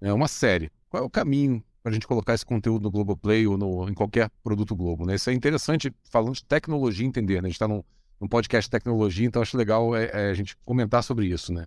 é 0.00 0.12
uma 0.12 0.28
série. 0.28 0.70
Qual 0.88 1.02
é 1.02 1.06
o 1.06 1.10
caminho 1.10 1.64
para 1.84 1.90
a 1.90 1.92
gente 1.92 2.06
colocar 2.06 2.32
esse 2.32 2.46
conteúdo 2.46 2.84
no 2.84 2.90
Globoplay 2.90 3.46
ou 3.46 3.58
no, 3.58 3.86
em 3.86 3.92
qualquer 3.92 4.30
produto 4.42 4.74
Globo. 4.74 5.04
Né? 5.04 5.16
Isso 5.16 5.28
é 5.28 5.34
interessante, 5.34 5.92
falando 6.10 6.34
de 6.34 6.42
tecnologia, 6.42 7.06
entender. 7.06 7.42
Né? 7.42 7.48
A 7.48 7.50
gente 7.50 7.56
está 7.56 7.68
num, 7.68 7.84
num, 8.18 8.26
podcast 8.26 8.68
de 8.68 8.70
tecnologia, 8.70 9.26
então 9.26 9.42
acho 9.42 9.54
legal 9.54 9.94
é, 9.94 10.06
é 10.06 10.30
a 10.30 10.34
gente 10.34 10.56
comentar 10.64 11.04
sobre 11.04 11.26
isso. 11.26 11.52
Né? 11.52 11.66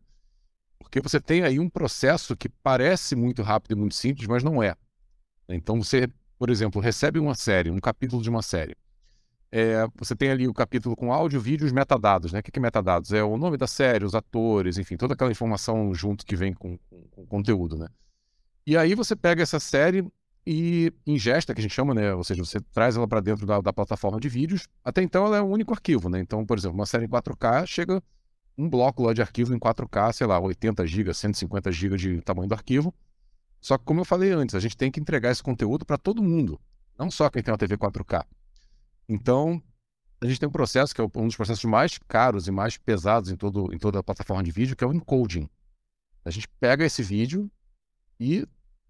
Porque 0.79 0.99
você 0.99 1.21
tem 1.21 1.43
aí 1.43 1.59
um 1.59 1.69
processo 1.69 2.35
que 2.35 2.49
parece 2.49 3.15
muito 3.15 3.43
rápido 3.43 3.73
e 3.73 3.75
muito 3.75 3.93
simples, 3.93 4.27
mas 4.27 4.43
não 4.43 4.61
é. 4.63 4.75
Então 5.47 5.83
você, 5.83 6.09
por 6.37 6.49
exemplo, 6.49 6.81
recebe 6.81 7.19
uma 7.19 7.35
série, 7.35 7.69
um 7.69 7.79
capítulo 7.79 8.21
de 8.21 8.29
uma 8.29 8.41
série. 8.41 8.75
É, 9.51 9.87
você 9.95 10.15
tem 10.15 10.29
ali 10.29 10.47
o 10.47 10.53
capítulo 10.53 10.95
com 10.95 11.11
áudio, 11.11 11.39
vídeo 11.39 11.65
e 11.65 11.67
os 11.67 11.71
metadados. 11.71 12.33
Né? 12.33 12.39
O 12.39 12.43
que 12.43 12.51
é 12.57 12.61
metadados? 12.61 13.13
É 13.13 13.23
o 13.23 13.37
nome 13.37 13.57
da 13.57 13.67
série, 13.67 14.03
os 14.05 14.13
atores, 14.13 14.77
enfim, 14.77 14.97
toda 14.97 15.13
aquela 15.13 15.31
informação 15.31 15.93
junto 15.93 16.25
que 16.25 16.35
vem 16.35 16.53
com, 16.53 16.77
o 16.91 17.25
conteúdo. 17.27 17.77
Né? 17.77 17.87
E 18.65 18.75
aí 18.75 18.93
você 18.93 19.15
pega 19.15 19.41
essa 19.41 19.59
série 19.59 20.05
e 20.45 20.93
ingesta, 21.05 21.53
que 21.53 21.59
a 21.59 21.61
gente 21.61 21.73
chama, 21.73 21.93
né? 21.93 22.13
Ou 22.13 22.23
seja, 22.23 22.43
você 22.43 22.59
traz 22.71 22.95
ela 22.95 23.07
para 23.07 23.19
dentro 23.19 23.45
da, 23.45 23.59
da, 23.59 23.73
plataforma 23.73 24.17
de 24.17 24.29
vídeos. 24.29 24.67
Até 24.83 25.01
então 25.01 25.25
ela 25.25 25.37
é 25.37 25.41
um 25.41 25.49
único 25.51 25.73
arquivo, 25.73 26.07
né? 26.07 26.19
Então, 26.19 26.45
por 26.45 26.57
exemplo, 26.57 26.77
uma 26.77 26.85
série 26.85 27.05
em 27.05 27.09
4K 27.09 27.65
chega 27.65 28.01
um 28.57 28.69
bloco 28.69 29.03
lá 29.03 29.13
de 29.13 29.21
arquivo 29.21 29.53
em 29.53 29.59
4K, 29.59 30.13
sei 30.13 30.25
lá, 30.25 30.39
80 30.39 30.87
GB, 30.87 31.13
150 31.13 31.71
GB 31.71 31.97
de 31.97 32.21
tamanho 32.21 32.47
do 32.47 32.53
arquivo. 32.53 32.93
Só 33.59 33.77
que, 33.77 33.85
como 33.85 34.01
eu 34.01 34.05
falei 34.05 34.31
antes, 34.31 34.55
a 34.55 34.59
gente 34.59 34.77
tem 34.77 34.91
que 34.91 34.99
entregar 34.99 35.31
esse 35.31 35.43
conteúdo 35.43 35.85
para 35.85 35.97
todo 35.97 36.23
mundo, 36.23 36.59
não 36.97 37.09
só 37.11 37.29
quem 37.29 37.41
tem 37.41 37.51
uma 37.51 37.57
TV 37.57 37.77
4K. 37.77 38.25
Então, 39.09 39.61
a 40.21 40.25
gente 40.25 40.39
tem 40.39 40.49
um 40.49 40.51
processo 40.51 40.93
que 40.93 41.01
é 41.01 41.03
um 41.03 41.27
dos 41.27 41.35
processos 41.35 41.63
mais 41.65 41.97
caros 42.07 42.47
e 42.47 42.51
mais 42.51 42.77
pesados 42.77 43.29
em, 43.29 43.35
todo, 43.35 43.73
em 43.73 43.77
toda 43.77 43.99
a 43.99 44.03
plataforma 44.03 44.43
de 44.43 44.51
vídeo, 44.51 44.75
que 44.75 44.83
é 44.83 44.87
o 44.87 44.93
encoding. 44.93 45.49
A 46.25 46.29
gente 46.29 46.47
pega 46.59 46.85
esse 46.85 47.03
vídeo 47.03 47.49
e 48.19 48.47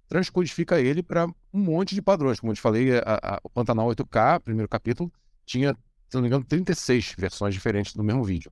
transcodifica 0.08 0.80
ele 0.80 1.04
para 1.04 1.28
um 1.54 1.60
monte 1.60 1.94
de 1.94 2.02
padrões. 2.02 2.40
Como 2.40 2.52
eu 2.52 2.56
te 2.56 2.62
falei, 2.62 2.98
a, 2.98 3.20
a, 3.22 3.40
o 3.44 3.50
Pantanal 3.50 3.88
8K, 3.90 4.40
primeiro 4.40 4.70
capítulo, 4.70 5.12
tinha, 5.46 5.74
se 6.10 6.16
não 6.16 6.22
me 6.22 6.28
engano, 6.28 6.46
36 6.46 7.14
versões 7.18 7.54
diferentes 7.54 7.94
do 7.94 8.04
mesmo 8.04 8.24
vídeo. 8.24 8.52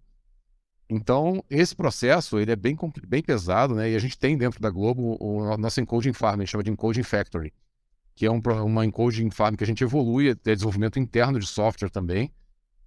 Então, 0.90 1.44
esse 1.50 1.76
processo 1.76 2.40
ele 2.40 2.52
é 2.52 2.56
bem, 2.56 2.78
bem 3.08 3.24
pesado, 3.24 3.74
né? 3.74 3.92
E 3.92 3.96
a 3.96 4.00
gente 4.00 4.18
tem 4.18 4.38
dentro 4.38 4.62
da 4.62 4.70
Globo 4.70 5.18
o 5.20 5.58
nosso 5.58 5.82
encoding 5.82 6.14
farm, 6.14 6.42
a 6.42 6.44
gente 6.44 6.52
chama 6.52 6.64
de 6.64 6.72
encoding 6.72 7.04
factory, 7.04 7.54
que 8.14 8.26
é 8.26 8.32
um, 8.32 8.40
uma 8.64 8.86
encoding 8.86 9.32
farm 9.32 9.56
que 9.56 9.64
a 9.64 9.68
gente 9.68 9.84
evolui, 9.84 10.30
é 10.30 10.36
desenvolvimento 10.36 11.00
interno 11.00 11.40
de 11.40 11.48
software 11.48 11.90
também. 11.90 12.32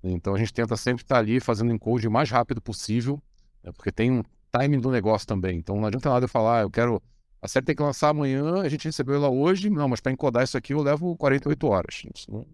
Então, 0.03 0.35
a 0.35 0.39
gente 0.39 0.53
tenta 0.53 0.77
sempre 0.77 1.03
estar 1.03 1.19
ali 1.19 1.41
fazendo 1.41 1.73
encoding 1.73 2.07
o 2.07 2.11
mais 2.11 2.31
rápido 2.31 2.63
possível, 2.63 3.21
né? 3.65 3.73
porque 3.73 3.91
tem 3.91 4.13
um, 4.13 4.23
timing 4.51 4.81
do 4.81 4.91
negócio 4.91 5.27
também. 5.27 5.59
Então 5.59 5.77
não 5.77 5.87
adianta 5.87 6.09
nada 6.09 6.25
eu 6.25 6.29
falar, 6.29 6.63
eu 6.63 6.71
quero. 6.71 7.03
A 7.41 7.47
série 7.47 7.67
tem 7.67 7.77
que 7.77 7.83
lançar 7.83 8.09
amanhã, 8.09 8.63
a 8.63 8.69
gente 8.69 8.85
recebeu 8.85 9.15
ela 9.15 9.29
hoje. 9.29 9.71
Não, 9.71 9.89
mas 9.89 10.01
para 10.01 10.13
encodar 10.13 10.43
isso 10.43 10.57
aqui 10.57 10.75
eu 10.75 10.83
levo 10.83 11.17
48 11.17 11.67
horas. 11.67 12.03
Isso 12.15 12.31
não 12.31 12.47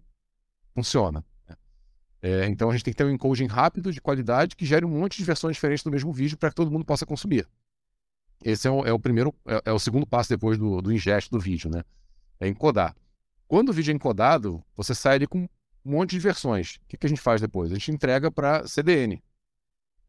funciona. 0.75 1.23
É, 2.25 2.47
então 2.47 2.71
a 2.71 2.73
gente 2.73 2.83
tem 2.83 2.91
que 2.91 2.97
ter 2.97 3.03
um 3.03 3.11
encoding 3.11 3.45
rápido, 3.45 3.93
de 3.93 4.01
qualidade, 4.01 4.55
que 4.55 4.65
gere 4.65 4.83
um 4.83 4.89
monte 4.89 5.15
de 5.15 5.23
versões 5.23 5.55
diferentes 5.55 5.83
do 5.83 5.91
mesmo 5.91 6.11
vídeo 6.11 6.35
para 6.35 6.49
que 6.49 6.55
todo 6.55 6.71
mundo 6.71 6.83
possa 6.83 7.05
consumir. 7.05 7.47
Esse 8.43 8.67
é 8.67 8.71
o, 8.71 8.83
é 8.83 8.91
o 8.91 8.97
primeiro, 8.97 9.31
é, 9.45 9.61
é 9.65 9.71
o 9.71 9.77
segundo 9.77 10.07
passo 10.07 10.31
depois 10.31 10.57
do, 10.57 10.81
do 10.81 10.91
ingest 10.91 11.29
do 11.29 11.39
vídeo, 11.39 11.69
né? 11.69 11.83
É 12.39 12.47
encodar. 12.47 12.95
Quando 13.47 13.69
o 13.69 13.73
vídeo 13.73 13.91
é 13.91 13.93
encodado, 13.93 14.63
você 14.75 14.95
sai 14.95 15.17
ali 15.17 15.27
com 15.27 15.41
um 15.41 15.47
monte 15.83 16.11
de 16.11 16.19
versões. 16.19 16.77
O 16.77 16.87
que, 16.87 16.97
que 16.97 17.05
a 17.05 17.09
gente 17.09 17.21
faz 17.21 17.41
depois? 17.41 17.71
A 17.71 17.75
gente 17.75 17.91
entrega 17.91 18.31
para 18.31 18.67
CDN. 18.67 19.21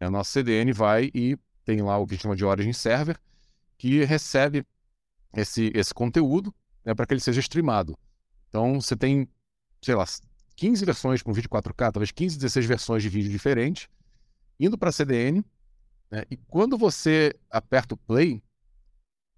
A 0.01 0.11
nossa 0.11 0.31
CDN 0.31 0.73
vai 0.73 1.11
e 1.15 1.37
tem 1.67 1.83
lá 1.83 1.99
o 1.99 2.07
que 2.07 2.17
chama 2.17 2.35
de 2.35 2.47
Origin 2.47 2.73
Server, 2.73 3.21
que 3.77 4.03
recebe 4.05 4.65
esse, 5.35 5.71
esse 5.75 5.93
conteúdo 5.93 6.55
né, 6.83 6.95
para 6.95 7.05
que 7.05 7.13
ele 7.13 7.21
seja 7.21 7.41
streamado. 7.41 7.95
Então 8.49 8.81
você 8.81 8.97
tem, 8.97 9.29
sei 9.83 9.95
lá, 9.95 10.07
15 10.57 10.85
versões 10.85 11.23
com 11.23 11.33
vídeo 11.33 11.51
4K, 11.51 11.93
talvez 11.93 12.11
15, 12.11 12.37
16 12.37 12.67
versões 12.67 13.03
de 13.03 13.09
vídeo 13.09 13.31
diferentes, 13.31 13.89
indo 14.59 14.77
para 14.77 14.89
a 14.89 14.93
CDN. 14.93 15.45
Né, 16.11 16.25
e 16.31 16.37
quando 16.37 16.79
você 16.79 17.35
aperta 17.51 17.95
o 17.95 17.97
play, 17.97 18.43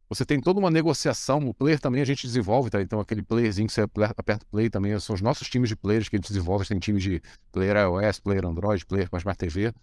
você 0.09 0.25
tem 0.25 0.41
toda 0.41 0.59
uma 0.59 0.71
negociação. 0.71 1.47
O 1.49 1.53
player 1.53 1.79
também 1.79 2.01
a 2.01 2.05
gente 2.05 2.27
desenvolve, 2.27 2.71
tá? 2.71 2.81
Então 2.81 2.99
aquele 2.99 3.23
playerzinho 3.23 3.67
que 3.67 3.75
você 3.75 3.83
aperta 3.83 4.45
o 4.45 4.49
play 4.49 4.71
também 4.71 4.99
são 5.01 5.15
os 5.15 5.21
nossos 5.21 5.49
times 5.51 5.69
de 5.69 5.77
players 5.77 6.09
que 6.09 6.17
a 6.17 6.19
gente 6.19 6.29
desenvolve. 6.29 6.67
Tem 6.67 6.79
times 6.79 7.03
de 7.03 7.21
player 7.53 7.77
iOS, 7.77 8.21
player 8.21 8.47
Android, 8.47 8.87
player 8.87 9.11
com 9.11 9.19
Smart 9.19 9.39
TV. 9.39 9.75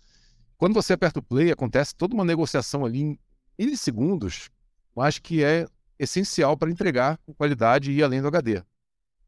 Quando 0.57 0.73
você 0.73 0.93
aperta 0.93 1.19
o 1.19 1.23
play, 1.23 1.51
acontece 1.51 1.93
toda 1.93 2.15
uma 2.15 2.25
negociação 2.25 2.85
ali 2.85 3.01
em 3.01 3.19
milissegundos, 3.59 4.49
mas 4.95 5.19
que 5.19 5.43
é 5.43 5.67
essencial 5.99 6.57
para 6.57 6.71
entregar 6.71 7.17
com 7.25 7.33
qualidade 7.33 7.91
e 7.91 7.95
ir 7.95 8.03
além 8.03 8.21
do 8.21 8.27
HD. 8.27 8.63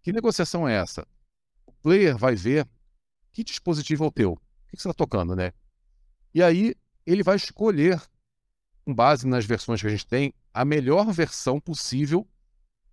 Que 0.01 0.11
negociação 0.11 0.67
é 0.67 0.75
essa? 0.75 1.05
Player 1.81 2.17
vai 2.17 2.35
ver 2.35 2.67
que 3.31 3.43
dispositivo 3.43 4.03
é 4.03 4.07
o 4.07 4.11
teu, 4.11 4.31
o 4.33 4.37
que 4.75 4.81
você 4.81 4.89
está 4.89 4.93
tocando, 4.93 5.35
né? 5.35 5.51
E 6.33 6.41
aí 6.41 6.75
ele 7.05 7.23
vai 7.23 7.35
escolher, 7.35 8.01
com 8.85 8.93
base 8.93 9.27
nas 9.27 9.45
versões 9.45 9.81
que 9.81 9.87
a 9.87 9.89
gente 9.89 10.05
tem, 10.05 10.33
a 10.53 10.65
melhor 10.65 11.11
versão 11.11 11.59
possível 11.59 12.27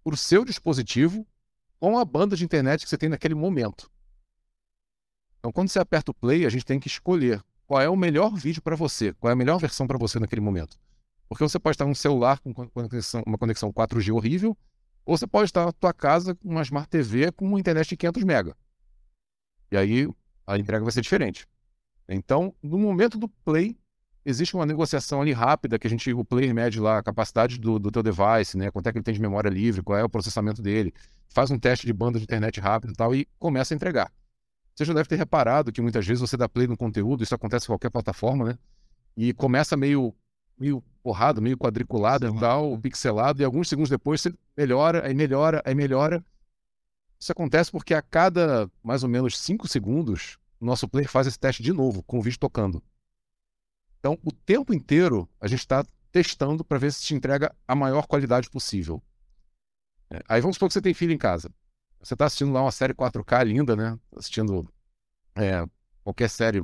para 0.02 0.14
o 0.14 0.16
seu 0.16 0.44
dispositivo 0.44 1.26
com 1.80 1.98
a 1.98 2.04
banda 2.04 2.36
de 2.36 2.44
internet 2.44 2.84
que 2.84 2.88
você 2.88 2.98
tem 2.98 3.08
naquele 3.08 3.34
momento. 3.34 3.90
Então, 5.38 5.52
quando 5.52 5.68
você 5.68 5.78
aperta 5.78 6.10
o 6.10 6.14
play, 6.14 6.46
a 6.46 6.48
gente 6.48 6.64
tem 6.64 6.80
que 6.80 6.88
escolher 6.88 7.42
qual 7.66 7.80
é 7.80 7.88
o 7.88 7.96
melhor 7.96 8.34
vídeo 8.34 8.62
para 8.62 8.76
você, 8.76 9.12
qual 9.14 9.30
é 9.30 9.32
a 9.32 9.36
melhor 9.36 9.58
versão 9.58 9.86
para 9.86 9.98
você 9.98 10.18
naquele 10.18 10.40
momento. 10.40 10.78
Porque 11.28 11.42
você 11.42 11.58
pode 11.58 11.74
estar 11.74 11.84
num 11.84 11.94
celular 11.94 12.38
com 12.40 12.52
conexão, 12.54 13.22
uma 13.26 13.36
conexão 13.36 13.72
4G 13.72 14.14
horrível, 14.14 14.56
ou 15.04 15.16
você 15.16 15.26
pode 15.26 15.46
estar 15.46 15.66
na 15.66 15.72
tua 15.72 15.92
casa 15.92 16.34
com 16.34 16.48
uma 16.48 16.62
Smart 16.62 16.88
TV 16.88 17.30
com 17.32 17.46
uma 17.46 17.60
internet 17.60 17.88
de 17.88 17.96
500 17.96 18.22
MB. 18.22 18.54
E 19.74 19.76
aí 19.76 20.08
a 20.46 20.56
entrega 20.56 20.84
vai 20.84 20.92
ser 20.92 21.00
diferente. 21.00 21.48
Então, 22.08 22.54
no 22.62 22.78
momento 22.78 23.18
do 23.18 23.28
play, 23.28 23.76
existe 24.24 24.54
uma 24.54 24.64
negociação 24.64 25.20
ali 25.20 25.32
rápida 25.32 25.80
que 25.80 25.86
a 25.88 25.90
gente, 25.90 26.12
o 26.12 26.24
player 26.24 26.54
mede 26.54 26.78
lá 26.78 26.98
a 26.98 27.02
capacidade 27.02 27.58
do, 27.58 27.78
do 27.80 27.90
teu 27.90 28.00
device, 28.02 28.56
né? 28.56 28.70
Quanto 28.70 28.88
é 28.88 28.92
que 28.92 28.98
ele 28.98 29.04
tem 29.04 29.14
de 29.14 29.20
memória 29.20 29.48
livre, 29.48 29.82
qual 29.82 29.98
é 29.98 30.04
o 30.04 30.08
processamento 30.08 30.62
dele, 30.62 30.94
faz 31.28 31.50
um 31.50 31.58
teste 31.58 31.86
de 31.86 31.92
banda 31.92 32.18
de 32.18 32.24
internet 32.24 32.60
rápido 32.60 32.92
e 32.92 32.94
tal 32.96 33.12
e 33.14 33.26
começa 33.36 33.74
a 33.74 33.76
entregar. 33.76 34.12
Você 34.76 34.84
já 34.84 34.94
deve 34.94 35.08
ter 35.08 35.16
reparado 35.16 35.72
que 35.72 35.82
muitas 35.82 36.06
vezes 36.06 36.20
você 36.20 36.36
dá 36.36 36.48
play 36.48 36.68
no 36.68 36.76
conteúdo, 36.76 37.24
isso 37.24 37.34
acontece 37.34 37.66
em 37.66 37.68
qualquer 37.68 37.90
plataforma, 37.90 38.44
né? 38.44 38.58
E 39.16 39.32
começa 39.32 39.76
meio, 39.76 40.14
meio 40.56 40.84
porrado, 41.02 41.42
meio 41.42 41.58
quadriculado 41.58 42.28
e 42.28 42.38
tal, 42.38 42.78
pixelado, 42.78 43.42
e 43.42 43.44
alguns 43.44 43.68
segundos 43.68 43.90
depois 43.90 44.20
você 44.20 44.32
melhora, 44.56 45.04
aí 45.04 45.14
melhora, 45.14 45.60
aí 45.64 45.74
melhora. 45.74 46.24
Isso 47.24 47.32
acontece 47.32 47.72
porque 47.72 47.94
a 47.94 48.02
cada 48.02 48.70
mais 48.82 49.02
ou 49.02 49.08
menos 49.08 49.38
5 49.38 49.66
segundos, 49.66 50.36
o 50.60 50.66
nosso 50.66 50.86
player 50.86 51.08
faz 51.08 51.26
esse 51.26 51.38
teste 51.38 51.62
de 51.62 51.72
novo, 51.72 52.02
com 52.02 52.18
o 52.18 52.20
vídeo 52.20 52.38
tocando. 52.38 52.82
Então, 53.98 54.18
o 54.22 54.30
tempo 54.30 54.74
inteiro, 54.74 55.26
a 55.40 55.48
gente 55.48 55.60
está 55.60 55.82
testando 56.12 56.62
para 56.62 56.76
ver 56.76 56.92
se 56.92 57.02
te 57.02 57.14
entrega 57.14 57.56
a 57.66 57.74
maior 57.74 58.06
qualidade 58.06 58.50
possível. 58.50 59.02
É, 60.10 60.20
aí 60.28 60.42
vamos 60.42 60.56
supor 60.56 60.68
que 60.68 60.74
você 60.74 60.82
tem 60.82 60.92
filho 60.92 61.14
em 61.14 61.16
casa. 61.16 61.50
Você 61.98 62.12
está 62.12 62.26
assistindo 62.26 62.52
lá 62.52 62.60
uma 62.60 62.70
série 62.70 62.92
4K 62.92 63.42
linda, 63.42 63.74
né? 63.74 63.98
Assistindo 64.14 64.70
é, 65.34 65.66
qualquer 66.02 66.28
série 66.28 66.62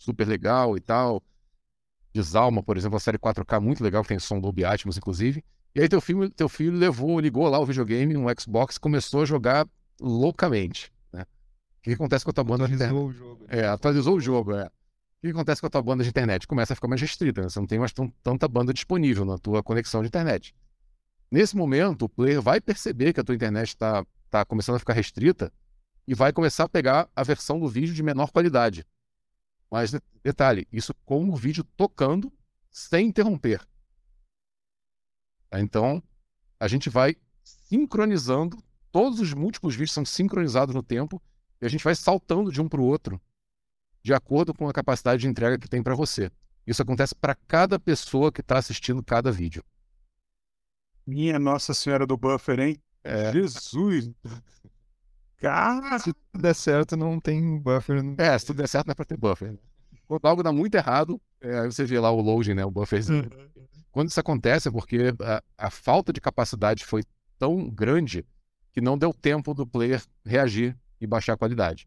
super 0.00 0.26
legal 0.26 0.76
e 0.76 0.80
tal. 0.80 1.22
Desalma, 2.12 2.60
por 2.60 2.76
exemplo, 2.76 2.94
uma 2.94 3.00
série 3.00 3.18
4K 3.18 3.60
muito 3.60 3.84
legal, 3.84 4.02
que 4.02 4.08
tem 4.08 4.18
som 4.18 4.40
Dolby 4.40 4.64
Atmos, 4.64 4.96
inclusive. 4.96 5.44
E 5.76 5.80
aí 5.80 5.88
teu 5.88 6.00
filho, 6.00 6.28
teu 6.28 6.48
filho 6.48 6.76
levou, 6.76 7.20
ligou 7.20 7.48
lá 7.48 7.60
o 7.60 7.64
videogame, 7.64 8.16
um 8.16 8.26
Xbox, 8.36 8.78
começou 8.78 9.22
a 9.22 9.24
jogar 9.24 9.64
loucamente. 10.02 10.92
Né? 11.12 11.22
O 11.22 11.82
que 11.82 11.92
acontece 11.92 12.24
com 12.24 12.30
a 12.30 12.34
tua 12.34 12.44
banda 12.44 12.66
de 12.66 12.74
internet? 12.74 12.96
o 12.96 13.12
jogo. 13.12 13.44
É, 13.48 13.66
atualizou 13.66 14.16
o 14.16 14.20
jogo, 14.20 14.54
é. 14.54 14.66
O 14.66 14.70
que 15.22 15.28
acontece 15.28 15.60
com 15.60 15.68
a 15.68 15.70
tua 15.70 15.82
banda 15.82 16.02
de 16.02 16.10
internet? 16.10 16.46
Começa 16.46 16.72
a 16.72 16.76
ficar 16.76 16.88
mais 16.88 17.00
restrita, 17.00 17.42
né? 17.42 17.48
Você 17.48 17.60
não 17.60 17.66
tem 17.66 17.78
mais 17.78 17.92
tanta 18.22 18.48
banda 18.48 18.74
disponível 18.74 19.24
na 19.24 19.38
tua 19.38 19.62
conexão 19.62 20.02
de 20.02 20.08
internet. 20.08 20.54
Nesse 21.30 21.56
momento, 21.56 22.06
o 22.06 22.08
player 22.08 22.42
vai 22.42 22.60
perceber 22.60 23.12
que 23.12 23.20
a 23.20 23.24
tua 23.24 23.34
internet 23.34 23.68
está 23.68 24.04
tá 24.28 24.44
começando 24.44 24.76
a 24.76 24.78
ficar 24.78 24.94
restrita 24.94 25.52
e 26.06 26.14
vai 26.14 26.32
começar 26.32 26.64
a 26.64 26.68
pegar 26.68 27.08
a 27.14 27.22
versão 27.22 27.60
do 27.60 27.68
vídeo 27.68 27.94
de 27.94 28.02
menor 28.02 28.30
qualidade. 28.30 28.84
Mas 29.70 29.94
detalhe, 30.22 30.66
isso 30.70 30.92
com 31.04 31.30
o 31.30 31.36
vídeo 31.36 31.64
tocando 31.76 32.32
sem 32.70 33.06
interromper. 33.06 33.64
Tá? 35.48 35.60
Então, 35.60 36.02
a 36.58 36.66
gente 36.66 36.90
vai 36.90 37.16
sincronizando, 37.42 38.62
todos 38.92 39.18
os 39.20 39.32
múltiplos 39.34 39.74
vídeos 39.74 39.92
são 39.92 40.04
sincronizados 40.04 40.74
no 40.74 40.82
tempo 40.82 41.20
e 41.60 41.66
a 41.66 41.68
gente 41.68 41.82
vai 41.82 41.94
saltando 41.94 42.52
de 42.52 42.60
um 42.60 42.68
para 42.68 42.80
o 42.80 42.84
outro 42.84 43.20
de 44.04 44.12
acordo 44.12 44.52
com 44.52 44.68
a 44.68 44.72
capacidade 44.72 45.22
de 45.22 45.28
entrega 45.28 45.56
que 45.58 45.68
tem 45.68 45.82
para 45.82 45.94
você. 45.94 46.30
Isso 46.66 46.82
acontece 46.82 47.14
para 47.14 47.34
cada 47.34 47.78
pessoa 47.78 48.30
que 48.32 48.40
está 48.40 48.58
assistindo 48.58 49.02
cada 49.02 49.30
vídeo. 49.32 49.64
Minha 51.06 51.38
Nossa 51.38 51.72
Senhora 51.74 52.06
do 52.06 52.16
Buffer, 52.16 52.58
hein? 52.60 52.82
É. 53.04 53.32
Jesus! 53.32 54.10
Cara! 55.38 55.98
Se 55.98 56.12
tudo 56.12 56.42
der 56.42 56.54
certo, 56.54 56.96
não 56.96 57.18
tem 57.20 57.58
buffer. 57.58 58.02
no- 58.02 58.14
É, 58.18 58.38
se 58.38 58.46
tudo 58.46 58.56
der 58.58 58.68
certo, 58.68 58.86
não 58.86 58.92
é 58.92 58.94
para 58.94 59.04
ter 59.04 59.16
buffer. 59.16 59.58
Quando 60.06 60.26
algo 60.26 60.42
dá 60.42 60.52
muito 60.52 60.74
errado, 60.74 61.20
é, 61.40 61.60
aí 61.60 61.66
você 61.66 61.84
vê 61.84 61.98
lá 61.98 62.10
o 62.10 62.20
loading, 62.20 62.54
né, 62.54 62.64
o 62.64 62.70
bufferzinho. 62.70 63.28
Quando 63.90 64.08
isso 64.08 64.20
acontece 64.20 64.68
é 64.68 64.70
porque 64.70 65.12
a, 65.20 65.42
a 65.66 65.70
falta 65.70 66.12
de 66.12 66.20
capacidade 66.20 66.84
foi 66.84 67.02
tão 67.38 67.68
grande 67.68 68.24
que 68.72 68.80
não 68.80 68.96
deu 68.96 69.12
tempo 69.12 69.54
do 69.54 69.66
player 69.66 70.02
reagir 70.24 70.76
e 71.00 71.06
baixar 71.06 71.34
a 71.34 71.36
qualidade. 71.36 71.86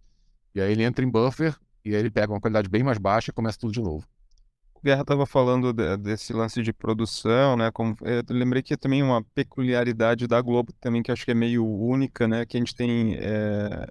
E 0.54 0.62
aí 0.62 0.72
ele 0.72 0.84
entra 0.84 1.04
em 1.04 1.10
buffer 1.10 1.58
e 1.84 1.94
aí 1.94 2.00
ele 2.00 2.12
pega 2.12 2.32
uma 2.32 2.40
qualidade 2.40 2.70
bem 2.70 2.84
mais 2.84 2.98
baixa 2.98 3.32
e 3.32 3.34
começa 3.34 3.58
tudo 3.60 3.74
de 3.74 3.82
novo. 3.82 4.08
O 4.74 4.82
Guerra 4.82 5.02
estava 5.02 5.26
falando 5.26 5.74
de- 5.74 5.98
desse 5.98 6.32
lance 6.32 6.62
de 6.62 6.72
produção, 6.72 7.58
né? 7.58 7.72
Como, 7.72 7.96
eu 8.02 8.24
lembrei 8.30 8.62
que 8.62 8.74
é 8.74 8.78
também 8.78 9.02
uma 9.02 9.24
peculiaridade 9.34 10.28
da 10.28 10.40
Globo 10.42 10.72
também 10.80 11.02
que 11.02 11.12
acho 11.12 11.26
que 11.26 11.32
é 11.32 11.34
meio 11.34 11.66
única, 11.66 12.28
né? 12.28 12.46
Que 12.46 12.58
a 12.58 12.60
gente 12.60 12.76
tem, 12.76 13.16
é, 13.16 13.88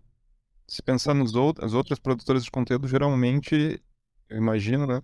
se 0.68 0.82
pensar 0.82 1.14
nos 1.14 1.34
outros, 1.34 1.66
as 1.66 1.74
outras 1.74 1.98
produtoras 1.98 2.44
de 2.44 2.50
conteúdo, 2.50 2.88
geralmente, 2.88 3.82
eu 4.28 4.36
imagino, 4.36 4.86
né? 4.86 5.02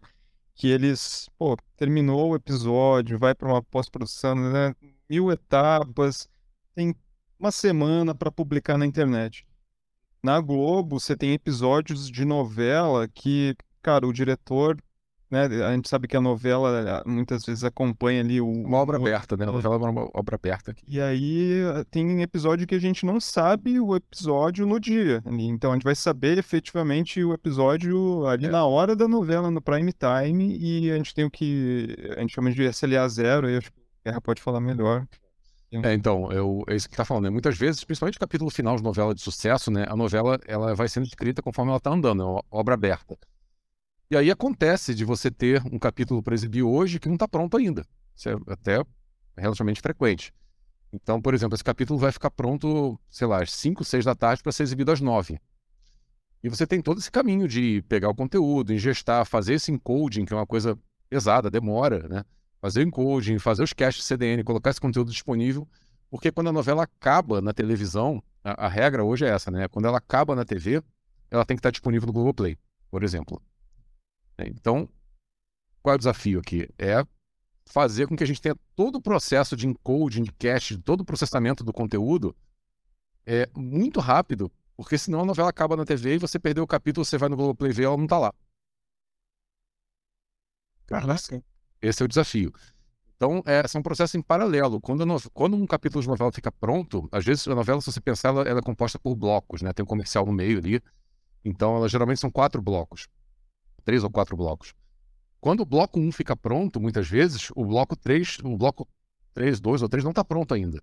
Que 0.55 0.69
eles, 0.69 1.29
pô, 1.39 1.57
terminou 1.77 2.31
o 2.31 2.37
episódio, 2.37 3.19
vai 3.19 3.35
para 3.35 3.49
uma 3.49 3.63
pós-produção, 3.63 4.35
né? 4.35 4.75
Mil 5.09 5.31
etapas, 5.31 6.29
tem 6.75 6.95
uma 7.41 7.51
semana 7.51 8.15
para 8.15 8.31
publicar 8.31 8.77
na 8.79 8.87
internet. 8.87 9.47
Na 10.23 10.39
Globo, 10.41 11.01
você 11.01 11.17
tem 11.17 11.33
episódios 11.33 12.11
de 12.11 12.25
novela 12.25 13.09
que, 13.09 13.57
cara, 13.83 14.07
o 14.07 14.13
diretor 14.13 14.77
né? 15.31 15.45
A 15.65 15.73
gente 15.73 15.89
sabe 15.89 16.09
que 16.09 16.17
a 16.17 16.21
novela 16.21 17.05
muitas 17.07 17.45
vezes 17.45 17.63
acompanha 17.63 18.21
ali 18.21 18.41
o. 18.41 18.51
Uma 18.51 18.79
obra 18.79 18.97
aberta, 18.97 19.37
né? 19.37 19.45
A 19.45 19.53
novela 19.53 19.77
é 19.77 19.79
uma 19.79 20.11
obra 20.13 20.35
aberta. 20.35 20.75
E 20.89 21.01
aí 21.01 21.61
eh, 21.63 21.85
tem 21.89 22.21
episódio 22.21 22.67
que 22.67 22.75
a 22.75 22.81
gente 22.81 23.07
não 23.07 23.21
sabe 23.21 23.79
o 23.79 23.95
episódio 23.95 24.67
no 24.67 24.81
dia. 24.81 25.23
Então 25.25 25.71
a 25.71 25.75
gente 25.75 25.85
vai 25.85 25.95
saber 25.95 26.37
efetivamente 26.37 27.23
o 27.23 27.33
episódio 27.33 28.27
ali 28.27 28.47
É. 28.47 28.51
na 28.51 28.65
hora 28.67 28.97
da 28.97 29.07
novela, 29.07 29.51
no 29.53 29.63
prime 29.63 29.93
time, 29.93 30.59
e 30.59 30.91
a 30.91 30.97
gente 30.97 31.15
tem 31.15 31.25
o 31.25 31.31
que 31.31 31.97
a 32.17 32.21
gente 32.21 32.35
chama 32.35 32.51
de 32.51 32.65
SLA 32.65 33.09
zero, 33.09 33.47
aí 33.47 33.57
acho 33.57 33.71
que 33.71 33.79
o 33.79 33.83
Guerra 34.05 34.21
pode 34.21 34.43
falar 34.43 34.61
melhor. 34.61 35.07
É, 35.73 35.95
então, 35.95 36.33
eu, 36.33 36.65
é 36.69 36.75
isso 36.75 36.89
que 36.89 36.97
tá 36.97 37.05
falando, 37.05 37.25
né? 37.25 37.31
Muitas 37.31 37.57
vezes, 37.57 37.85
principalmente 37.85 38.17
o 38.17 38.21
capítulo 38.21 38.51
final 38.51 38.77
de 38.77 38.83
novela 38.83 39.15
de 39.15 39.21
sucesso, 39.21 39.71
né? 39.71 39.85
A 39.89 39.95
novela, 39.95 40.39
ela 40.47 40.75
vai 40.75 40.89
sendo 40.89 41.07
escrita 41.07 41.41
conforme 41.41 41.71
ela 41.71 41.79
tá 41.79 41.91
andando, 41.91 42.23
é 42.23 42.27
uma 42.27 42.45
obra 42.51 42.75
aberta. 42.75 43.17
E 44.11 44.17
aí 44.17 44.29
acontece 44.31 44.93
de 44.93 45.05
você 45.05 45.31
ter 45.31 45.63
um 45.73 45.79
capítulo 45.79 46.21
para 46.21 46.35
exibir 46.35 46.65
hoje 46.65 46.99
que 46.99 47.09
não 47.09 47.17
tá 47.17 47.29
pronto 47.29 47.57
ainda. 47.57 47.87
Isso 48.17 48.29
é 48.29 48.37
até 48.49 48.85
relativamente 49.37 49.81
frequente. 49.81 50.35
Então, 50.93 51.23
por 51.23 51.35
exemplo, 51.35 51.55
esse 51.55 51.63
capítulo 51.63 52.01
vai 52.01 52.11
ficar 52.11 52.33
pronto, 52.33 52.99
sei 53.09 53.29
lá, 53.29 53.41
às 53.41 53.53
5, 53.53 53.85
6 53.85 54.05
da 54.05 54.15
tarde 54.17 54.43
para 54.43 54.51
ser 54.51 54.65
exibido 54.65 54.91
às 54.91 55.01
9. 55.01 55.39
E 56.43 56.49
você 56.49 56.67
tem 56.67 56.83
todo 56.83 56.99
esse 56.99 57.11
caminho 57.13 57.47
de 57.47 57.83
pegar 57.83 58.09
o 58.09 58.15
conteúdo, 58.15 58.73
ingestar, 58.73 59.25
fazer 59.25 59.55
esse 59.55 59.71
encoding, 59.71 60.25
que 60.25 60.33
é 60.33 60.37
uma 60.37 60.47
coisa 60.47 60.77
pesada, 61.09 61.49
demora, 61.49 62.09
né? 62.09 62.25
Fazer 62.61 62.81
o 62.81 62.83
encoding, 62.83 63.39
fazer 63.39 63.63
os 63.63 63.73
caches 63.73 64.05
CDN, 64.05 64.45
colocar 64.45 64.71
esse 64.71 64.81
conteúdo 64.81 65.11
disponível, 65.11 65.67
porque 66.11 66.31
quando 66.31 66.49
a 66.49 66.53
novela 66.53 66.83
acaba 66.83 67.41
na 67.41 67.53
televisão, 67.53 68.23
a, 68.45 68.67
a 68.67 68.69
regra 68.69 69.05
hoje 69.05 69.25
é 69.25 69.29
essa, 69.29 69.51
né? 69.51 69.69
Quando 69.69 69.87
ela 69.87 69.99
acaba 69.99 70.35
na 70.35 70.45
TV, 70.45 70.83
ela 71.31 71.45
tem 71.45 71.57
que 71.57 71.61
estar 71.61 71.71
disponível 71.71 72.07
no 72.07 72.13
Globoplay, 72.13 72.59
por 72.91 73.03
exemplo. 73.03 73.41
Então, 74.39 74.89
qual 75.83 75.95
é 75.95 75.97
o 75.97 75.99
desafio 75.99 76.41
aqui? 76.41 76.69
É 76.79 77.05
fazer 77.65 78.07
com 78.09 78.17
que 78.17 78.25
a 78.25 78.27
gente 78.27 78.43
tenha 78.43 78.57
todo 78.75 78.97
o 78.97 79.03
processo 79.03 79.57
de 79.57 79.67
encoding, 79.67 80.25
de 80.25 80.33
cache, 80.33 80.77
todo 80.77 81.03
o 81.03 81.05
processamento 81.05 81.63
do 81.63 81.73
conteúdo 81.73 82.37
é 83.25 83.49
muito 83.55 84.01
rápido, 84.01 84.51
porque 84.77 84.99
senão 84.99 85.21
a 85.21 85.25
novela 85.25 85.51
acaba 85.51 85.77
na 85.77 85.85
TV 85.85 86.17
e 86.17 86.19
você 86.19 86.39
perdeu 86.39 86.65
o 86.65 86.67
capítulo, 86.67 87.05
você 87.05 87.17
vai 87.17 87.29
no 87.29 87.37
Globoplay 87.37 87.73
ver, 87.73 87.85
ela 87.85 87.97
não 87.97 88.05
está 88.05 88.19
lá. 88.19 88.35
Caraca. 90.87 91.43
Esse 91.83 92.03
é 92.03 92.05
o 92.05 92.09
desafio. 92.09 92.53
Então, 93.17 93.43
é, 93.45 93.67
são 93.69 93.83
processos 93.83 94.15
em 94.15 94.23
paralelo. 94.23 94.81
Quando, 94.81 95.05
no... 95.05 95.19
Quando, 95.33 95.55
um 95.55 95.67
capítulo 95.67 96.01
de 96.01 96.09
novela 96.09 96.33
fica 96.33 96.51
pronto, 96.51 97.09
às 97.13 97.25
vezes 97.25 97.47
a 97.47 97.55
novela, 97.55 97.81
se 97.81 97.93
você 97.93 98.01
pensar, 98.01 98.31
ela, 98.31 98.43
ela, 98.43 98.61
é 98.61 98.63
composta 98.63 98.99
por 98.99 99.15
blocos, 99.15 99.61
né? 99.61 99.73
Tem 99.73 99.83
um 99.83 99.87
comercial 99.87 100.25
no 100.25 100.33
meio 100.33 100.59
ali. 100.59 100.83
Então, 101.45 101.77
ela 101.77 101.89
geralmente 101.89 102.21
são 102.21 102.31
quatro 102.31 102.63
blocos. 102.63 103.09
Três 103.85 104.03
ou 104.05 104.11
quatro 104.11 104.37
blocos. 104.37 104.75
Quando 105.41 105.61
o 105.61 105.67
bloco 105.67 105.99
1 105.99 106.07
um 106.07 106.13
fica 106.13 106.37
pronto, 106.37 106.81
muitas 106.81 107.09
vezes, 107.09 107.51
o 107.55 107.65
bloco 107.65 107.97
3, 107.97 108.39
o 108.45 108.57
bloco 108.57 108.89
3, 109.35 109.61
2 109.61 109.83
ou 109.83 109.89
3 109.89 110.05
não 110.05 110.11
está 110.11 110.25
pronto 110.25 110.55
ainda. 110.55 110.83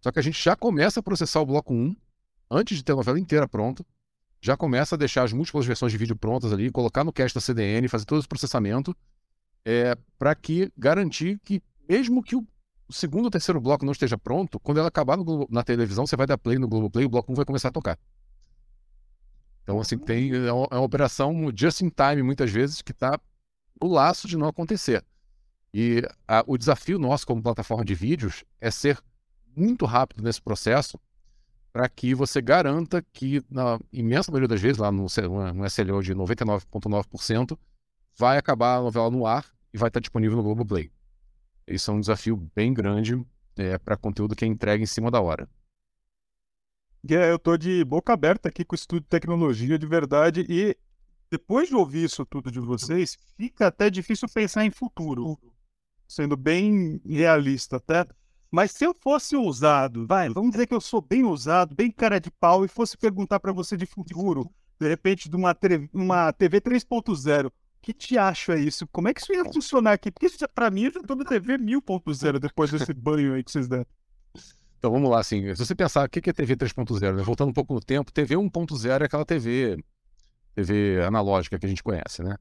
Só 0.00 0.12
que 0.12 0.18
a 0.18 0.22
gente 0.22 0.42
já 0.42 0.54
começa 0.54 1.00
a 1.00 1.02
processar 1.02 1.40
o 1.40 1.46
bloco 1.46 1.74
1 1.74 1.96
antes 2.50 2.76
de 2.76 2.84
ter 2.84 2.92
a 2.92 2.96
novela 2.96 3.18
inteira 3.18 3.48
pronta. 3.48 3.84
Já 4.40 4.56
começa 4.56 4.94
a 4.94 4.98
deixar 4.98 5.24
as 5.24 5.32
múltiplas 5.32 5.66
versões 5.66 5.90
de 5.90 5.98
vídeo 5.98 6.14
prontas 6.16 6.52
ali, 6.52 6.70
colocar 6.70 7.02
no 7.02 7.12
cache 7.12 7.34
da 7.34 7.40
CDN, 7.40 7.88
fazer 7.88 8.04
todo 8.04 8.18
esse 8.18 8.28
processamento, 8.28 8.96
é, 9.68 9.94
para 10.18 10.34
que 10.34 10.72
garantir 10.78 11.38
que, 11.44 11.62
mesmo 11.86 12.22
que 12.22 12.34
o, 12.34 12.42
segundo 12.88 13.26
ou 13.26 13.30
terceiro 13.30 13.60
bloco 13.60 13.84
não 13.84 13.92
esteja 13.92 14.16
pronto, 14.16 14.58
quando 14.58 14.78
ela 14.78 14.88
acabar 14.88 15.18
no, 15.18 15.46
na 15.50 15.62
televisão, 15.62 16.06
você 16.06 16.16
vai 16.16 16.26
dar 16.26 16.38
play 16.38 16.58
no 16.58 16.66
Globoplay 16.66 17.04
e 17.04 17.06
o 17.06 17.10
bloco 17.10 17.30
1 17.30 17.34
vai 17.34 17.44
começar 17.44 17.68
a 17.68 17.72
tocar. 17.72 17.98
Então, 19.62 19.78
assim, 19.78 19.98
tem, 19.98 20.32
é 20.32 20.50
uma, 20.50 20.68
é 20.70 20.74
uma 20.76 20.84
operação 20.84 21.52
just 21.54 21.82
in 21.82 21.90
time, 21.90 22.22
muitas 22.22 22.50
vezes, 22.50 22.80
que 22.80 22.92
está 22.92 23.20
o 23.78 23.86
laço 23.86 24.26
de 24.26 24.38
não 24.38 24.48
acontecer. 24.48 25.04
E 25.74 26.02
a, 26.26 26.42
o 26.46 26.56
desafio 26.56 26.98
nosso 26.98 27.26
como 27.26 27.42
plataforma 27.42 27.84
de 27.84 27.94
vídeos 27.94 28.44
é 28.58 28.70
ser 28.70 28.98
muito 29.54 29.84
rápido 29.84 30.22
nesse 30.22 30.40
processo 30.40 30.98
para 31.70 31.86
que 31.90 32.14
você 32.14 32.40
garanta 32.40 33.04
que, 33.12 33.44
na 33.50 33.78
imensa 33.92 34.32
maioria 34.32 34.48
das 34.48 34.62
vezes, 34.62 34.78
lá 34.78 34.90
no, 34.90 35.04
no 35.54 35.66
SLO 35.66 36.02
de 36.02 36.14
99,9%, 36.14 37.58
vai 38.16 38.38
acabar 38.38 38.78
a 38.78 38.80
novela 38.80 39.10
no 39.10 39.26
ar 39.26 39.57
e 39.72 39.78
vai 39.78 39.88
estar 39.88 40.00
disponível 40.00 40.36
no 40.36 40.42
Globoplay. 40.42 40.90
Isso 41.66 41.90
é 41.90 41.94
um 41.94 42.00
desafio 42.00 42.36
bem 42.54 42.72
grande 42.72 43.20
é, 43.56 43.76
para 43.78 43.96
conteúdo 43.96 44.34
que 44.34 44.44
é 44.44 44.48
entregue 44.48 44.82
em 44.82 44.86
cima 44.86 45.10
da 45.10 45.20
hora. 45.20 45.48
eu 47.08 47.36
estou 47.36 47.58
de 47.58 47.84
boca 47.84 48.12
aberta 48.12 48.48
aqui 48.48 48.64
com 48.64 48.74
o 48.74 48.76
estudo 48.76 49.02
de 49.02 49.08
tecnologia 49.08 49.78
de 49.78 49.86
verdade 49.86 50.46
e 50.48 50.76
depois 51.30 51.68
de 51.68 51.74
ouvir 51.74 52.04
isso 52.04 52.24
tudo 52.24 52.50
de 52.50 52.58
vocês, 52.58 53.18
fica 53.36 53.66
até 53.66 53.90
difícil 53.90 54.28
pensar 54.32 54.64
em 54.64 54.70
futuro, 54.70 55.38
sendo 56.06 56.36
bem 56.36 57.00
realista 57.04 57.76
até. 57.76 58.06
Mas 58.50 58.72
se 58.72 58.86
eu 58.86 58.94
fosse 58.94 59.36
ousado, 59.36 60.06
vai, 60.06 60.30
vamos 60.30 60.52
dizer 60.52 60.66
que 60.66 60.72
eu 60.72 60.80
sou 60.80 61.02
bem 61.02 61.22
ousado, 61.24 61.74
bem 61.74 61.90
cara 61.90 62.18
de 62.18 62.30
pau, 62.30 62.64
e 62.64 62.68
fosse 62.68 62.96
perguntar 62.96 63.40
para 63.40 63.52
você 63.52 63.76
de 63.76 63.84
futuro, 63.84 64.50
de 64.80 64.88
repente, 64.88 65.28
de 65.28 65.36
uma, 65.36 65.54
uma 65.92 66.32
TV 66.32 66.62
3.0, 66.62 67.52
que 67.80 67.92
te 67.92 68.18
acha 68.18 68.56
isso? 68.56 68.86
Como 68.88 69.08
é 69.08 69.14
que 69.14 69.20
isso 69.20 69.32
ia 69.32 69.44
funcionar 69.44 69.92
aqui? 69.92 70.10
Porque 70.10 70.26
isso, 70.26 70.38
pra 70.54 70.70
mim, 70.70 70.84
eu 70.84 70.92
já 70.92 71.02
tô 71.02 71.14
na 71.14 71.24
TV 71.24 71.58
1000.0 71.58 72.38
depois 72.38 72.70
desse 72.70 72.92
banho 72.92 73.34
aí 73.34 73.42
que 73.42 73.50
vocês 73.50 73.68
deram. 73.68 73.86
Então 74.78 74.92
vamos 74.92 75.10
lá, 75.10 75.20
assim, 75.20 75.54
se 75.54 75.64
você 75.64 75.74
pensar 75.74 76.06
o 76.06 76.08
que 76.08 76.30
é 76.30 76.32
TV 76.32 76.56
3.0, 76.56 77.16
né? 77.16 77.22
voltando 77.22 77.48
um 77.48 77.52
pouco 77.52 77.74
no 77.74 77.80
tempo, 77.80 78.12
TV 78.12 78.36
1.0 78.36 79.02
é 79.02 79.04
aquela 79.04 79.24
TV 79.24 79.76
TV 80.54 81.02
analógica 81.04 81.58
que 81.58 81.66
a 81.66 81.68
gente 81.68 81.82
conhece, 81.82 82.22
né? 82.22 82.36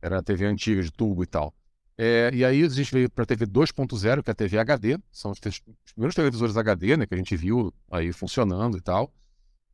Era 0.00 0.18
a 0.18 0.22
TV 0.22 0.46
antiga 0.46 0.82
de 0.82 0.90
tubo 0.90 1.22
e 1.22 1.26
tal. 1.26 1.54
É, 1.96 2.30
e 2.32 2.44
aí 2.44 2.62
a 2.62 2.68
gente 2.68 2.92
veio 2.92 3.10
para 3.10 3.24
a 3.24 3.26
TV 3.26 3.46
2.0, 3.46 4.22
que 4.22 4.30
é 4.30 4.32
a 4.32 4.34
TV 4.34 4.58
HD, 4.58 4.98
são 5.10 5.32
os, 5.32 5.38
os, 5.44 5.92
primeiros 5.92 6.14
televisores 6.14 6.56
HD, 6.56 6.96
né, 6.96 7.06
que 7.06 7.14
a 7.14 7.16
gente 7.16 7.36
viu 7.36 7.74
aí 7.90 8.12
funcionando 8.12 8.78
e 8.78 8.80
tal. 8.80 9.12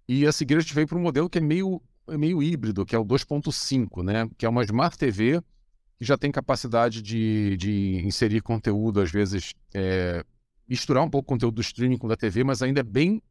E 0.09 0.27
a 0.27 0.33
seguir 0.33 0.57
a 0.57 0.61
gente 0.61 0.75
veio 0.75 0.89
para 0.89 0.97
um 0.99 1.03
modelo 1.03 1.29
que 1.29 1.39
é 1.39 1.41
meio, 1.41 1.83
meio 2.09 2.43
híbrido, 2.43 2.85
que 2.85 2.95
é 2.95 2.99
o 2.99 3.05
2.5, 3.05 4.03
né, 4.03 4.29
que 4.37 4.45
é 4.45 4.49
uma 4.49 4.63
Smart 4.63 4.97
TV 4.97 5.41
que 5.99 6.05
já 6.05 6.19
tem 6.19 6.31
capacidade 6.31 7.01
de, 7.01 7.57
de 7.57 8.03
inserir 8.05 8.41
conteúdo, 8.43 9.01
às 9.01 9.11
vezes 9.11 9.55
é, 9.73 10.25
misturar 10.69 11.05
um 11.05 11.11
pouco 11.11 11.27
o 11.27 11.35
conteúdo 11.35 11.55
do 11.55 11.61
streaming 11.61 11.99
com 11.99 12.07
o 12.07 12.11
da 12.11 12.17
TV, 12.17 12.43
mas 12.43 12.63
ainda 12.63 12.81
é 12.81 12.83
bem, 12.83 13.23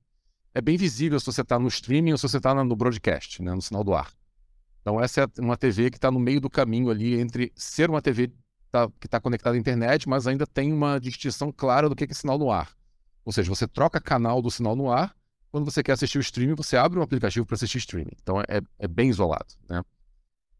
é 0.53 0.61
bem 0.61 0.77
visível 0.77 1.19
se 1.19 1.25
você 1.25 1.41
está 1.41 1.59
no 1.59 1.67
streaming 1.67 2.13
ou 2.13 2.17
se 2.17 2.27
você 2.27 2.37
está 2.37 2.53
no 2.63 2.75
broadcast, 2.75 3.41
né, 3.41 3.53
no 3.53 3.61
sinal 3.61 3.83
do 3.83 3.93
ar. 3.93 4.11
Então, 4.81 4.99
essa 4.99 5.21
é 5.21 5.41
uma 5.41 5.55
TV 5.55 5.89
que 5.89 5.97
está 5.97 6.11
no 6.11 6.19
meio 6.19 6.41
do 6.41 6.49
caminho 6.49 6.89
ali 6.89 7.19
entre 7.19 7.51
ser 7.55 7.89
uma 7.89 8.01
TV 8.01 8.31
tá, 8.69 8.89
que 8.99 9.07
está 9.07 9.19
conectada 9.19 9.55
à 9.55 9.59
internet, 9.59 10.09
mas 10.09 10.27
ainda 10.27 10.45
tem 10.45 10.73
uma 10.73 10.99
distinção 10.99 11.51
clara 11.51 11.87
do 11.87 11.95
que 11.95 12.03
é 12.03 12.13
sinal 12.13 12.37
no 12.37 12.51
ar. 12.51 12.69
Ou 13.23 13.31
seja, 13.31 13.49
você 13.49 13.67
troca 13.67 14.01
canal 14.01 14.41
do 14.41 14.51
sinal 14.51 14.75
no 14.75 14.91
ar, 14.91 15.15
quando 15.53 15.65
você 15.65 15.83
quer 15.83 15.91
assistir 15.91 16.17
o 16.17 16.21
streaming, 16.21 16.55
você 16.55 16.75
abre 16.75 16.97
um 16.97 17.03
aplicativo 17.03 17.45
para 17.45 17.53
assistir 17.53 17.77
streaming. 17.77 18.13
Então, 18.19 18.41
é, 18.41 18.59
é 18.79 18.87
bem 18.87 19.11
isolado. 19.11 19.53
Né? 19.69 19.83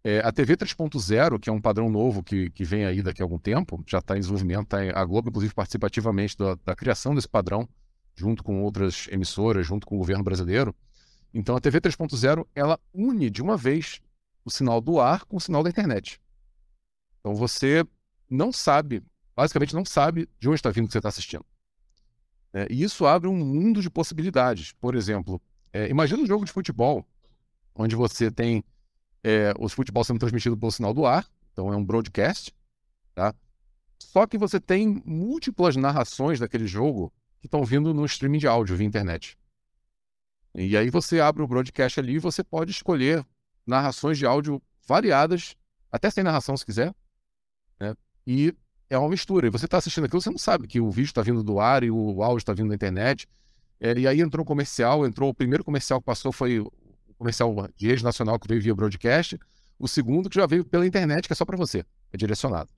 É, 0.04 0.20
a 0.20 0.32
TV 0.32 0.56
3.0, 0.56 1.40
que 1.40 1.50
é 1.50 1.52
um 1.52 1.60
padrão 1.60 1.90
novo 1.90 2.22
que, 2.22 2.52
que 2.52 2.64
vem 2.64 2.86
aí 2.86 3.02
daqui 3.02 3.20
a 3.20 3.26
algum 3.26 3.40
tempo, 3.40 3.84
já 3.88 3.98
está 3.98 4.16
em 4.16 4.20
desenvolvimento, 4.20 4.68
tá 4.68 4.86
em, 4.86 4.92
a 4.92 5.04
Globo, 5.04 5.30
inclusive, 5.30 5.52
participa 5.52 5.88
ativamente 5.88 6.38
da, 6.38 6.56
da 6.64 6.76
criação 6.76 7.16
desse 7.16 7.28
padrão, 7.28 7.68
junto 8.14 8.44
com 8.44 8.62
outras 8.62 9.08
emissoras, 9.10 9.66
junto 9.66 9.88
com 9.88 9.96
o 9.96 9.98
governo 9.98 10.24
brasileiro. 10.24 10.76
Então, 11.34 11.56
a 11.56 11.60
TV 11.60 11.82
3.0, 11.82 12.46
ela 12.54 12.80
une 12.94 13.32
de 13.32 13.42
uma 13.42 13.58
vez 13.58 14.00
o 14.46 14.52
sinal 14.52 14.80
do 14.80 15.00
ar 15.00 15.26
com 15.26 15.38
o 15.38 15.42
sinal 15.42 15.64
da 15.64 15.72
internet. 15.72 16.22
Então 17.20 17.34
você 17.34 17.84
não 18.30 18.54
sabe, 18.54 19.02
basicamente 19.36 19.74
não 19.74 19.86
sabe 19.86 20.30
de 20.40 20.48
onde 20.48 20.56
está 20.56 20.70
vindo 20.70 20.86
o 20.86 20.88
que 20.88 20.92
você 20.92 21.00
está 21.00 21.10
assistindo. 21.10 21.44
É, 22.54 22.68
e 22.70 22.84
isso 22.84 23.06
abre 23.06 23.28
um 23.28 23.36
mundo 23.36 23.82
de 23.82 23.90
possibilidades. 23.90 24.72
Por 24.74 24.96
exemplo, 24.96 25.42
é, 25.72 25.90
imagina 25.90 26.22
um 26.22 26.28
jogo 26.28 26.46
de 26.46 26.52
futebol 26.52 27.06
onde 27.76 27.96
você 27.96 28.30
tem 28.30 28.64
é, 29.24 29.54
os 29.60 29.74
futebol 29.74 30.04
sendo 30.04 30.20
transmitido 30.20 30.56
pelo 30.56 30.72
sinal 30.72 30.94
do 30.94 31.06
ar, 31.06 31.28
então 31.52 31.74
é 31.74 31.76
um 31.76 31.84
broadcast, 31.84 32.54
tá? 33.16 33.34
Só 34.00 34.28
que 34.28 34.38
você 34.38 34.60
tem 34.60 35.02
múltiplas 35.06 35.76
narrações 35.76 36.40
daquele 36.40 36.68
jogo 36.68 37.12
que 37.40 37.48
estão 37.48 37.64
vindo 37.64 37.94
no 37.94 38.06
streaming 38.06 38.38
de 38.38 38.48
áudio 38.48 38.76
via 38.76 38.86
internet. 38.86 39.38
E 40.54 40.78
aí 40.78 40.90
você 40.90 41.20
abre 41.20 41.42
o 41.42 41.48
broadcast 41.48 42.00
ali 42.00 42.14
e 42.14 42.20
você 42.20 42.44
pode 42.44 42.70
escolher 42.70 43.26
narrações 43.66 44.18
de 44.18 44.26
áudio 44.26 44.62
variadas, 44.88 45.56
até 45.92 46.12
sem 46.12 46.24
narração 46.24 46.56
se 46.56 46.66
quiser, 46.66 46.94
né? 47.80 47.96
E 48.28 48.54
é 48.90 48.98
uma 48.98 49.10
mistura. 49.10 49.48
E 49.48 49.50
você 49.50 49.66
está 49.66 49.78
assistindo 49.78 50.06
aquilo, 50.06 50.22
você 50.22 50.30
não 50.30 50.38
sabe 50.38 50.68
que 50.68 50.80
o 50.80 50.90
vídeo 50.90 51.08
está 51.08 51.22
vindo 51.22 51.44
do 51.44 51.60
ar 51.60 51.84
e 51.84 51.92
o 51.92 52.22
áudio 52.24 52.40
está 52.40 52.54
vindo 52.54 52.70
da 52.70 52.76
internet. 52.76 53.28
É, 53.80 53.98
e 53.98 54.08
aí 54.08 54.22
entrou 54.22 54.44
um 54.44 54.46
comercial, 54.46 55.06
entrou 55.06 55.30
o 55.30 55.34
primeiro 55.34 55.64
comercial 55.64 56.00
que 56.00 56.06
passou 56.06 56.32
foi 56.32 56.60
o 56.60 56.72
comercial 57.18 57.54
de 57.76 57.88
rede 57.88 58.04
nacional 58.04 58.40
que 58.40 58.48
veio 58.48 58.62
via 58.62 58.76
broadcast. 58.76 59.40
O 59.78 59.88
segundo 59.88 60.30
que 60.30 60.36
já 60.36 60.46
veio 60.46 60.64
pela 60.64 60.86
internet, 60.86 61.28
que 61.28 61.34
é 61.34 61.36
só 61.36 61.46
para 61.46 61.58
você, 61.58 61.86
é 62.12 62.18
direcionado. 62.18 62.70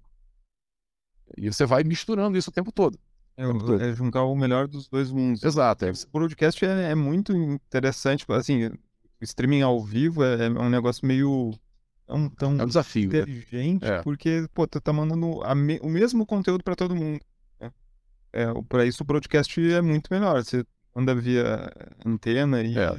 E 1.38 1.52
você 1.52 1.66
vai 1.66 1.84
misturando 1.84 2.38
isso 2.38 2.50
o 2.50 2.54
tempo 2.54 2.72
todo. 2.72 2.98
É, 3.38 3.44
é 3.90 3.94
juntar 3.94 4.24
o 4.24 4.36
melhor 4.36 4.68
dos 4.68 4.88
dois 4.88 5.12
mundos. 5.12 5.44
Exato. 5.44 5.86
É. 5.86 5.92
O 5.92 6.20
broadcast 6.20 6.66
é, 6.66 6.92
é 6.92 6.96
muito 6.96 7.36
interessante, 7.36 8.26
assim, 8.30 8.72
streaming 9.22 9.62
ao 9.62 9.84
vivo 9.84 10.24
é, 10.24 10.46
é 10.46 10.50
um 10.50 10.70
negócio 10.70 11.06
meio 11.06 11.54
tão, 12.06 12.30
tão 12.30 12.60
é 12.60 12.64
um 12.64 12.68
desafio, 12.68 13.10
né? 13.10 13.20
inteligente, 13.20 13.84
né? 13.84 14.02
porque, 14.04 14.48
pô, 14.54 14.68
tu 14.68 14.80
tá 14.80 14.94
mandando 14.94 15.42
me, 15.56 15.80
o 15.82 15.90
mesmo 15.90 16.26
conteúdo 16.26 16.64
para 16.64 16.76
todo 16.76 16.96
mundo. 16.96 17.20
Né? 17.60 17.72
É, 18.34 18.46
para 18.68 18.86
isso 18.86 19.04
o 19.04 19.06
broadcast 19.06 19.60
é 19.72 19.82
muito 19.82 20.08
melhor. 20.12 20.44
Você 20.44 20.66
manda 20.96 21.16
via 21.16 21.72
antena 22.06 22.62
e 22.62 22.78
é. 22.78 22.90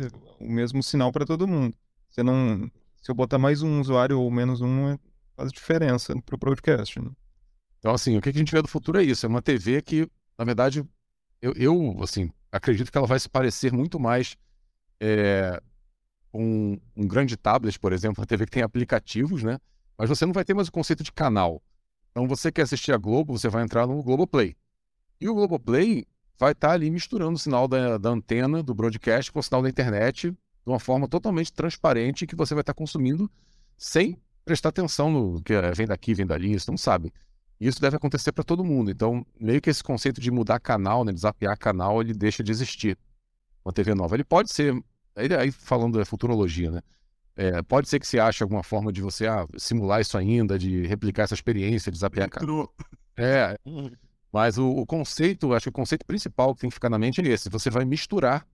o 0.41 0.51
mesmo 0.51 0.83
sinal 0.83 1.13
para 1.13 1.25
todo 1.25 1.47
mundo. 1.47 1.75
Você 2.11 2.23
não, 2.23 2.71
se 3.01 3.11
eu 3.11 3.15
botar 3.15 3.39
mais 3.39 3.63
um 3.63 3.81
usuário 3.81 4.21
ou 4.21 4.31
menos 4.31 4.61
um, 4.61 4.89
é, 4.89 4.99
faz 5.37 5.53
diferença 5.53 6.15
pro 6.25 6.37
broadcast. 6.37 7.01
Né? 7.01 7.11
Então, 7.79 7.95
assim, 7.95 8.17
o 8.17 8.21
que 8.21 8.31
a 8.31 8.33
gente 8.33 8.53
vê 8.53 8.61
do 8.61 8.69
futuro 8.69 8.99
é 8.99 9.05
isso. 9.05 9.25
É 9.25 9.29
uma 9.29 9.43
TV 9.43 9.81
que, 9.83 10.11
na 10.39 10.45
verdade, 10.45 10.85
eu, 11.41 11.53
eu 11.55 11.97
assim, 12.03 12.31
acredito 12.51 12.91
que 12.91 12.99
ela 12.99 13.07
vai 13.07 13.21
se 13.21 13.29
parecer 13.29 13.73
muito 13.73 14.01
mais 14.01 14.37
é, 15.01 15.61
um, 16.37 16.79
um 16.97 17.07
grande 17.07 17.37
tablet, 17.37 17.79
por 17.79 17.93
exemplo, 17.93 18.21
uma 18.21 18.27
TV 18.27 18.45
que 18.45 18.53
tem 18.53 18.63
aplicativos, 18.63 19.43
né? 19.43 19.59
Mas 19.97 20.09
você 20.09 20.27
não 20.27 20.33
vai 20.33 20.45
ter 20.45 20.55
mais 20.55 20.69
o 20.69 20.73
conceito 20.73 21.03
de 21.03 21.13
canal. 21.13 21.63
Então, 22.11 22.27
você 22.29 22.53
quer 22.53 22.63
assistir 22.63 22.93
a 22.93 22.97
Globo, 22.97 23.37
você 23.37 23.49
vai 23.49 23.63
entrar 23.63 23.87
no 23.87 24.03
Globoplay. 24.03 24.57
E 25.21 25.29
o 25.29 25.35
Globoplay 25.35 26.07
vai 26.39 26.53
estar 26.53 26.69
tá 26.69 26.75
ali 26.75 26.91
misturando 26.91 27.35
o 27.35 27.39
sinal 27.39 27.67
da, 27.67 27.99
da, 27.99 28.11
antena, 28.11 28.63
do 28.63 28.75
broadcast, 28.75 29.33
com 29.33 29.39
o 29.39 29.43
sinal 29.43 29.63
da 29.63 29.69
internet, 29.69 30.31
de 30.31 30.37
uma 30.67 30.79
forma 30.79 31.09
totalmente 31.09 31.53
transparente 31.53 32.27
que 32.27 32.37
você 32.37 32.55
vai 32.55 32.63
estar 32.63 32.75
tá 32.75 32.79
consumindo 32.79 33.31
sem 33.77 34.19
prestar 34.45 34.69
atenção 34.69 35.11
no 35.11 35.43
que 35.43 35.53
é, 35.53 35.73
vem 35.73 35.87
daqui, 35.87 36.15
vem 36.15 36.27
dali, 36.27 36.59
você 36.59 36.71
não 36.71 36.79
sabe. 36.79 37.13
E 37.61 37.67
isso 37.67 37.81
deve 37.81 37.97
acontecer 37.97 38.33
para 38.33 38.45
todo 38.45 38.65
mundo. 38.65 38.91
Então, 38.91 39.27
meio 39.41 39.61
que 39.61 39.71
esse 39.71 39.83
conceito 39.83 40.21
de 40.21 40.31
mudar 40.31 40.61
canal, 40.61 41.05
né, 41.05 41.13
canal, 41.59 42.01
ele 42.01 42.13
deixa 42.13 42.43
de 42.43 42.53
existir. 42.53 42.99
Uma 43.65 43.73
TV 43.73 43.95
nova. 43.95 44.15
Ele 44.15 44.25
pode 44.25 44.53
ser, 44.53 44.73
aí, 45.17 45.35
aí 45.35 45.51
falando 45.51 45.99
da 45.99 46.05
futurologia, 46.05 46.71
né? 46.71 46.81
É, 47.35 47.61
pode 47.63 47.89
ser 47.89 48.01
que 48.01 48.07
se 48.07 48.19
ache 48.19 48.43
alguma 48.43 48.63
forma 48.63 48.91
de 48.91 49.03
você 49.03 49.27
ah, 49.27 49.47
simular 49.59 50.01
isso 50.01 50.17
ainda, 50.17 50.59
de 50.59 50.87
replicar 50.87 51.25
essa 51.25 51.35
experiência, 51.35 51.93
desafiar 51.93 52.31
canal. 52.31 52.73
É, 53.19 53.59
mas 54.33 54.57
o, 54.57 54.69
o, 54.69 54.87
conceito, 54.87 55.53
acho 55.53 55.65
que 55.65 55.69
o 55.69 55.73
conceito 55.73 56.05
principal 56.07 56.55
que 56.55 56.63
tem 56.63 56.71
que 56.71 56.75
ficar 56.75 56.89
na 56.89 56.99
mente 56.99 57.21
é 57.21 57.29
esse. 57.29 57.51
Você 57.51 57.69
vai 57.69 57.85
misturar 57.85 58.47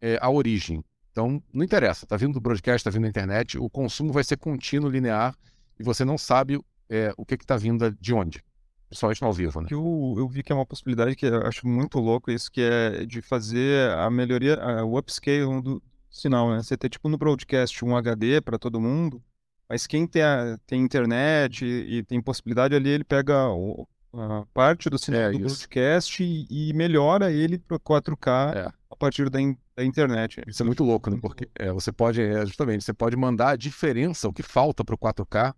é, 0.00 0.18
a 0.20 0.30
origem. 0.30 0.82
Então, 1.10 1.42
não 1.52 1.64
interessa, 1.64 2.06
tá 2.06 2.16
vindo 2.16 2.34
do 2.34 2.40
broadcast, 2.40 2.84
tá 2.84 2.90
vindo 2.90 3.02
da 3.02 3.08
internet, 3.08 3.58
o 3.58 3.68
consumo 3.68 4.12
vai 4.12 4.22
ser 4.22 4.36
contínuo, 4.36 4.88
linear, 4.88 5.34
e 5.78 5.82
você 5.82 6.04
não 6.04 6.16
sabe 6.16 6.60
é, 6.88 7.12
o 7.16 7.26
que 7.26 7.34
está 7.34 7.56
vindo 7.56 7.90
de 8.00 8.14
onde. 8.14 8.42
Principalmente 8.88 9.22
ao 9.22 9.32
vivo, 9.32 9.60
né? 9.60 9.68
Eu, 9.70 10.14
eu 10.16 10.28
vi 10.28 10.42
que 10.42 10.50
é 10.50 10.54
uma 10.54 10.64
possibilidade 10.64 11.14
que 11.14 11.26
eu 11.26 11.46
acho 11.46 11.66
muito 11.66 11.98
louco 11.98 12.30
isso, 12.30 12.50
que 12.50 12.62
é 12.62 13.04
de 13.04 13.20
fazer 13.20 13.90
a 13.92 14.10
melhoria, 14.10 14.58
o 14.84 14.98
upscale 14.98 15.60
do 15.60 15.82
sinal, 16.10 16.50
né? 16.50 16.62
Você 16.62 16.76
ter, 16.76 16.88
tipo, 16.88 17.08
no 17.08 17.18
broadcast 17.18 17.84
um 17.84 17.96
HD 17.96 18.40
para 18.40 18.58
todo 18.58 18.80
mundo, 18.80 19.22
mas 19.68 19.86
quem 19.86 20.06
tem, 20.06 20.22
a, 20.22 20.58
tem 20.66 20.82
internet 20.82 21.64
e, 21.64 21.98
e, 21.98 22.02
tem 22.02 22.20
possibilidade 22.20 22.74
ali, 22.74 22.88
ele 22.88 23.04
pega 23.04 23.48
o, 23.50 23.86
a 24.14 24.44
parte 24.54 24.88
do 24.88 24.98
sinal 24.98 25.20
é, 25.20 25.30
do 25.32 25.46
isso. 25.46 25.56
broadcast 25.58 26.22
e, 26.24 26.46
e, 26.50 26.72
melhora 26.72 27.30
ele 27.30 27.58
para 27.58 27.78
4K 27.78 28.56
é. 28.56 28.72
a 28.90 28.96
partir 28.96 29.28
da, 29.28 29.40
in, 29.40 29.54
da, 29.76 29.84
internet. 29.84 30.42
Isso 30.46 30.62
é 30.62 30.66
muito 30.66 30.82
louco, 30.82 31.10
né? 31.10 31.18
Porque 31.20 31.48
é, 31.54 31.70
você 31.70 31.92
pode, 31.92 32.22
é, 32.22 32.46
justamente, 32.46 32.82
você 32.82 32.94
pode 32.94 33.16
mandar 33.16 33.50
a 33.50 33.56
diferença, 33.56 34.28
o 34.28 34.32
que 34.32 34.42
falta 34.42 34.82
para 34.82 34.94
o 34.94 34.98
4K 34.98 35.54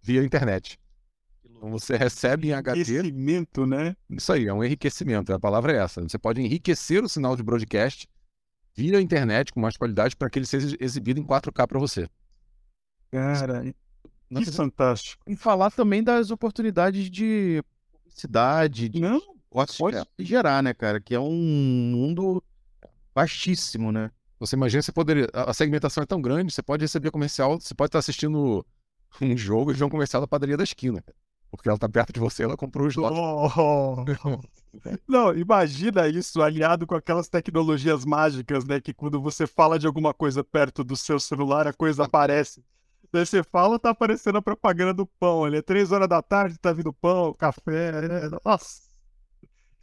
via 0.00 0.22
internet. 0.22 0.78
Então 1.64 1.70
você 1.70 1.96
recebe 1.96 2.48
em 2.48 2.52
HD. 2.52 2.80
Enriquecimento, 2.80 3.66
né? 3.66 3.96
Isso 4.10 4.30
aí, 4.30 4.46
é 4.46 4.52
um 4.52 4.62
enriquecimento. 4.62 5.32
A 5.32 5.40
palavra 5.40 5.72
é 5.72 5.76
essa. 5.76 6.02
Você 6.02 6.18
pode 6.18 6.42
enriquecer 6.42 7.02
o 7.02 7.08
sinal 7.08 7.34
de 7.34 7.42
broadcast 7.42 8.06
via 8.76 9.00
internet 9.00 9.50
com 9.50 9.60
mais 9.60 9.74
qualidade 9.74 10.14
para 10.14 10.28
que 10.28 10.38
ele 10.38 10.44
seja 10.44 10.76
exibido 10.78 11.20
em 11.20 11.24
4K 11.24 11.66
para 11.66 11.78
você. 11.78 12.06
Cara, 13.10 13.74
que 14.28 14.44
fantástico. 14.52 15.24
E 15.26 15.34
falar 15.34 15.70
também 15.70 16.02
das 16.02 16.30
oportunidades 16.30 17.10
de 17.10 17.62
publicidade, 17.94 18.90
de 18.90 19.00
Não, 19.00 19.22
pode 19.78 19.96
gerar, 20.18 20.62
né, 20.62 20.74
cara? 20.74 21.00
Que 21.00 21.14
é 21.14 21.20
um 21.20 21.32
mundo 21.32 22.44
vastíssimo, 23.14 23.90
né? 23.90 24.10
Você 24.38 24.54
imagina, 24.54 24.82
você 24.82 24.92
poderia. 24.92 25.28
A 25.32 25.54
segmentação 25.54 26.02
é 26.02 26.06
tão 26.06 26.20
grande, 26.20 26.52
você 26.52 26.62
pode 26.62 26.84
receber 26.84 27.10
comercial, 27.10 27.58
você 27.58 27.72
pode 27.72 27.88
estar 27.88 28.00
assistindo 28.00 28.66
um 29.22 29.36
jogo 29.36 29.70
e 29.70 29.74
ver 29.74 29.84
um 29.84 29.88
comercial 29.88 30.20
da 30.20 30.26
padaria 30.26 30.58
da 30.58 30.64
esquina. 30.64 31.02
Porque 31.56 31.68
ela 31.68 31.78
tá 31.78 31.88
perto 31.88 32.12
de 32.12 32.20
você, 32.20 32.44
ela 32.44 32.56
comprou 32.56 32.86
os 32.86 32.96
lotes. 32.96 33.18
Oh. 33.56 34.04
Não, 35.06 35.32
imagina 35.36 36.08
isso 36.08 36.42
aliado 36.42 36.86
com 36.86 36.96
aquelas 36.96 37.28
tecnologias 37.28 38.04
mágicas, 38.04 38.64
né? 38.64 38.80
Que 38.80 38.92
quando 38.92 39.20
você 39.20 39.46
fala 39.46 39.78
de 39.78 39.86
alguma 39.86 40.12
coisa 40.12 40.42
perto 40.42 40.82
do 40.82 40.96
seu 40.96 41.20
celular, 41.20 41.66
a 41.68 41.72
coisa 41.72 42.04
aparece. 42.06 42.64
Daí 43.12 43.24
você 43.24 43.44
fala, 43.44 43.78
tá 43.78 43.90
aparecendo 43.90 44.38
a 44.38 44.42
propaganda 44.42 44.92
do 44.92 45.06
pão. 45.06 45.44
Ali 45.44 45.58
é 45.58 45.62
três 45.62 45.92
horas 45.92 46.08
da 46.08 46.20
tarde, 46.20 46.58
tá 46.58 46.72
vindo 46.72 46.92
pão, 46.92 47.32
café. 47.32 47.90
É... 47.90 48.30
Nossa. 48.44 48.82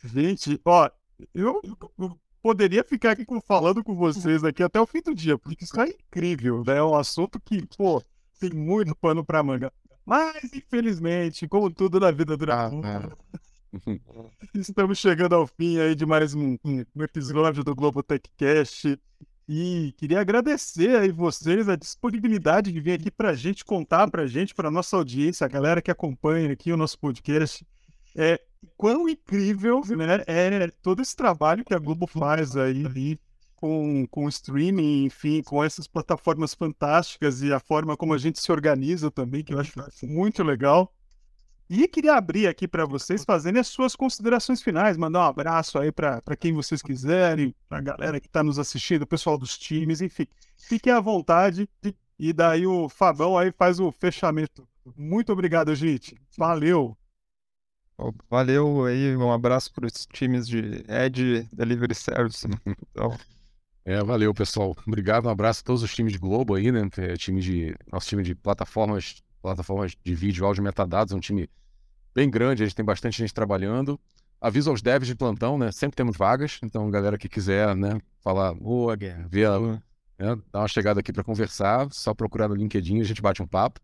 Gente, 0.04 0.60
ó, 0.66 0.90
eu, 1.34 1.62
eu, 1.98 2.20
poderia 2.42 2.84
ficar 2.84 3.12
aqui 3.12 3.26
falando 3.46 3.84
com 3.84 3.96
vocês 3.96 4.44
aqui 4.44 4.64
até 4.64 4.82
o 4.82 4.86
fim 4.86 5.02
do 5.02 5.14
dia, 5.14 5.38
porque 5.38 5.64
isso 5.64 5.80
é 5.80 5.88
incrível, 5.88 6.64
né? 6.66 6.78
É 6.78 6.84
um 6.84 6.96
assunto 6.96 7.40
que, 7.40 7.66
pô, 7.78 8.04
tem 8.40 8.52
muito 8.52 8.96
pano 8.96 9.24
pra 9.24 9.44
manga. 9.44 9.72
Mas, 10.06 10.54
infelizmente, 10.54 11.48
como 11.48 11.70
tudo 11.70 12.00
na 12.00 12.12
vida 12.12 12.36
dura 12.36 12.68
ah, 12.68 13.10
Estamos 14.54 14.98
chegando 14.98 15.36
ao 15.36 15.48
fim 15.48 15.80
aí 15.80 15.96
de 15.96 16.06
mais 16.06 16.34
um, 16.34 16.58
um 16.64 17.04
episódio 17.04 17.64
do 17.64 17.76
Globo 17.76 18.04
TechCast. 18.04 19.00
E 19.48 19.94
queria 19.98 20.22
agradecer 20.22 20.96
aí 20.98 21.12
vocês 21.12 21.68
a 21.68 21.76
disponibilidade 21.76 22.72
de 22.72 22.80
vir 22.80 22.94
aqui 22.94 23.12
para 23.12 23.30
a 23.30 23.36
gente 23.36 23.66
contar 23.66 24.10
para 24.10 24.24
a 24.24 24.28
gente, 24.28 24.54
para 24.54 24.72
nossa 24.72 24.96
audiência, 24.96 25.46
a 25.46 25.50
galera 25.50 25.82
que 25.82 25.92
acompanha 25.92 26.52
aqui 26.52 26.72
o 26.72 26.78
nosso 26.78 26.98
podcast, 27.00 27.66
é 28.16 28.40
quão 28.78 29.10
incrível 29.10 29.82
né, 29.90 30.24
é 30.28 30.70
todo 30.82 31.02
esse 31.02 31.16
trabalho 31.16 31.66
que 31.66 31.74
a 31.74 31.80
Globo 31.80 32.08
faz 32.08 32.56
aí, 32.56 33.18
com, 33.62 34.08
com 34.08 34.28
streaming, 34.28 35.06
enfim, 35.06 35.44
com 35.44 35.64
essas 35.64 35.88
plataformas 35.88 36.56
fantásticas 36.56 37.44
e 37.44 37.54
a 37.54 37.60
forma 37.60 37.96
como 37.96 38.16
a 38.16 38.18
gente 38.18 38.42
se 38.42 38.52
organiza 38.52 39.12
também, 39.12 39.44
que 39.44 39.54
eu 39.54 39.60
acho 39.60 39.72
muito 40.02 40.42
legal. 40.42 40.92
E 41.70 41.88
queria 41.88 42.16
abrir 42.16 42.48
aqui 42.48 42.68
para 42.68 42.86
vocês 42.86 43.24
fazerem 43.24 43.62
as 43.62 43.68
suas 43.68 43.96
considerações 43.96 44.64
finais, 44.64 44.98
mandar 44.98 45.20
um 45.20 45.30
abraço 45.30 45.78
aí 45.78 45.92
para 45.92 46.36
quem 46.38 46.54
vocês 46.54 46.82
quiserem, 46.82 47.56
para 47.70 47.78
a 47.78 47.82
galera 47.82 48.20
que 48.20 48.28
está 48.28 48.44
nos 48.44 48.58
assistindo, 48.58 49.04
o 49.04 49.08
pessoal 49.08 49.38
dos 49.38 49.58
times, 49.58 50.02
enfim. 50.02 50.26
Fiquem 50.58 50.92
à 50.92 51.00
vontade 51.00 51.70
e 52.18 52.34
daí 52.34 52.66
o 52.66 52.90
Fabão 52.90 53.38
aí 53.38 53.52
faz 53.52 53.80
o 53.80 53.92
fechamento. 53.92 54.68
Muito 54.98 55.32
obrigado, 55.32 55.74
gente. 55.76 56.20
Valeu! 56.36 56.98
Valeu 58.28 58.86
aí, 58.86 59.16
um 59.16 59.32
abraço 59.32 59.72
para 59.72 59.86
os 59.86 60.08
times 60.08 60.48
de 60.48 60.84
Ed 60.90 61.48
Delivery 61.54 61.94
Service. 61.94 62.48
Então, 62.66 63.16
é, 63.84 64.04
valeu, 64.04 64.34
pessoal. 64.34 64.76
Obrigado, 64.86 65.26
um 65.26 65.30
abraço 65.30 65.62
a 65.62 65.64
todos 65.64 65.82
os 65.82 65.94
times 65.94 66.14
de 66.14 66.20
Globo 66.20 66.56
aí, 66.56 66.72
né? 66.72 66.88
É, 66.98 67.16
time 67.16 67.42
de, 67.42 67.76
nosso 67.92 68.08
time 68.08 68.22
de 68.22 68.36
plataformas, 68.36 69.24
plataformas 69.42 69.96
de 70.04 70.16
vídeo, 70.16 70.46
áudio, 70.46 70.64
metadados, 70.64 71.14
é 71.14 71.16
um 71.16 71.20
time 71.20 71.50
bem 72.14 72.30
grande, 72.30 72.64
a 72.64 72.66
gente 72.66 72.76
tem 72.76 72.86
bastante 72.86 73.18
gente 73.18 73.34
trabalhando. 73.34 74.00
Aviso 74.40 74.70
aos 74.70 74.82
devs 74.82 75.08
de 75.08 75.16
plantão, 75.16 75.58
né? 75.58 75.72
Sempre 75.72 75.96
temos 75.96 76.18
vagas, 76.18 76.60
então 76.64 76.90
galera 76.90 77.18
que 77.18 77.30
quiser, 77.30 77.76
né, 77.76 78.00
falar, 78.22 78.54
boa, 78.54 78.96
Guerra, 78.96 79.28
ver, 79.28 79.50
né, 79.60 80.36
dar 80.52 80.60
uma 80.60 80.68
chegada 80.68 81.00
aqui 81.00 81.14
para 81.14 81.24
conversar, 81.24 81.88
só 81.92 82.14
procurar 82.14 82.48
no 82.48 82.56
LinkedIn, 82.56 83.02
a 83.02 83.04
gente 83.04 83.22
bate 83.22 83.42
um 83.42 83.48
papo. 83.48 83.80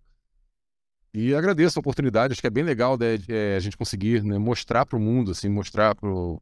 E 1.13 1.33
agradeço 1.33 1.79
a 1.79 1.81
oportunidade, 1.81 2.33
acho 2.33 2.41
que 2.41 2.47
é 2.47 2.51
bem 2.51 2.63
legal 2.63 2.97
né, 2.97 3.17
é, 3.27 3.55
a 3.55 3.59
gente 3.59 3.77
conseguir 3.77 4.23
né, 4.23 4.37
mostrar 4.37 4.85
para 4.85 4.97
o 4.97 5.01
mundo, 5.01 5.31
assim, 5.31 5.49
mostrar 5.49 5.95
pro, 5.95 6.41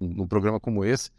num 0.00 0.26
programa 0.26 0.60
como 0.60 0.84
esse, 0.84 1.10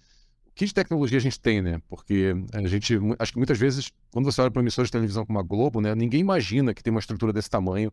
que 0.53 0.73
tecnologia 0.73 1.17
a 1.17 1.21
gente 1.21 1.39
tem, 1.39 1.61
né? 1.61 1.81
Porque 1.87 2.33
a 2.53 2.67
gente, 2.67 2.97
acho 3.17 3.31
que 3.31 3.37
muitas 3.37 3.57
vezes, 3.57 3.91
quando 4.11 4.25
você 4.25 4.41
olha 4.41 4.51
para 4.51 4.61
emissores 4.61 4.89
de 4.89 4.91
televisão 4.91 5.25
como 5.25 5.39
a 5.39 5.43
Globo, 5.43 5.81
né, 5.81 5.95
ninguém 5.95 6.19
imagina 6.19 6.73
que 6.73 6.83
tem 6.83 6.91
uma 6.91 6.99
estrutura 6.99 7.33
desse 7.33 7.49
tamanho. 7.49 7.91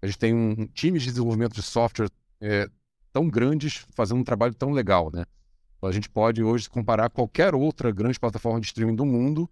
A 0.00 0.06
gente 0.06 0.18
tem 0.18 0.34
um, 0.34 0.66
time 0.66 0.98
de 0.98 1.06
desenvolvimento 1.06 1.54
de 1.54 1.62
software 1.62 2.10
é, 2.40 2.68
tão 3.12 3.28
grandes 3.28 3.86
fazendo 3.94 4.18
um 4.18 4.24
trabalho 4.24 4.54
tão 4.54 4.72
legal, 4.72 5.10
né? 5.12 5.24
Então, 5.76 5.88
a 5.88 5.92
gente 5.92 6.08
pode 6.08 6.42
hoje 6.42 6.68
comparar 6.68 7.08
qualquer 7.10 7.54
outra 7.54 7.90
grande 7.90 8.18
plataforma 8.18 8.60
de 8.60 8.66
streaming 8.66 8.96
do 8.96 9.06
mundo 9.06 9.48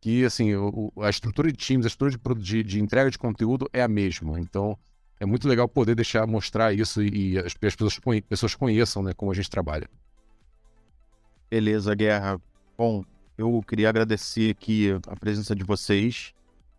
que, 0.00 0.24
assim, 0.24 0.54
o, 0.54 0.90
a 1.00 1.10
estrutura 1.10 1.50
de 1.50 1.56
times, 1.56 1.84
a 1.84 1.88
estrutura 1.88 2.34
de, 2.34 2.42
de, 2.42 2.62
de, 2.62 2.80
entrega 2.80 3.10
de 3.10 3.18
conteúdo 3.18 3.68
é 3.72 3.82
a 3.82 3.88
mesma. 3.88 4.40
Então, 4.40 4.78
é 5.18 5.26
muito 5.26 5.46
legal 5.46 5.68
poder 5.68 5.94
deixar 5.94 6.26
mostrar 6.26 6.72
isso 6.72 7.02
e, 7.02 7.32
e 7.32 7.38
as, 7.38 7.46
as 7.46 7.54
pessoas, 7.54 8.00
pessoas 8.28 8.54
conheçam, 8.54 9.02
né, 9.02 9.12
como 9.12 9.30
a 9.30 9.34
gente 9.34 9.50
trabalha. 9.50 9.88
Beleza, 11.50 11.92
Guerra. 11.96 12.40
Bom, 12.78 13.04
eu 13.36 13.60
queria 13.66 13.88
agradecer 13.88 14.52
aqui 14.52 14.90
a 15.08 15.16
presença 15.16 15.52
de 15.52 15.64
vocês. 15.64 16.32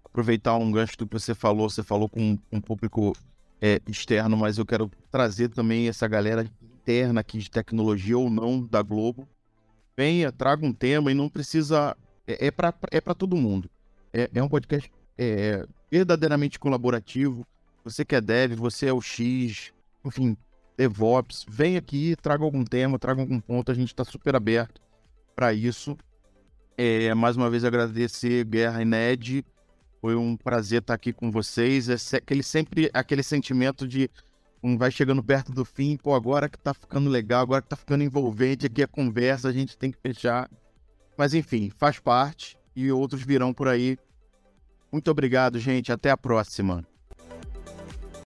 Aproveitar 0.06 0.56
um 0.56 0.72
gancho 0.72 0.98
do 0.98 1.06
que 1.06 1.20
você 1.20 1.36
falou, 1.36 1.70
você 1.70 1.84
falou 1.84 2.08
com 2.08 2.40
um 2.50 2.62
público 2.62 3.14
é, 3.62 3.82
externo, 3.86 4.38
mas 4.38 4.58
eu 4.58 4.66
quero 4.66 4.90
trazer 5.12 5.50
também 5.50 5.90
essa 5.90 6.08
galera 6.08 6.50
interna 6.62 7.20
aqui 7.20 7.38
de 7.38 7.52
tecnologia 7.52 8.18
ou 8.18 8.30
não 8.30 8.66
da 8.66 8.82
Globo. 8.82 9.28
Venha, 9.98 10.32
traga 10.32 10.66
um 10.66 10.72
tema 10.72 11.12
e 11.12 11.14
não 11.14 11.28
precisa. 11.28 11.98
É, 12.26 12.48
é 12.48 12.52
para 12.52 12.74
é 12.92 13.02
todo 13.14 13.36
mundo. 13.36 13.70
É, 14.14 14.30
é 14.34 14.42
um 14.42 14.48
podcast 14.48 14.90
é, 15.18 15.68
verdadeiramente 15.92 16.58
colaborativo. 16.58 17.46
Você 17.84 18.06
que 18.06 18.16
é 18.16 18.22
dev, 18.22 18.54
você 18.54 18.86
é 18.86 18.94
o 18.94 19.02
X, 19.02 19.74
enfim, 20.06 20.38
DevOps, 20.78 21.46
vem 21.48 21.78
aqui, 21.78 22.16
traga 22.22 22.44
algum 22.44 22.64
tema, 22.64 22.98
traga 22.98 23.22
algum 23.22 23.40
ponto, 23.40 23.72
a 23.72 23.76
gente 23.76 23.90
está 23.90 24.04
super 24.04 24.36
aberto 24.36 24.82
para 25.36 25.54
isso. 25.54 25.98
É, 26.78 27.14
mais 27.14 27.36
uma 27.38 27.50
vez 27.50 27.64
agradecer 27.64 28.46
Guerra 28.46 28.82
e 28.82 28.86
Ned, 28.86 29.46
foi 30.00 30.16
um 30.16 30.36
prazer 30.36 30.82
estar 30.82 30.96
aqui 30.96 31.14
com 31.14 31.30
vocês. 31.30 31.90
É 31.90 32.18
aquele 32.18 32.42
sempre 32.42 32.90
aquele 32.94 33.22
sentimento 33.22 33.88
de 33.88 34.10
um, 34.64 34.78
vai 34.78 34.92
chegando 34.92 35.24
perto 35.24 35.52
do 35.52 35.66
fim, 35.66 35.98
pô, 35.98 36.14
agora 36.14 36.48
que 36.48 36.58
tá 36.58 36.74
ficando 36.74 37.10
legal, 37.10 37.42
agora 37.42 37.62
que 37.62 37.70
tá 37.70 37.76
ficando 37.76 38.04
envolvente 38.04 38.66
aqui 38.66 38.84
a 38.84 38.88
conversa, 38.88 39.48
a 39.48 39.52
gente 39.52 39.78
tem 39.78 39.92
que 39.92 40.00
fechar. 40.00 40.50
Mas 41.18 41.34
enfim, 41.34 41.72
faz 41.78 42.00
parte 42.00 42.58
e 42.76 42.92
outros 42.92 43.24
virão 43.24 43.54
por 43.54 43.68
aí. 43.68 43.98
Muito 44.92 45.10
obrigado, 45.10 45.60
gente. 45.60 45.92
Até 45.92 46.10
a 46.12 46.18
próxima. 46.18 46.86